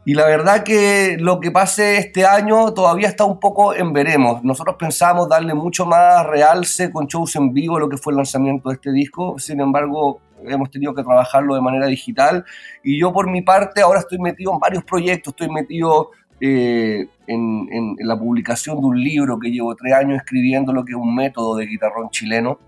Y 0.06 0.14
la 0.14 0.28
verdad 0.28 0.62
que 0.64 1.18
lo 1.20 1.40
que 1.40 1.50
pase 1.50 1.98
este 1.98 2.28
año 2.28 2.72
todavía 2.76 3.08
está 3.08 3.26
un 3.26 3.40
poco 3.40 3.74
en 3.74 3.92
veremos. 3.92 4.44
Nosotros 4.44 4.76
pensamos 4.78 5.28
darle 5.28 5.56
mucho 5.56 5.88
más 5.88 6.28
realce 6.28 6.92
con 6.92 7.08
shows 7.08 7.36
en 7.38 7.52
vivo 7.54 7.80
lo 7.80 7.90
que 7.90 7.98
fue 7.98 8.14
el 8.14 8.18
lanzamiento 8.18 8.70
de 8.70 8.76
este 8.76 8.92
disco. 8.92 9.40
Sin 9.40 9.60
embargo, 9.60 10.22
hemos 10.46 10.70
tenido 10.70 10.94
que 10.94 11.02
trabajarlo 11.02 11.56
de 11.56 11.62
manera 11.62 11.88
digital. 11.88 12.46
Y 12.84 13.00
yo 13.00 13.12
por 13.12 13.28
mi 13.32 13.42
parte 13.42 13.82
ahora 13.82 14.02
estoy 14.02 14.20
metido 14.20 14.54
en 14.54 14.60
varios 14.60 14.84
proyectos. 14.84 15.34
Estoy 15.34 15.50
metido 15.50 16.12
eh, 16.40 17.08
en, 17.26 17.68
en 17.72 18.08
la 18.08 18.16
publicación 18.16 18.80
de 18.80 18.86
un 18.86 19.02
libro 19.02 19.40
que 19.40 19.50
llevo 19.50 19.76
tres 19.76 19.96
años 19.96 20.18
escribiendo, 20.18 20.72
lo 20.72 20.86
que 20.86 20.92
es 20.92 20.98
un 21.00 21.16
método 21.16 21.56
de 21.56 21.66
guitarrón 21.66 22.12
chileno. 22.12 22.60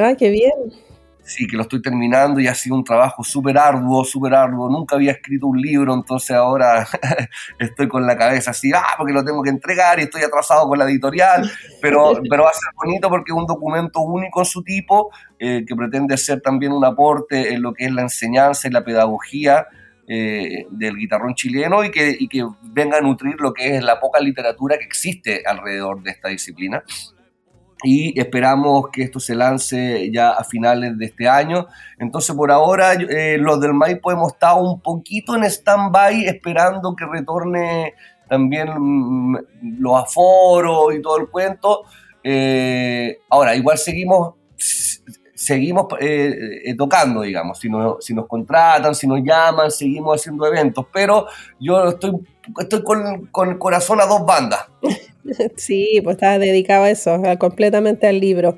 Ah, 0.00 0.14
qué 0.16 0.30
bien 0.30 0.72
sí, 1.24 1.46
que 1.46 1.56
lo 1.56 1.62
estoy 1.62 1.80
terminando 1.82 2.38
y 2.38 2.46
ha 2.46 2.54
sido 2.54 2.76
un 2.76 2.84
trabajo 2.84 3.24
súper 3.24 3.58
arduo, 3.58 4.04
súper 4.04 4.34
arduo. 4.34 4.68
Nunca 4.70 4.96
había 4.96 5.12
escrito 5.12 5.46
un 5.46 5.60
libro, 5.60 5.94
entonces 5.94 6.32
ahora 6.32 6.86
estoy 7.58 7.88
con 7.88 8.06
la 8.06 8.16
cabeza 8.16 8.50
así, 8.50 8.70
ah, 8.74 8.94
porque 8.96 9.12
lo 9.12 9.24
tengo 9.24 9.42
que 9.42 9.50
entregar 9.50 9.98
y 9.98 10.02
estoy 10.02 10.22
atrasado 10.22 10.68
con 10.68 10.78
la 10.78 10.84
editorial, 10.84 11.50
pero, 11.80 12.12
pero 12.30 12.44
va 12.44 12.50
a 12.50 12.52
ser 12.52 12.72
bonito 12.76 13.08
porque 13.08 13.32
es 13.32 13.36
un 13.36 13.46
documento 13.46 14.00
único 14.00 14.40
en 14.40 14.46
su 14.46 14.62
tipo, 14.62 15.10
eh, 15.38 15.64
que 15.66 15.74
pretende 15.74 16.16
ser 16.16 16.40
también 16.40 16.72
un 16.72 16.84
aporte 16.84 17.52
en 17.52 17.62
lo 17.62 17.72
que 17.72 17.86
es 17.86 17.92
la 17.92 18.02
enseñanza 18.02 18.68
y 18.68 18.70
la 18.70 18.84
pedagogía. 18.84 19.66
Eh, 20.06 20.66
del 20.68 20.98
guitarrón 20.98 21.34
chileno 21.34 21.82
y 21.82 21.90
que, 21.90 22.14
y 22.20 22.28
que 22.28 22.46
venga 22.60 22.98
a 22.98 23.00
nutrir 23.00 23.36
lo 23.38 23.54
que 23.54 23.74
es 23.74 23.82
la 23.82 23.98
poca 23.98 24.20
literatura 24.20 24.76
que 24.76 24.84
existe 24.84 25.42
alrededor 25.46 26.02
de 26.02 26.10
esta 26.10 26.28
disciplina 26.28 26.84
y 27.84 28.18
esperamos 28.18 28.88
que 28.90 29.02
esto 29.02 29.20
se 29.20 29.34
lance 29.34 30.10
ya 30.10 30.30
a 30.30 30.42
finales 30.42 30.96
de 30.96 31.04
este 31.04 31.28
año. 31.28 31.66
Entonces, 31.98 32.34
por 32.34 32.50
ahora, 32.50 32.94
eh, 32.94 33.36
los 33.38 33.60
del 33.60 33.74
Maipo 33.74 34.10
hemos 34.10 34.32
estado 34.32 34.62
un 34.62 34.80
poquito 34.80 35.36
en 35.36 35.44
stand-by 35.44 36.24
esperando 36.24 36.96
que 36.96 37.04
retorne 37.04 37.94
también 38.26 38.70
mm, 38.74 39.36
los 39.78 40.02
aforos 40.02 40.94
y 40.94 41.02
todo 41.02 41.18
el 41.18 41.28
cuento. 41.28 41.82
Eh, 42.22 43.20
ahora, 43.28 43.54
igual 43.54 43.76
seguimos 43.76 44.34
seguimos 44.56 45.86
eh, 46.00 46.74
tocando, 46.78 47.20
digamos, 47.20 47.58
si, 47.58 47.68
si 48.00 48.14
nos 48.14 48.26
contratan, 48.26 48.94
si 48.94 49.06
nos 49.06 49.20
llaman, 49.22 49.70
seguimos 49.70 50.18
haciendo 50.18 50.46
eventos, 50.46 50.86
pero 50.90 51.26
yo 51.60 51.88
estoy, 51.88 52.12
estoy 52.58 52.82
con, 52.82 53.26
con 53.26 53.50
el 53.50 53.58
corazón 53.58 54.00
a 54.00 54.06
dos 54.06 54.24
bandas. 54.24 54.64
Sí, 55.56 56.00
pues 56.02 56.16
está 56.16 56.38
dedicado 56.38 56.84
a 56.84 56.90
eso, 56.90 57.20
completamente 57.38 58.06
al 58.06 58.20
libro. 58.20 58.54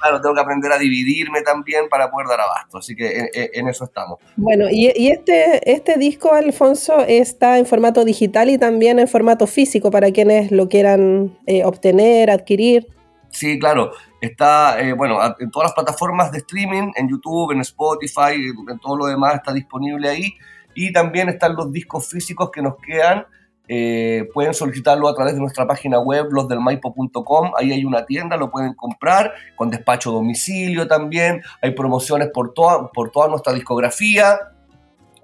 Claro, 0.00 0.20
tengo 0.20 0.34
que 0.34 0.40
aprender 0.40 0.72
a 0.72 0.78
dividirme 0.78 1.42
también 1.42 1.88
para 1.88 2.10
poder 2.10 2.28
dar 2.28 2.40
abasto, 2.40 2.78
así 2.78 2.94
que 2.94 3.30
en, 3.32 3.68
eso 3.68 3.84
estamos. 3.84 4.18
Bueno, 4.36 4.66
y, 4.70 4.88
este, 5.08 5.72
este 5.72 5.96
disco, 5.96 6.34
Alfonso, 6.34 7.00
está 7.06 7.58
en 7.58 7.66
formato 7.66 8.04
digital 8.04 8.50
y 8.50 8.58
también 8.58 8.98
en 8.98 9.08
formato 9.08 9.46
físico 9.46 9.90
para 9.90 10.10
quienes 10.10 10.52
lo 10.52 10.68
quieran 10.68 11.38
eh, 11.46 11.64
obtener, 11.64 12.30
adquirir. 12.30 12.86
Sí, 13.30 13.58
claro, 13.58 13.92
está, 14.20 14.80
eh, 14.80 14.92
bueno, 14.92 15.18
en 15.38 15.50
todas 15.50 15.70
las 15.70 15.74
plataformas 15.74 16.30
de 16.30 16.38
streaming, 16.38 16.92
en 16.94 17.08
YouTube, 17.08 17.52
en 17.52 17.60
Spotify, 17.60 18.34
en 18.68 18.78
todo 18.78 18.96
lo 18.96 19.06
demás 19.06 19.36
está 19.36 19.52
disponible 19.52 20.08
ahí. 20.08 20.34
Y 20.74 20.92
también 20.92 21.30
están 21.30 21.56
los 21.56 21.72
discos 21.72 22.06
físicos 22.08 22.50
que 22.50 22.60
nos 22.60 22.76
quedan 22.76 23.26
eh, 23.68 24.28
pueden 24.32 24.54
solicitarlo 24.54 25.08
a 25.08 25.14
través 25.14 25.34
de 25.34 25.40
nuestra 25.40 25.66
página 25.66 25.98
web, 25.98 26.28
losdelmaipo.com. 26.30 27.52
Ahí 27.58 27.72
hay 27.72 27.84
una 27.84 28.06
tienda, 28.06 28.36
lo 28.36 28.50
pueden 28.50 28.74
comprar 28.74 29.32
con 29.56 29.70
despacho 29.70 30.12
domicilio 30.12 30.86
también. 30.86 31.42
Hay 31.60 31.72
promociones 31.72 32.28
por 32.32 32.54
toda, 32.54 32.88
por 32.88 33.10
toda 33.10 33.28
nuestra 33.28 33.52
discografía. 33.52 34.38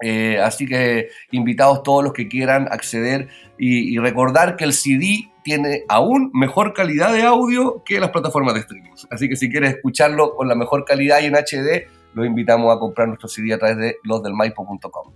Eh, 0.04 0.40
así 0.40 0.66
que 0.66 1.10
invitados 1.30 1.84
todos 1.84 2.02
los 2.02 2.12
que 2.12 2.26
quieran 2.26 2.66
acceder 2.72 3.28
y, 3.56 3.96
recordar 3.98 4.56
que 4.56 4.64
el 4.64 4.72
CD 4.72 5.30
tiene 5.44 5.84
aún 5.88 6.30
mejor 6.34 6.72
calidad 6.72 7.12
de 7.12 7.22
audio 7.22 7.84
que 7.84 8.00
las 8.00 8.10
plataformas 8.10 8.54
de 8.54 8.60
streaming. 8.60 8.90
Así 9.10 9.28
que 9.28 9.36
si 9.36 9.48
quieres 9.48 9.74
escucharlo 9.74 10.34
con 10.34 10.48
la 10.48 10.56
mejor 10.56 10.84
calidad 10.84 11.20
y 11.20 11.26
en 11.26 11.36
HD, 11.36 11.86
los 12.14 12.26
invitamos 12.26 12.74
a 12.74 12.80
comprar 12.80 13.06
nuestro 13.06 13.28
CD 13.28 13.54
a 13.54 13.58
través 13.58 13.76
de 13.76 13.96
losdelmaipo.com. 14.02 15.12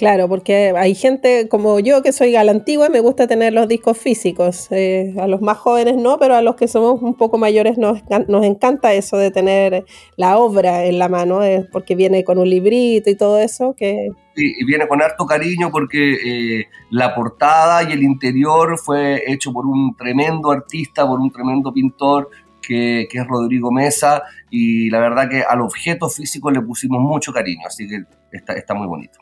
Claro, 0.00 0.30
porque 0.30 0.72
hay 0.78 0.94
gente 0.94 1.46
como 1.50 1.78
yo 1.78 2.02
que 2.02 2.12
soy 2.12 2.34
a 2.34 2.42
la 2.42 2.52
antigua 2.52 2.86
y 2.86 2.90
me 2.90 3.00
gusta 3.00 3.26
tener 3.26 3.52
los 3.52 3.68
discos 3.68 3.98
físicos. 3.98 4.68
Eh, 4.70 5.14
a 5.20 5.26
los 5.26 5.42
más 5.42 5.58
jóvenes 5.58 5.98
no, 5.98 6.18
pero 6.18 6.36
a 6.36 6.40
los 6.40 6.56
que 6.56 6.68
somos 6.68 7.02
un 7.02 7.18
poco 7.18 7.36
mayores 7.36 7.76
nos, 7.76 8.00
nos 8.26 8.46
encanta 8.46 8.94
eso 8.94 9.18
de 9.18 9.30
tener 9.30 9.84
la 10.16 10.38
obra 10.38 10.86
en 10.86 10.98
la 10.98 11.10
mano, 11.10 11.44
eh, 11.44 11.68
porque 11.70 11.96
viene 11.96 12.24
con 12.24 12.38
un 12.38 12.48
librito 12.48 13.10
y 13.10 13.14
todo 13.14 13.38
eso. 13.40 13.74
Que... 13.76 14.08
y 14.36 14.64
viene 14.64 14.88
con 14.88 15.02
harto 15.02 15.26
cariño 15.26 15.70
porque 15.70 16.14
eh, 16.14 16.64
la 16.88 17.14
portada 17.14 17.82
y 17.82 17.92
el 17.92 18.02
interior 18.02 18.78
fue 18.78 19.22
hecho 19.26 19.52
por 19.52 19.66
un 19.66 19.94
tremendo 19.96 20.50
artista, 20.50 21.06
por 21.06 21.20
un 21.20 21.30
tremendo 21.30 21.74
pintor. 21.74 22.30
Que, 22.62 23.08
que 23.10 23.18
es 23.18 23.26
Rodrigo 23.26 23.72
Mesa 23.72 24.22
y 24.50 24.90
la 24.90 25.00
verdad 25.00 25.28
que 25.28 25.42
al 25.42 25.62
objeto 25.62 26.08
físico 26.08 26.50
le 26.50 26.60
pusimos 26.60 27.00
mucho 27.00 27.32
cariño, 27.32 27.62
así 27.66 27.88
que 27.88 28.04
está, 28.30 28.52
está 28.52 28.74
muy 28.74 28.86
bonito. 28.86 29.18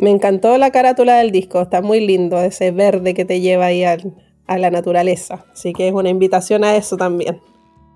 Me 0.00 0.10
encantó 0.10 0.56
la 0.58 0.70
carátula 0.70 1.16
del 1.16 1.32
disco, 1.32 1.60
está 1.60 1.82
muy 1.82 1.98
lindo, 2.06 2.38
ese 2.38 2.70
verde 2.70 3.14
que 3.14 3.24
te 3.24 3.40
lleva 3.40 3.66
ahí 3.66 3.82
a 3.82 3.98
la 4.58 4.70
naturaleza. 4.70 5.44
Así 5.52 5.72
que 5.72 5.88
es 5.88 5.92
una 5.94 6.08
invitación 6.08 6.62
a 6.62 6.76
eso 6.76 6.96
también. 6.96 7.40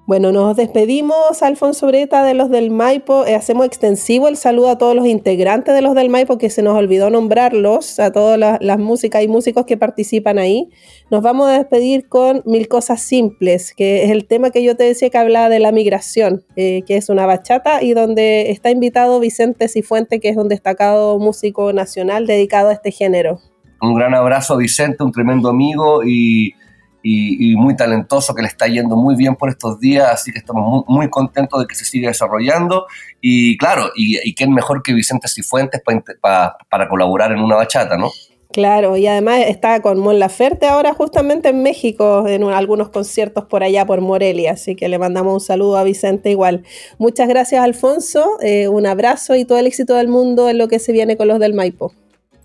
Bueno, 0.05 0.33
nos 0.33 0.57
despedimos, 0.57 1.45
Alfonso 1.45 1.87
Breta, 1.87 2.25
de 2.25 2.35
los 2.35 2.51
del 2.51 2.73
Maipo. 2.73 3.25
Eh, 3.25 3.37
hacemos 3.37 3.67
extensivo 3.67 4.27
el 4.27 4.37
saludo 4.37 4.71
a 4.71 4.77
todos 4.77 4.97
los 4.97 5.07
integrantes 5.07 5.73
de 5.77 5.81
los 5.81 5.95
del 5.95 6.09
Maipo, 6.09 6.39
que 6.39 6.51
se 6.51 6.61
nos 6.61 6.77
olvidó 6.77 7.09
nombrarlos, 7.09 8.01
a 8.01 8.11
todas 8.11 8.37
las, 8.37 8.79
músicas 8.81 9.23
y 9.23 9.29
músicos 9.29 9.65
que 9.65 9.77
participan 9.77 10.41
ahí. 10.41 10.69
Nos 11.09 11.23
vamos 11.23 11.49
a 11.49 11.53
despedir 11.53 12.09
con 12.09 12.43
Mil 12.45 12.67
Cosas 12.67 13.01
Simples, 13.01 13.73
que 13.77 14.03
es 14.03 14.11
el 14.11 14.27
tema 14.27 14.51
que 14.51 14.65
yo 14.65 14.77
te 14.77 14.83
decía 14.83 15.09
que 15.09 15.19
hablaba 15.19 15.49
de 15.49 15.61
la 15.61 15.71
migración, 15.71 16.43
eh, 16.57 16.83
que 16.85 16.97
es 16.97 17.09
una 17.09 17.25
bachata 17.25 17.81
y 17.81 17.93
donde 17.93 18.51
está 18.51 18.71
invitado 18.71 19.21
Vicente 19.21 19.69
Cifuente, 19.69 20.19
que 20.19 20.31
es 20.31 20.37
un 20.37 20.49
destacado 20.49 21.17
músico 21.21 21.73
nacional 21.73 22.27
dedicado 22.27 22.71
a 22.71 22.73
este 22.73 22.91
género. 22.91 23.39
Un 23.81 23.95
gran 23.95 24.15
abrazo 24.15 24.55
a 24.55 24.57
Vicente, 24.57 25.05
un 25.05 25.13
tremendo 25.13 25.49
amigo 25.49 26.03
y 26.05 26.55
y, 27.03 27.57
muy 27.57 27.77
talentoso 27.77 28.35
que 28.35 28.43
le 28.43 28.49
está 28.49 28.67
yendo 28.67 28.97
muy 28.97 29.17
bien 29.17 29.37
por 29.37 29.49
estos 29.49 29.79
días, 29.81 30.09
así 30.11 30.33
que 30.33 30.39
estamos 30.39 30.85
muy, 30.87 31.11
contentos 31.11 31.61
de 31.61 31.67
que 31.67 31.75
se 31.75 31.85
siga 31.85 32.09
desarrollando. 32.09 32.87
Y 33.21 33.57
claro, 33.59 33.91
y, 33.95 34.19
y 34.23 34.35
quién 34.35 34.53
mejor 34.53 34.83
que 34.83 34.93
Vicente 34.93 35.29
Cifuentes 35.29 35.81
para 36.21 36.89
colaborar 36.89 37.33
en 37.33 37.41
una 37.41 37.57
bachata, 37.57 37.97
¿no? 37.97 38.11
Claro, 38.53 38.99
y 38.99 39.07
además 39.07 39.41
está 39.47 39.81
con 39.81 39.99
Mon 39.99 40.19
Laferte 40.19 40.67
ahora 40.67 40.93
justamente 40.93 41.49
en 41.49 41.63
México, 41.63 42.29
en 42.29 42.45
algunos 42.45 42.91
conciertos 42.91 43.47
por 43.47 43.63
allá 43.63 43.87
por 43.87 44.03
Morelia, 44.03 44.53
así 44.53 44.77
que 44.77 44.89
le 44.89 44.99
mandamos 44.99 45.33
un 45.33 45.41
saludo 45.41 45.79
a 45.79 45.85
Vicente 45.85 46.31
igual. 46.31 46.63
Muchas 46.99 47.29
gracias 47.29 47.65
Alfonso, 47.65 48.37
eh, 48.43 48.69
un 48.69 48.87
abrazo 48.87 49.37
y 49.37 49.47
todo 49.47 49.59
el 49.59 49.67
éxito 49.67 49.95
del 49.95 50.09
mundo 50.09 50.51
en 50.51 50.59
lo 50.59 50.69
que 50.69 50.79
se 50.79 50.93
viene 50.93 51.17
con 51.17 51.29
los 51.29 51.41
del 51.41 51.55
Maipo. 51.55 51.95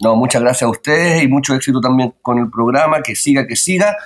No, 0.01 0.15
muchas 0.15 0.41
gracias 0.41 0.63
a 0.63 0.69
ustedes 0.69 1.23
y 1.23 1.27
mucho 1.27 1.53
éxito 1.53 1.81
también 1.81 2.13
con 2.21 2.39
el 2.39 2.49
programa, 2.49 3.01
que 3.01 3.13
siga, 3.13 3.45
que 3.45 3.57
siga. 3.57 3.97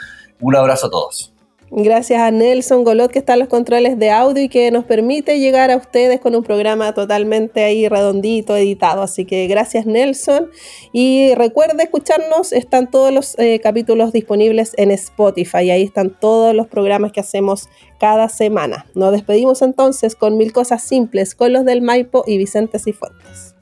Un 0.41 0.55
abrazo 0.55 0.87
a 0.87 0.89
todos. 0.89 1.31
Gracias 1.73 2.19
a 2.19 2.31
Nelson 2.31 2.83
Golot 2.83 3.09
que 3.09 3.19
está 3.19 3.33
en 3.33 3.39
los 3.39 3.47
controles 3.47 3.97
de 3.97 4.11
audio 4.11 4.43
y 4.43 4.49
que 4.49 4.71
nos 4.71 4.83
permite 4.83 5.39
llegar 5.39 5.71
a 5.71 5.77
ustedes 5.77 6.19
con 6.19 6.35
un 6.35 6.43
programa 6.43 6.93
totalmente 6.93 7.63
ahí 7.63 7.87
redondito, 7.87 8.57
editado. 8.57 9.01
Así 9.01 9.23
que 9.23 9.47
gracias 9.47 9.85
Nelson. 9.85 10.49
Y 10.91 11.33
recuerde 11.35 11.83
escucharnos, 11.83 12.51
están 12.51 12.91
todos 12.91 13.13
los 13.13 13.39
eh, 13.39 13.61
capítulos 13.63 14.11
disponibles 14.11 14.73
en 14.75 14.91
Spotify. 14.91 15.71
Ahí 15.71 15.83
están 15.83 16.09
todos 16.19 16.53
los 16.53 16.67
programas 16.67 17.13
que 17.13 17.21
hacemos 17.21 17.69
cada 18.01 18.27
semana. 18.27 18.85
Nos 18.93 19.13
despedimos 19.13 19.61
entonces 19.61 20.15
con 20.15 20.35
mil 20.35 20.51
cosas 20.51 20.83
simples 20.83 21.35
con 21.35 21.53
los 21.53 21.63
del 21.63 21.81
Maipo 21.81 22.25
y 22.27 22.37
Vicente 22.37 22.79
Cifuentes. 22.79 23.55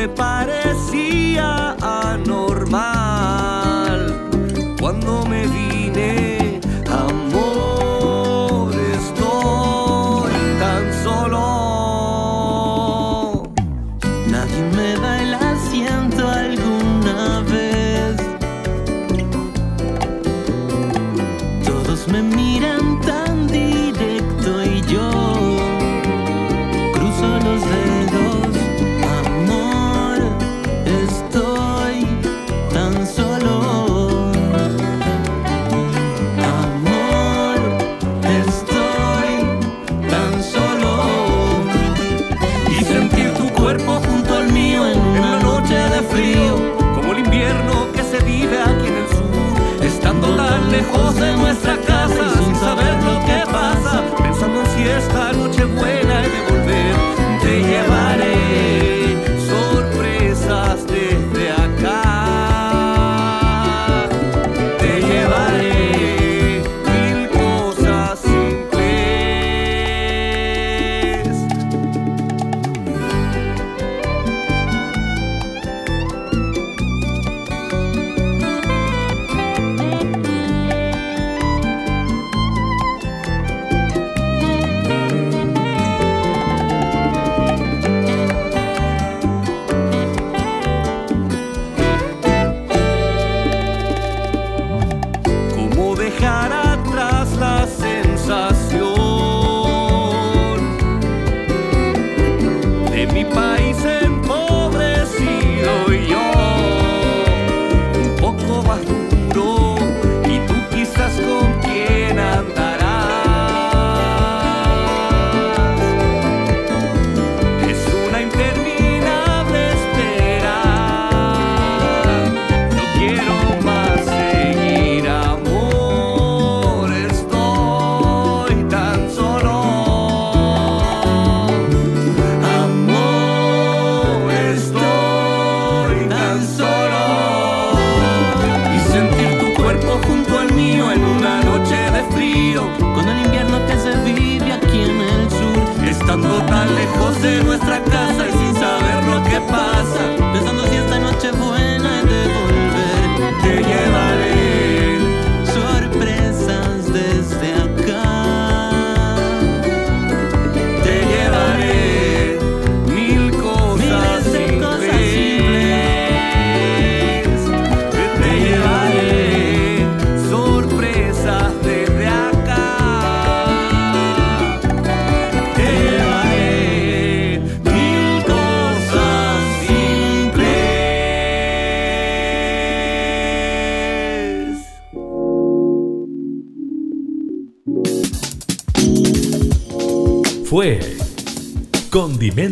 Me 0.00 0.06
vine, 0.06 0.29